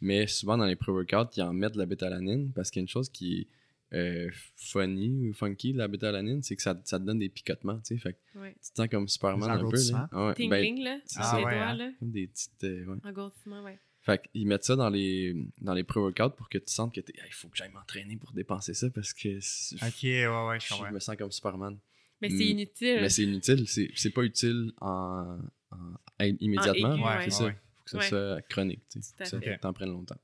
[0.00, 2.84] Mais souvent, dans les pre-workouts, ils en mettent de la bétalanine parce qu'il y a
[2.84, 3.48] une chose qui est
[3.94, 7.78] euh, funny ou funky de la bétalanine, c'est que ça, ça te donne des picotements,
[7.80, 7.98] tu sais.
[7.98, 8.54] Fait que Ouais.
[8.62, 9.76] tu te sens comme Superman un peu.
[9.92, 10.08] Là.
[10.12, 11.20] Ah ouais, Ting ben, là, ça.
[11.20, 11.74] les Ah ouais, doigts, hein.
[11.76, 11.90] là.
[12.02, 12.64] des petites.
[12.64, 12.98] euh, ouais.
[13.04, 13.78] Engourdissement, ouais.
[14.02, 17.12] Fait qu'ils mettent ça dans les, dans les pre-workouts pour que tu sentes que t'es-
[17.26, 20.74] il faut que j'aille m'entraîner pour dépenser ça parce que OK, ouais, ouais, je je
[20.74, 20.92] comprends.
[20.92, 21.78] me sens comme Superman.
[22.20, 22.40] Mais c'est Mm.
[22.58, 22.98] inutile.
[23.00, 25.38] Mais c'est inutile, c'est c'est pas utile en,
[25.70, 25.76] en-
[26.20, 26.94] im- immédiatement.
[26.94, 27.24] aigu, Ouais, ouais.
[27.24, 27.44] c'est ça.
[27.44, 27.52] ouais.
[27.76, 28.08] Faut que ça Ouais.
[28.08, 30.16] soit chronique, Faut que ça t'en prenne longtemps.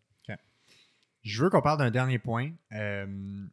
[1.24, 2.52] Je veux qu'on parle d'un dernier point.
[2.72, 3.46] euh,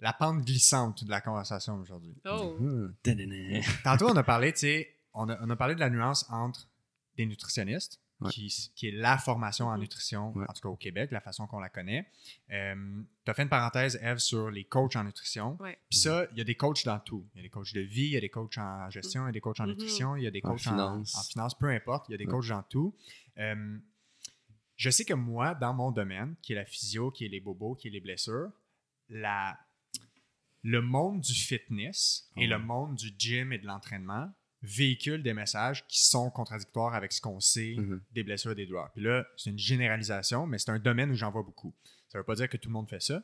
[0.00, 2.14] la pente glissante de la conversation aujourd'hui.
[2.26, 2.56] Oh!
[2.60, 2.94] Mhm.
[3.02, 3.60] Tadana.
[3.82, 6.68] Tantôt, on a parlé, tu sais, on a, on a parlé de la nuance entre
[7.16, 8.30] des nutritionnistes, Ouais.
[8.30, 10.46] qui, qui est la formation en nutrition, Ouais.
[10.48, 12.06] en tout cas au Québec, la façon qu'on la connaît.
[12.48, 15.56] tu as fait une parenthèse, Eve, sur les coachs en nutrition.
[15.60, 15.78] Ouais.
[15.90, 17.26] Puis ça, il y a des coachs dans tout.
[17.34, 19.26] Il y a des coachs de vie, il y a des coachs en gestion, il
[19.26, 19.70] y a des coachs en Mhm.
[19.70, 21.14] nutrition, il y a des coachs en, finance.
[21.14, 22.30] en finance, peu importe, il y a des Ouais.
[22.30, 22.94] coachs dans tout.
[23.38, 23.78] Euh,
[24.76, 27.74] je sais que moi, dans mon domaine, qui est la physio, qui est les bobos,
[27.76, 28.50] qui est les blessures,
[29.08, 29.58] la,
[30.62, 32.50] le monde du fitness et Oh.
[32.50, 34.32] le monde du gym et de l'entraînement
[34.62, 38.02] véhiculent des messages qui sont contradictoires avec ce qu'on sait Mhm.
[38.12, 38.90] des blessures et des douleurs.
[38.92, 41.74] Puis là, c'est une généralisation, mais c'est un domaine où j'en vois beaucoup.
[42.08, 43.22] Ça ne veut pas dire que tout le monde fait ça.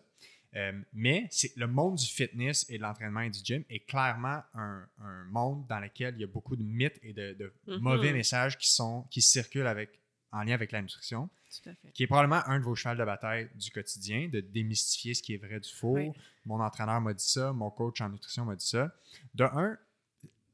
[0.55, 4.43] Euh, mais c'est le monde du fitness et de l'entraînement et du gym est clairement
[4.53, 7.79] un, un monde dans lequel il y a beaucoup de mythes et de, de Mhm.
[7.79, 9.99] mauvais messages qui sont qui circulent avec
[10.33, 11.93] en lien avec la nutrition, Tout à fait.
[11.93, 15.35] qui est probablement un de vos chevals de bataille du quotidien, de démystifier ce qui
[15.35, 15.95] est vrai du faux.
[15.95, 16.13] Oui.
[16.47, 18.91] Mon entraîneur m'a dit ça, mon coach en nutrition m'a dit ça.
[19.35, 19.77] De un,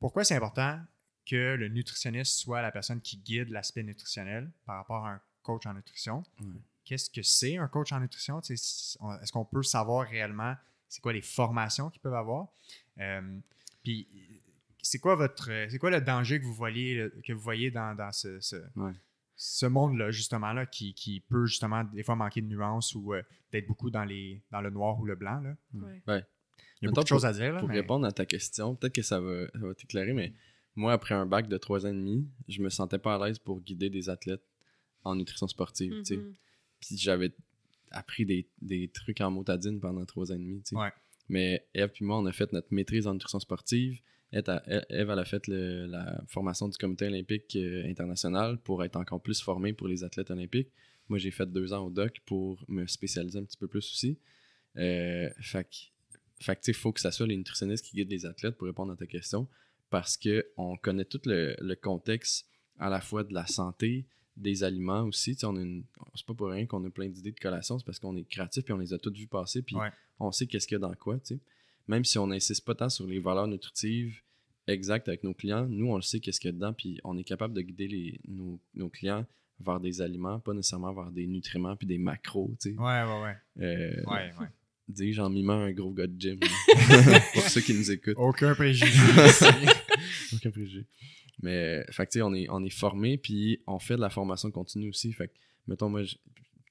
[0.01, 0.81] pourquoi c'est important
[1.27, 5.67] que le nutritionniste soit la personne qui guide l'aspect nutritionnel par rapport à un coach
[5.67, 6.25] en nutrition?
[6.85, 8.41] Qu'est-ce que c'est un coach en nutrition?
[8.41, 10.57] Est-ce qu'on peut savoir réellement
[10.89, 12.49] c'est quoi les formations qu'ils peuvent avoir?
[12.99, 13.39] Euh,
[13.83, 14.09] puis,
[14.83, 18.11] c'est quoi votre c'est quoi le danger que vous voyez, que vous voyez dans, dans
[18.11, 18.93] ce, ce, Ouais.
[19.41, 23.23] Ce monde-là, justement, là, qui, qui peut justement des fois manquer de nuances ou euh,
[23.53, 25.41] d'être beaucoup dans, les, dans le noir ou le blanc?
[25.41, 25.57] Là.
[25.75, 26.03] Ouais.
[26.09, 26.25] Ouais.
[26.81, 27.53] Il y a Mettons, beaucoup de choses à dire.
[27.53, 30.33] Là, Pour mais- répondre à ta question, peut-être que ça va, ça va t'éclairer, mais
[30.75, 33.39] moi, après un bac de trois ans et demi, je me sentais pas à l'aise
[33.39, 34.43] pour guider des athlètes
[35.05, 35.93] en nutrition sportive.
[35.99, 36.17] tu sais.
[36.17, 36.35] Mhm.
[36.81, 37.33] Puis j'avais
[37.93, 40.63] appris des, des trucs en motadine pendant trois ans et demi.
[40.63, 40.77] tu sais.
[40.77, 40.93] Ouais.
[41.29, 44.01] Mais Eve puis moi, on a fait notre maîtrise en nutrition sportive.
[44.33, 49.23] Eve, elle a fait le- la formation du comité olympique euh, international pour être encore
[49.23, 50.69] plus formée pour les athlètes olympiques.
[51.09, 54.19] Moi, j'ai fait deux ans au doc pour me spécialiser un petit peu plus aussi.
[54.77, 58.67] Euh, fait que, sais, faut que ça soit les nutritionnistes qui guident les athlètes pour
[58.67, 59.49] répondre à ta question
[59.91, 62.47] parce qu'on connaît tout le, le contexte
[62.79, 64.05] à la fois de la santé,
[64.37, 65.37] des aliments aussi.
[65.43, 65.85] On a une-
[66.15, 68.69] c'est pas pour rien qu'on a plein d'idées de collation, c'est parce qu'on est créatif
[68.69, 69.89] et on les a toutes vues passer, puis Ouais.
[70.21, 71.19] on sait qu'est-ce qu'il y a dans quoi.
[71.89, 74.21] Même si on n'insiste pas tant sur les valeurs nutritives
[74.67, 77.17] exactes avec nos clients, nous, on le sait qu'est-ce qu'il y a dedans, puis on
[77.17, 79.25] est capable de guider les, nos, nos clients
[79.61, 82.55] vers des aliments, pas nécessairement vers des nutriments puis des macros.
[82.61, 82.77] tu sais.
[82.79, 83.65] Ouais, ouais, ouais.
[83.65, 84.47] Euh, ouais, ouais.
[84.89, 86.39] Dis-je en mimant un gros gars de gym.
[87.35, 88.15] pour ceux qui nous écoutent.
[88.17, 88.87] Aucun préjugé.
[90.35, 90.87] Aucun préjugé.
[91.43, 94.11] Mais, fait que, tu sais, on est, on est formé, puis on fait de la
[94.11, 95.13] formation continue aussi.
[95.13, 95.35] Fait que,
[95.67, 96.15] mettons, moi, je-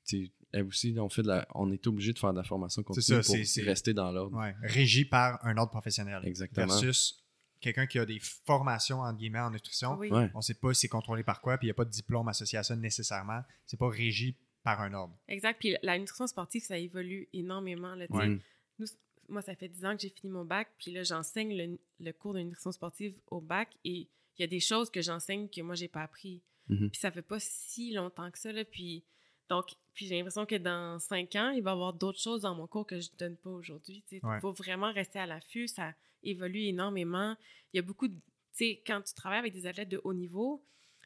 [0.06, 2.44] tu sais, elle aussi, on, fait de la, on est obligé de faire de la
[2.44, 4.38] formation continue ça, pour c'est- c'est- rester dans l'ordre.
[4.38, 6.22] Ouais, régi par un ordre professionnel.
[6.26, 6.68] Exactement.
[6.68, 7.24] Versus
[7.60, 9.96] quelqu'un qui a des formations, entre guillemets, en nutrition.
[9.98, 10.10] Oui.
[10.12, 10.30] Ouais.
[10.34, 12.28] On ne sait pas c'est contrôlé par quoi, puis il n'y a pas de diplôme
[12.28, 13.42] associé à ça nécessairement.
[13.66, 15.18] C'est pas régi par un ordre.
[15.28, 15.58] Exact.
[15.60, 17.96] Puis la nutrition sportive, ça évolue énormément.
[17.96, 18.06] Là.
[18.10, 18.38] Ouais.
[18.80, 18.88] Nous,
[19.30, 22.12] moi, ça fait 10 ans que j'ai fini mon bac, puis là, j'enseigne le, le
[22.14, 24.08] cours de nutrition sportive au bac et
[24.38, 26.42] il y a des choses que j'enseigne que moi, j'ai pas appris.
[26.70, 26.90] Mhm.
[26.92, 28.64] Puis ça fait pas si longtemps que ça, là.
[28.66, 29.04] Puis,
[29.50, 32.54] donc, puis j'ai l'impression que dans 5 ans, il va y avoir d'autres choses dans
[32.56, 34.04] mon cours que je donne pas aujourd'hui.
[34.12, 34.40] Il Ouais.
[34.40, 35.68] faut vraiment rester à l'affût.
[35.68, 35.94] Ça
[36.24, 37.36] évolue énormément.
[37.74, 38.14] Il y a beaucoup de.
[38.16, 38.20] Tu
[38.66, 40.64] sais, quand tu travailles avec des athlètes de haut niveau,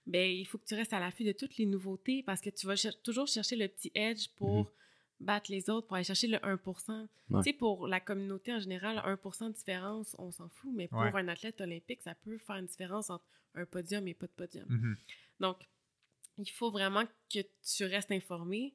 [0.08, 2.66] ben il faut que tu restes à l'affût de toutes les nouveautés parce que tu
[2.66, 4.72] vas cher- toujours chercher le petit edge pour
[5.20, 7.08] battre les autres, pour aller chercher le 1%.
[7.30, 7.44] Ouais.
[7.44, 11.00] Tu sais, pour la communauté en général, 1% de différence, on s'en fout, mais pour
[11.00, 11.12] Ouais.
[11.14, 13.24] un athlète olympique, ça peut faire une différence entre
[13.54, 14.66] un podium et pas de podium.
[14.68, 14.98] Mhm.
[15.42, 15.58] Donc,
[16.38, 17.04] il faut vraiment
[17.34, 18.74] que tu restes informé,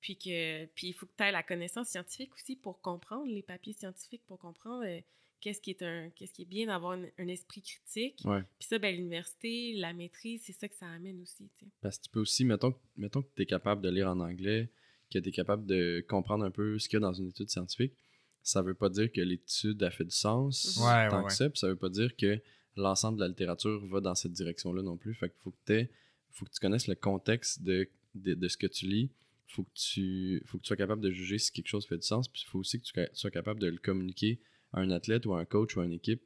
[0.00, 3.42] puis que puis il faut que tu aies la connaissance scientifique aussi pour comprendre les
[3.42, 5.00] papiers scientifiques, pour comprendre euh,
[5.40, 8.20] qu'est-ce qui est un qu'est-ce qui est bien d'avoir un, un esprit critique.
[8.24, 8.42] Ouais.
[8.58, 11.48] Puis ça, ben, l'université, la maîtrise, c'est ça que ça amène aussi.
[11.58, 11.70] tu sais.
[11.80, 14.20] Parce que tu peux aussi, mettons, que- mettons que tu es capable de lire en
[14.20, 14.70] anglais,
[15.10, 17.48] que tu es capable de comprendre un peu ce qu'il y a dans une étude
[17.50, 17.94] scientifique,
[18.42, 21.34] ça veut pas dire que l'étude a fait du sens Ouais, tant ouais, que ouais.
[21.34, 22.40] ça, puis ça veut pas dire que
[22.76, 25.14] l'ensemble de la littérature va dans cette direction-là non plus.
[25.14, 25.90] Fait qu'il faut que, t'aies-
[26.34, 29.10] faut que tu connaisses le contexte de, de, de ce que tu lis,
[29.46, 32.06] faut que tu, faut que tu sois capable de juger si quelque chose fait du
[32.06, 34.40] sens, puis il faut aussi que tu sois capable de le communiquer
[34.72, 36.22] à un athlète ou à un coach ou à une équipe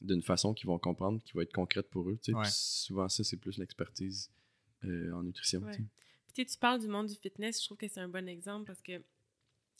[0.00, 2.18] d'une façon qu'ils vont comprendre, qui va être concrète pour eux.
[2.22, 2.36] tu sais.
[2.36, 2.42] Ouais.
[2.42, 4.30] Puis souvent, ça, c'est plus l'expertise
[4.84, 5.60] euh, en nutrition.
[5.60, 5.72] Ouais.
[5.72, 5.88] tu sais.
[6.34, 8.80] Puis tu parles du monde du fitness, je trouve que c'est un bon exemple parce
[8.80, 9.02] que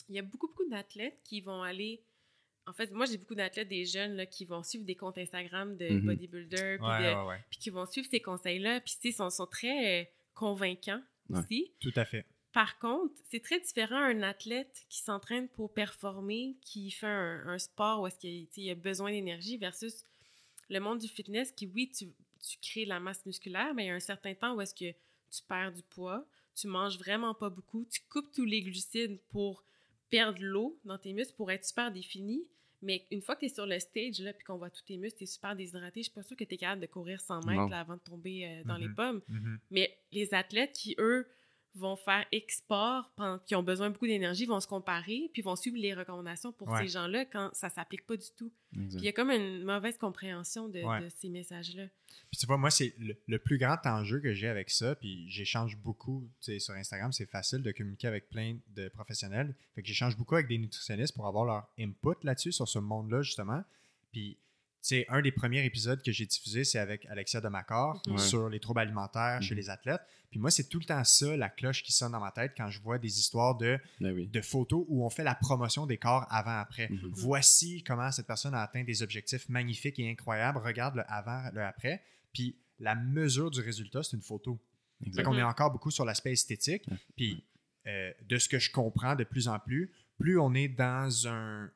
[0.08, 2.02] il y a beaucoup, beaucoup d'athlètes qui vont aller.
[2.68, 5.76] En fait, moi, j'ai beaucoup d'athlètes, des jeunes, là, qui vont suivre des comptes Instagram
[5.76, 6.00] de Mhm.
[6.04, 7.44] bodybuilder, puis Ouais, de- ouais, ouais.
[7.50, 10.04] puis qui vont suivre ces conseils-là, puis tu sais, sont, sont très euh,
[10.34, 11.40] convaincants Ouais.
[11.40, 11.72] aussi.
[11.80, 12.26] Tout à fait.
[12.52, 17.58] Par contre, c'est très différent un athlète qui s'entraîne pour performer, qui fait un, un
[17.58, 20.04] sport où est-ce qu'il il a besoin d'énergie versus
[20.68, 22.06] le monde du fitness qui, oui, tu,
[22.40, 24.74] tu crées de la masse musculaire, mais il y a un certain temps où est-ce
[24.74, 24.90] que
[25.30, 29.62] tu perds du poids, tu manges vraiment pas beaucoup, tu coupes tous les glucides pour
[30.10, 32.42] perdre l'eau dans tes muscles pour être super défini.
[32.82, 34.96] Mais une fois que tu es sur le stage, là, puis qu'on voit tous tes
[34.96, 37.20] muscles, tu es super déshydraté, je suis pas sûre que tu es capable de courir
[37.20, 38.94] 100 mètres là, avant de tomber euh, dans les Mhm.
[38.94, 39.20] pommes.
[39.28, 39.58] Mhm.
[39.70, 41.26] Mais les athlètes qui, eux,
[41.74, 43.12] vont faire export,
[43.46, 46.82] qui ont besoin beaucoup d'énergie, vont se comparer, puis vont suivre les recommandations pour Ouais.
[46.82, 48.50] ces gens-là quand ça s'applique pas du tout.
[48.72, 51.02] Puis il y a comme une mauvaise compréhension de, Ouais.
[51.02, 51.86] de ces messages-là.
[52.30, 55.30] Puis tu vois, moi, c'est le, le plus grand enjeu que j'ai avec ça, puis
[55.30, 59.54] j'échange beaucoup, tu sais, sur Instagram, c'est facile de communiquer avec plein de professionnels.
[59.74, 63.22] Fait que j'échange beaucoup avec des nutritionnistes pour avoir leur input là-dessus, sur ce monde-là,
[63.22, 63.62] justement.
[64.12, 64.36] Puis,
[64.88, 68.18] sais, un des premiers épisodes que j'ai diffusé, c'est avec Alexia Demacor Mhm.
[68.18, 69.60] sur les troubles alimentaires chez Mhm.
[69.60, 70.00] les athlètes.
[70.30, 72.68] Puis moi, c'est tout le temps ça, la cloche qui sonne dans ma tête quand
[72.70, 74.26] je vois des histoires de, Ben oui.
[74.26, 76.88] de photos où on fait la promotion des corps avant-après.
[76.90, 77.10] Mhm.
[77.12, 80.58] Voici comment cette personne a atteint des objectifs magnifiques et incroyables.
[80.58, 82.02] Regarde le avant, le après.
[82.32, 84.58] Puis la mesure du résultat, c'est une photo.
[85.14, 85.48] Fait qu'on est Mhm.
[85.48, 86.84] encore beaucoup sur l'aspect esthétique.
[87.16, 87.44] Puis,
[87.86, 91.70] euh, de ce que je comprends de plus en plus, plus on est dans un.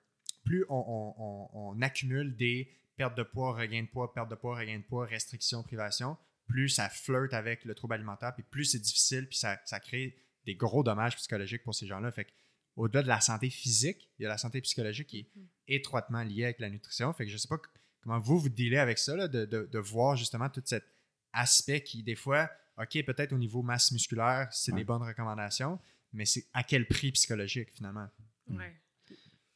[0.45, 4.35] Plus on, on- on- on accumule des pertes de poids, regain de poids, perte de
[4.35, 6.17] poids, regain de poids, restrictions, privations,
[6.47, 10.17] plus ça flirte avec le trouble alimentaire, puis plus c'est difficile, puis ça, ça crée
[10.45, 12.11] des gros dommages psychologiques pour ces gens-là.
[12.13, 12.31] Fait que,
[12.77, 15.47] au-delà de la santé physique, il y a la santé psychologique qui est Mhm.
[15.69, 17.13] étroitement liée avec la nutrition.
[17.13, 17.59] Fait que je sais pas
[18.03, 20.85] comment vous vous dealez avec ça, là, de, de- de voir justement tout cet
[21.33, 24.79] aspect qui, des fois, OK, peut-être au niveau masse musculaire, c'est Ouais.
[24.79, 25.79] des bonnes recommandations,
[26.13, 28.09] mais c'est à quel prix psychologique finalement?
[28.49, 28.75] Ouais.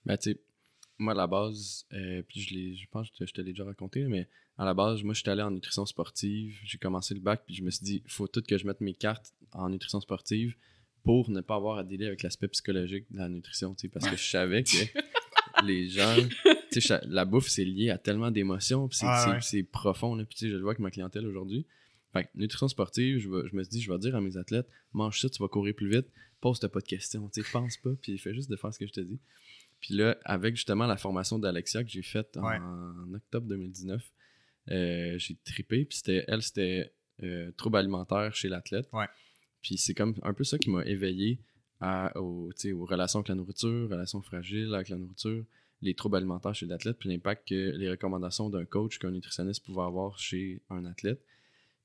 [0.04, 0.40] Ben, tu sais,
[0.98, 4.05] moi, à la base, euh, puis je, je pense que je te l'ai déjà raconté,
[4.05, 4.28] mais
[4.59, 6.59] à la base, moi, je suis allé en nutrition sportive.
[6.64, 8.81] J'ai commencé le bac, puis je me suis dit, il faut tout que je mette
[8.81, 10.56] mes cartes en nutrition sportive
[11.05, 14.09] pour ne pas avoir à dealer avec l'aspect psychologique de la nutrition, tu sais, parce
[14.09, 14.77] que je savais que
[15.64, 16.16] les gens,
[16.73, 19.62] tu sais, la bouffe, c'est lié à tellement d'émotions, puis c'est Ah, c'est- ouais.
[19.64, 21.64] profond, là, puis tu sais, je le vois avec ma clientèle aujourd'hui.
[22.12, 24.36] Fait que nutrition sportive, je, vais- je me suis dit, je vais dire à mes
[24.36, 26.06] athlètes, mange ça, tu vas courir plus vite,
[26.40, 28.86] pose-toi pas de questions, tu sais, pense pas, puis fais juste de faire ce que
[28.86, 29.18] je te dis.
[29.86, 32.56] Puis là, avec justement la formation d'Alexia que j'ai faite en, Ouais.
[32.58, 34.02] en octobre 2019,
[34.72, 35.84] euh, j'ai trippé.
[35.84, 36.92] Puis c'était, elle, c'était
[37.22, 38.88] euh, trouble alimentaire chez l'athlète.
[38.92, 39.06] Ouais.
[39.62, 41.38] Puis c'est comme un peu ça qui m'a éveillé
[41.80, 42.50] à, aux,
[42.84, 45.44] relations avec la nourriture, relations fragiles avec la nourriture,
[45.82, 49.82] les troubles alimentaires chez l'athlète, puis l'impact que les recommandations d'un coach, qu'un nutritionniste pouvait
[49.82, 51.22] avoir chez un athlète.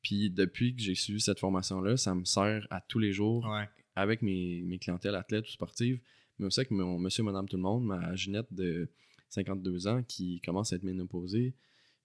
[0.02, 3.70] Puis depuis que j'ai suivi cette formation-là, ça me sert à tous les jours Ouais.
[3.96, 6.00] avec mes, mes clientèles athlètes ou sportives,
[6.42, 8.90] mais aussi avec mon monsieur, madame, tout le monde, ma Ginette de
[9.30, 11.54] 52 ans qui commence à être ménopausée,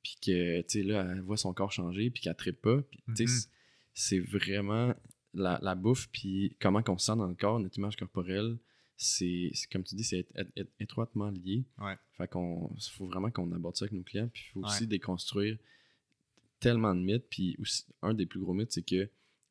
[0.02, 2.80] puis que, tu sais, là, elle voit son corps changer, puis qu'elle trippe pas.
[2.82, 3.28] Puis, tu sais, Mhm.
[3.28, 3.48] c'est-
[3.94, 4.94] c'est vraiment
[5.34, 8.56] la, la bouffe, puis comment on se sent dans le corps, notre image corporelle,
[8.96, 10.26] c'est, comme tu dis, c'est
[10.80, 11.64] étroitement lié.
[11.78, 11.94] Ouais.
[12.12, 15.58] Fait qu'on, faut vraiment qu'on aborde ça avec nos clients, puis il faut aussi déconstruire
[16.60, 19.08] tellement de mythes, puis aussi, un des plus gros mythes, c'est que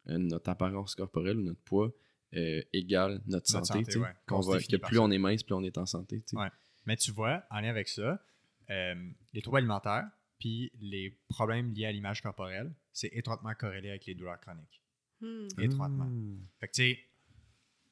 [0.08, 1.92] euh, notre apparence corporelle ou notre poids
[2.36, 3.98] euh, égale notre, Notre santé.
[3.98, 4.10] ouais.
[4.28, 5.02] Qu'on va- que plus ça.
[5.02, 6.18] on est mince, plus on est en santé.
[6.22, 6.38] tu sais.
[6.38, 6.50] Ouais.
[6.86, 8.22] Mais tu vois, en lien avec ça,
[8.70, 8.96] euh,
[9.34, 10.10] les troubles alimentaires
[10.40, 14.82] puis les problèmes liés à l'image corporelle, c'est étroitement corrélé avec les douleurs chroniques.
[15.22, 15.48] Hmm.
[15.60, 16.06] Étroitement.
[16.06, 16.46] Mmh.
[16.60, 17.00] Fait que tu sais,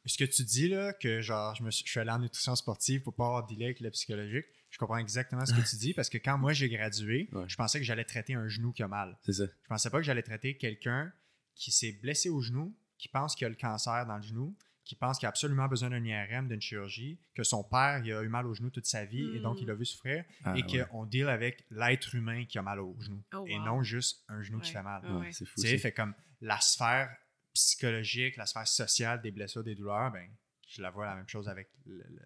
[0.06, 2.56] ce que tu dis là, que genre, je, me suis, je suis allé en nutrition
[2.56, 5.94] sportive pour pas avoir de avec le psychologique, je comprends exactement ce que tu dis
[5.94, 7.46] parce que quand moi j'ai gradué, Ouais.
[7.48, 9.18] je pensais que j'allais traiter un genou qui a mal.
[9.24, 9.46] C'est ça.
[9.46, 11.14] Je pensais pas que j'allais traiter quelqu'un
[11.56, 14.56] qui s'est blessé au genou, qui pense qu'il a le cancer dans le genou,
[14.86, 18.22] qui pense qu'il a absolument besoin d'un IRM, d'une chirurgie, que son père il a
[18.24, 20.64] eu mal au genou toute sa vie et donc il a vu souffrir, Ah, et
[20.64, 20.86] ouais.
[20.90, 24.42] qu'on deal avec l'être humain qui a mal au genou Oh, et non juste un
[24.42, 25.02] genou qui fait mal.
[25.06, 25.32] Ah Ouais, ouais.
[25.34, 25.56] c'est fou.
[25.60, 25.82] Tu sais, ça.
[25.82, 27.14] fait comme la sphère
[27.54, 30.30] psychologique, la sphère sociale des blessures, des douleurs, ben,
[30.70, 31.70] je la vois la même chose avec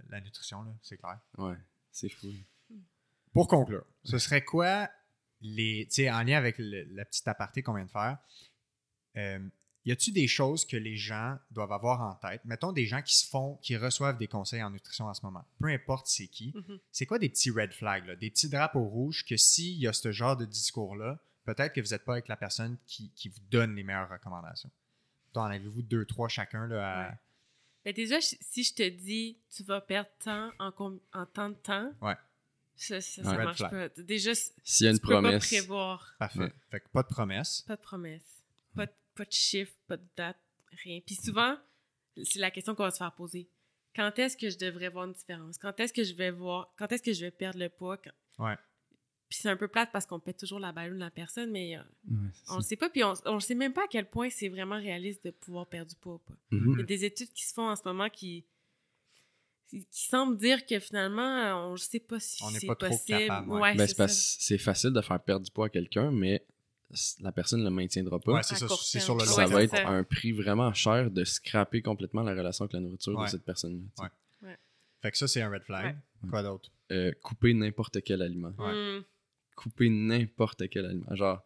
[0.10, 1.20] la nutrition, là, c'est clair.
[1.40, 1.58] Ouais,
[1.92, 2.28] c'est fou.
[3.34, 4.90] Pour conclure, ce serait quoi
[5.42, 5.86] les.
[5.90, 8.18] Tu sais, en lien avec le- la petite aparté qu'on vient de faire,
[9.18, 9.48] euh,
[9.88, 12.42] y a-tu des choses que les gens doivent avoir en tête?
[12.46, 15.46] Mettons des gens qui se font, qui reçoivent des conseils en nutrition en ce moment,
[15.60, 16.54] peu importe c'est qui.
[16.56, 16.80] Mhm.
[16.92, 19.94] C'est quoi des petits red flags, là, des petits drapeaux rouges que s'il y a
[19.94, 23.40] ce genre de discours-là, peut-être que vous n'êtes pas avec la personne qui, qui vous
[23.50, 24.70] donne les meilleures recommandations.
[25.36, 27.16] En avez-vous deux, trois chacun là, à- Ouais.
[27.86, 30.74] Ben déjà, si je te dis tu vas perdre tant en,
[31.14, 32.16] en tant de temps, Ouais.
[32.76, 33.72] ça, ça, marche flag.
[33.94, 34.02] pas.
[34.02, 34.32] Déjà,
[34.64, 36.16] S'il y a une tu peux pas promesse, prévoir.
[36.20, 36.40] Parfait.
[36.40, 36.54] Ouais.
[36.72, 37.62] Fait que pas de promesse.
[37.68, 38.37] Pas de promesse.
[39.18, 40.38] Pas de, chiffre, pas de date,
[40.84, 41.00] rien.
[41.06, 41.58] Puis souvent,
[42.24, 43.50] c'est la question qu'on va se faire poser.
[43.96, 45.58] Quand est-ce que je devrais voir une différence?
[45.58, 46.74] Quand est-ce que je vais voir...
[46.78, 47.98] Quand est-ce que je vais perdre le poids?
[47.98, 48.12] Quand-
[48.46, 48.56] Ouais.
[49.30, 51.76] Puis c'est un peu plate parce qu'on pète toujours la ballon de la personne, mais
[51.78, 52.90] euh, Ouais, on le sait pas.
[52.90, 55.68] Puis on, on le sait même pas à quel point c'est vraiment réaliste de pouvoir
[55.68, 56.36] perdre du poids ou pas.
[56.52, 58.46] Il y a des études qui se font en ce moment qui,
[59.68, 62.90] qui semblent dire que finalement, on ne sait pas si On n'est c'est pas trop
[62.90, 63.18] possible.
[63.20, 63.60] capable, ouais.
[63.62, 66.46] Ouais, Ben, c'est facile de faire perdre du poids à quelqu'un, mais
[67.22, 68.34] la personne ne le maintiendra pas.
[68.34, 68.68] Ouais, c'est ça.
[68.82, 72.24] C'est sur le long ça Ouais, va être un prix vraiment cher de scraper complètement
[72.24, 73.26] la relation avec la nourriture Ouais.
[73.26, 74.04] de cette personne-là.
[74.04, 74.58] Ouais.
[75.02, 75.96] Fait que ça, c'est un red flag.
[76.24, 76.30] Ouais.
[76.30, 76.72] Quoi d'autre?
[76.92, 78.54] Euh, couper n'importe quel aliment.
[78.58, 79.00] Ouais.
[79.00, 79.04] Hmm.
[79.56, 81.16] Couper n'importe quel aliment.
[81.16, 81.44] Genre,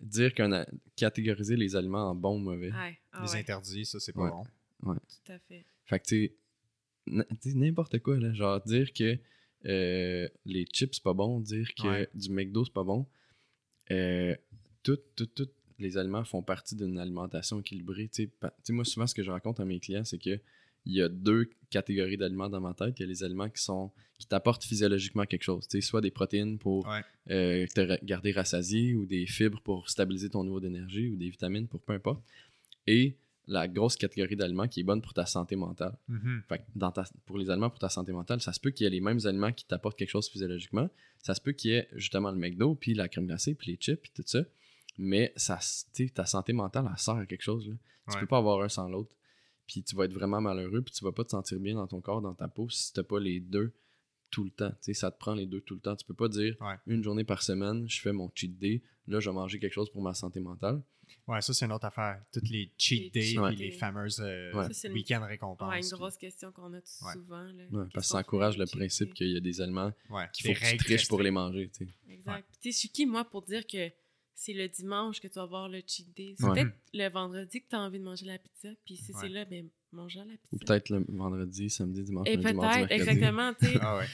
[0.00, 0.66] dire qu'on a
[0.96, 2.70] catégorisé les aliments en bons ou mauvais.
[2.70, 2.98] Ouais.
[3.12, 4.30] Ah Les ouais, interdits, ça, c'est pas Ouais.
[4.30, 4.94] bon.
[4.94, 5.64] tout à fait.
[5.86, 6.30] Fait que, tu
[7.56, 8.32] n'importe quoi, là.
[8.34, 9.18] Genre, dire que
[9.66, 12.08] euh, les chips, c'est pas bon, dire que Ouais.
[12.14, 13.06] du McDo, c'est pas bon.
[13.90, 14.36] Euh,
[14.84, 15.48] tout, tout, tout,
[15.80, 18.08] les aliments font partie d'une alimentation équilibrée.
[18.12, 18.30] Tu
[18.62, 20.38] sais, moi, souvent, ce que je raconte à mes clients, c'est que
[20.86, 22.94] il y a deux catégories d'aliments dans ma tête.
[22.98, 25.66] Il y a les aliments qui sont qui t'apportent physiologiquement quelque chose.
[25.66, 27.00] Tu sais, soit des protéines pour Ouais.
[27.30, 31.66] euh, te garder rassasié, ou des fibres pour stabiliser ton niveau d'énergie, ou des vitamines
[31.66, 32.22] pour peu importe.
[32.86, 33.16] Et
[33.46, 35.96] la grosse catégorie d'aliments qui est bonne pour ta santé mentale.
[36.08, 36.42] Mhm.
[36.48, 38.84] Fait que dans ta- pour les aliments pour ta santé mentale, ça se peut qu'il
[38.84, 40.88] y ait les mêmes aliments qui t'apportent quelque chose physiologiquement.
[41.22, 43.76] Ça se peut qu'il y ait justement le McDo, puis la crème glacée, puis les
[43.78, 44.44] chips, puis tout ça.
[44.98, 45.58] Mais ça,
[46.14, 47.68] ta santé mentale, elle sert à quelque chose.
[47.68, 47.74] Là.
[48.08, 48.20] Tu Ouais.
[48.20, 49.10] peux pas avoir un sans l'autre.
[49.66, 52.00] Puis tu vas être vraiment malheureux, puis tu vas pas te sentir bien dans ton
[52.00, 53.72] corps, dans ta peau, si t'as pas les deux
[54.30, 54.70] tout le temps.
[54.70, 55.96] Tu sais, ça te prend les deux tout le temps.
[55.96, 56.74] Tu peux pas dire Ouais.
[56.86, 59.90] une journée par semaine, je fais mon cheat day, là, je vais manger quelque chose
[59.90, 60.82] pour ma santé mentale.
[61.26, 62.22] Ouais, ça, c'est une autre affaire.
[62.32, 63.56] Toutes les cheat Les days days.
[63.56, 64.64] les fameuses euh, Ouais.
[64.66, 65.70] Ça, c'est une- week-ends récompenses.
[65.70, 67.12] Ouais, une grosse question qu'on a Ouais.
[67.14, 67.44] souvent.
[67.44, 67.52] Là.
[67.52, 70.46] Ouais, parce que qu'on ça encourage le principe qu'il y a des aliments Ouais, qu'il
[70.46, 71.70] faut que tu règles triches pour les manger.
[71.70, 71.92] tu sais.
[72.12, 72.46] Exact.
[72.60, 73.90] Tu sais, je suis qui, moi, pour dire que
[74.34, 76.34] c'est le dimanche que tu vas voir le cheat day?
[76.38, 76.54] C'est Ouais.
[76.64, 79.18] peut-être le vendredi que tu as envie de manger la pizza, puis si Ouais.
[79.20, 80.28] c'est là, ben, mange la Ou
[80.58, 80.64] pizza.
[80.66, 83.72] peut-être le vendredi, samedi, dimanche, Et peut-être, exactement, tu sais.
[83.82, 84.06] Ah ouais.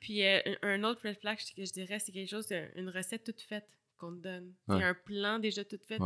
[0.00, 3.42] Puis euh, un, autre red flag que je dirais, c'est quelque chose, une recette toute
[3.42, 3.66] faite
[3.98, 4.52] qu'on te donne.
[4.68, 4.80] Il Ouais.
[4.80, 5.98] y a un plan déjà tout fait.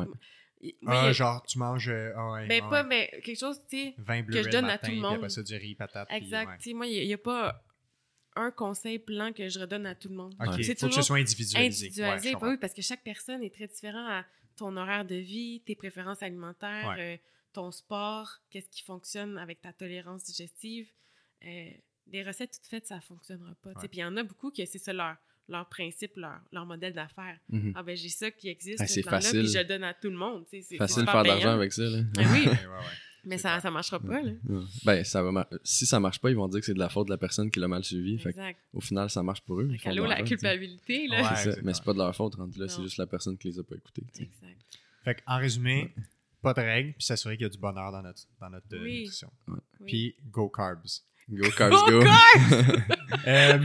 [0.86, 1.88] Ah, a- genre, tu manges.
[1.88, 2.70] euh, ah ouais, ben, ouais.
[2.70, 3.94] pas, mais quelque chose, tu sais.
[3.98, 5.28] 20 que je donne à tout le puis après monde.
[5.30, 6.08] ça, du riz, patate.
[6.10, 6.48] Exact.
[6.48, 6.56] ouais.
[6.58, 7.62] Tu sais, moi, il n'y a, pas
[8.36, 10.34] un conseil plan que je redonne à tout le monde.
[10.40, 10.62] Ok, Ouais.
[10.62, 11.86] C'est faut que ce soit individualisé.
[11.86, 12.28] individualisé.
[12.28, 14.24] Ouais, je bah oui, parce que chaque personne est très différent à
[14.56, 17.14] ton horaire de vie, tes préférences alimentaires, Ouais.
[17.14, 17.16] euh,
[17.52, 20.88] ton sport, qu'est-ce qui fonctionne avec ta tolérance digestive.
[21.44, 21.70] Euh,
[22.08, 23.72] les recettes toutes faites, ça ne fonctionnera pas.
[23.74, 25.16] Puis il y en a beaucoup que c'est ça leur,
[25.48, 27.38] leur principe, leur, leur modèle d'affaires.
[27.50, 27.72] Mhm.
[27.76, 29.40] Ah ben j'ai ça qui existe, Ah, ce c'est facile.
[29.40, 30.44] puis je le donne à tout le monde.
[30.50, 31.82] C'est Facile de faire de l'argent avec ça.
[31.82, 32.02] Là.
[32.14, 32.94] Ben oui, Ouais, ouais, ouais.
[33.26, 34.22] mais ça ne marchera pas.
[34.22, 34.32] Là.
[34.84, 36.88] Ben, ça va mar- si ça marche pas, ils vont dire que c'est de la
[36.88, 38.18] faute de la personne qui l'a mal suivi.
[38.18, 38.34] Fait
[38.72, 39.68] au final, ça marche pour eux.
[39.70, 41.30] Ils Fait font de qu'allô, la culpabilité, là.
[41.30, 41.36] Ouais.
[41.52, 41.56] Ça.
[41.62, 43.62] Mais c'est pas de leur faute, rendu là, c'est juste la personne qui les a
[43.62, 44.02] pas écoutés.
[44.18, 44.58] Exact.
[45.04, 45.92] Fait en résumé,
[46.42, 48.82] pas de règles, puis s'assurer qu'il y a du bonheur dans notre, dans notre euh,
[48.82, 49.00] Oui.
[49.00, 49.30] nutrition.
[49.48, 49.58] Oui.
[49.86, 51.02] Puis go carbs.
[51.30, 52.06] Go, carbs, Go, go!
[53.26, 53.58] Euh,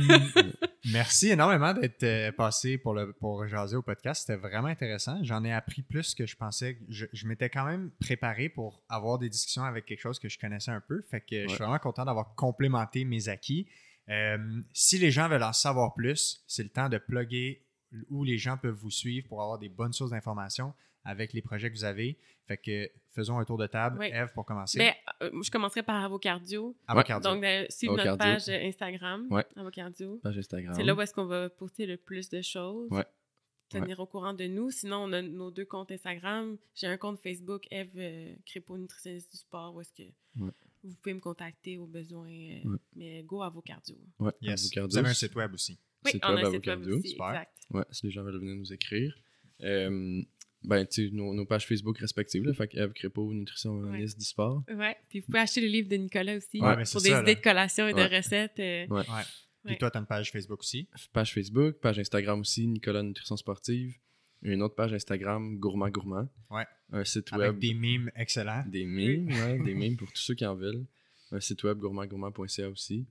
[0.86, 4.26] merci énormément d'être euh, passé pour, le, pour jaser au podcast.
[4.26, 5.20] C'était vraiment intéressant.
[5.24, 6.78] J'en ai appris plus que je pensais.
[6.90, 10.40] Je, je m'étais quand même préparé pour avoir des discussions avec quelque chose que je
[10.40, 11.02] connaissais un peu.
[11.10, 13.68] Fait que je suis vraiment content d'avoir complémenté mes acquis.
[14.10, 17.64] Euh, si les gens veulent en savoir plus, c'est le temps de plugger
[18.10, 20.74] où les gens peuvent vous suivre pour avoir des bonnes sources d'informations
[21.10, 22.18] avec les projets que vous avez.
[22.48, 23.98] Fait que faisons un tour de table.
[24.00, 24.08] Oui.
[24.14, 24.78] Eve, pour commencer.
[24.78, 26.76] Ben, euh, je commencerai par Avocardio.
[26.88, 27.30] Avocardio.
[27.34, 29.46] Donc, euh, suivre notre page Instagram, Ouais.
[29.56, 30.18] Avocardio.
[30.24, 30.74] Page Instagram.
[30.76, 32.90] C'est là où est-ce qu'on va poster le plus de choses.
[32.92, 33.06] Ouais.
[33.70, 34.72] Tenir au courant de nous.
[34.72, 36.58] Sinon, on a nos deux comptes Instagram.
[36.74, 40.04] J'ai un compte Facebook, Eve euh, Crépeau, nutritionniste du sport, où est-ce que
[40.40, 40.50] Ouais.
[40.84, 42.28] vous pouvez me contacter au besoin.
[42.30, 42.78] euh, Ouais.
[42.96, 43.96] Mais go Avocardio.
[44.20, 44.62] Ouais, Yes.
[44.66, 44.90] Avocardio.
[44.90, 45.78] Vous avez un site web aussi.
[46.06, 46.98] Oui, Site on web a un site web Avocardio.
[47.00, 47.30] aussi, Super.
[47.30, 47.58] exact.
[47.72, 49.16] Ouais, si les gens veulent venir nous écrire.
[49.62, 50.22] Euh,
[50.64, 54.26] ben, tu sais, nos, nos pages Facebook respectives, là, fait que Eve Crépeau, nutritionniste du
[54.26, 54.64] sport.
[54.74, 54.96] Ouais.
[55.10, 57.36] Puis vous pouvez acheter le livre de Nicolas aussi Ouais, pour des ça, idées là.
[57.36, 58.10] de collation et Ouais.
[58.10, 58.60] de recettes.
[58.60, 59.00] euh, Ouais.
[59.00, 59.24] Ouais.
[59.66, 59.78] Puis Ouais.
[59.78, 60.88] toi, tu as une page Facebook aussi?
[61.14, 63.96] Page Facebook, page Instagram aussi, Nicolas Nutrition Sportive.
[64.42, 66.30] Une autre page Instagram, Gourmand Gourmand.
[66.50, 66.66] Ouais.
[66.92, 67.60] Un site Avec web.
[67.60, 68.64] des mimes excellents.
[68.68, 70.86] Des mimes, ouais, des mimes pour tous ceux qui en veulent.
[71.32, 73.06] Un site web gourmandgourmand.ca aussi.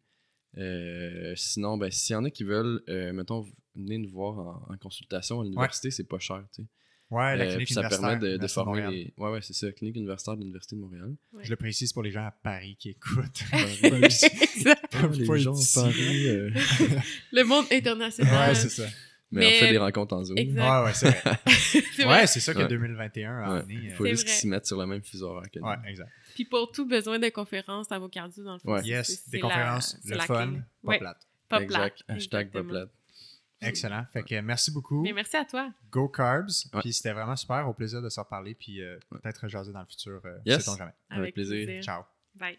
[0.57, 3.47] Euh, sinon, ben, s'il y en a qui veulent, euh, mettons,
[3.77, 6.69] venez nous voir en, en consultation à l'université, c'est pas cher, tu sais.
[7.11, 8.09] Ouais, la Euh, clinique puis ça universitaire.
[8.19, 9.15] permet de, de former les.
[9.17, 11.15] Ouais, ouais, c'est ça, clinique universitaire de l'Université de Montréal.
[11.33, 11.43] ouais.
[11.45, 13.45] Je le précise pour les gens à Paris qui écoutent.
[13.51, 16.29] Pas les gens à Paris.
[16.29, 16.51] euh,
[17.33, 18.49] Le monde international.
[18.51, 18.85] ouais, c'est ça.
[19.31, 20.37] mais, Mais- on fait des rencontres en Zoom.
[20.39, 20.63] Exact.
[20.63, 21.39] Ouais, ouais, c'est vrai.
[21.47, 22.21] C'est vrai.
[22.21, 22.69] Ouais, c'est ça que Ouais.
[22.69, 23.59] 2021 a Ouais.
[23.61, 23.75] amené.
[23.85, 25.67] Il euh, faut juste qu'ils s'y mettent sur le même fuseau horaire que nous.
[25.67, 26.11] Ouais, exact.
[26.35, 28.79] Puis pour tout besoin de conférences, Avocardio, dans le fond.
[28.83, 30.55] Yes, des la- conférences, le la fun,
[30.85, 31.27] pas plate.
[31.49, 32.03] pas exact.
[32.07, 32.17] plate.
[32.19, 32.91] Hashtag pas plate.
[33.61, 34.05] Excellent.
[34.13, 35.03] Fait que merci beaucoup.
[35.03, 35.71] Mais merci à toi.
[35.91, 36.49] Go Carbs.
[36.73, 36.81] Ouais.
[36.81, 37.69] Puis c'était vraiment super.
[37.69, 38.55] Au plaisir de se reparler.
[38.55, 40.21] Puis euh, peut-être jaser dans le futur.
[40.25, 40.65] euh, Yes.
[40.65, 40.93] sait-on jamais.
[41.11, 41.83] Avec plaisir.
[41.83, 42.03] Ciao.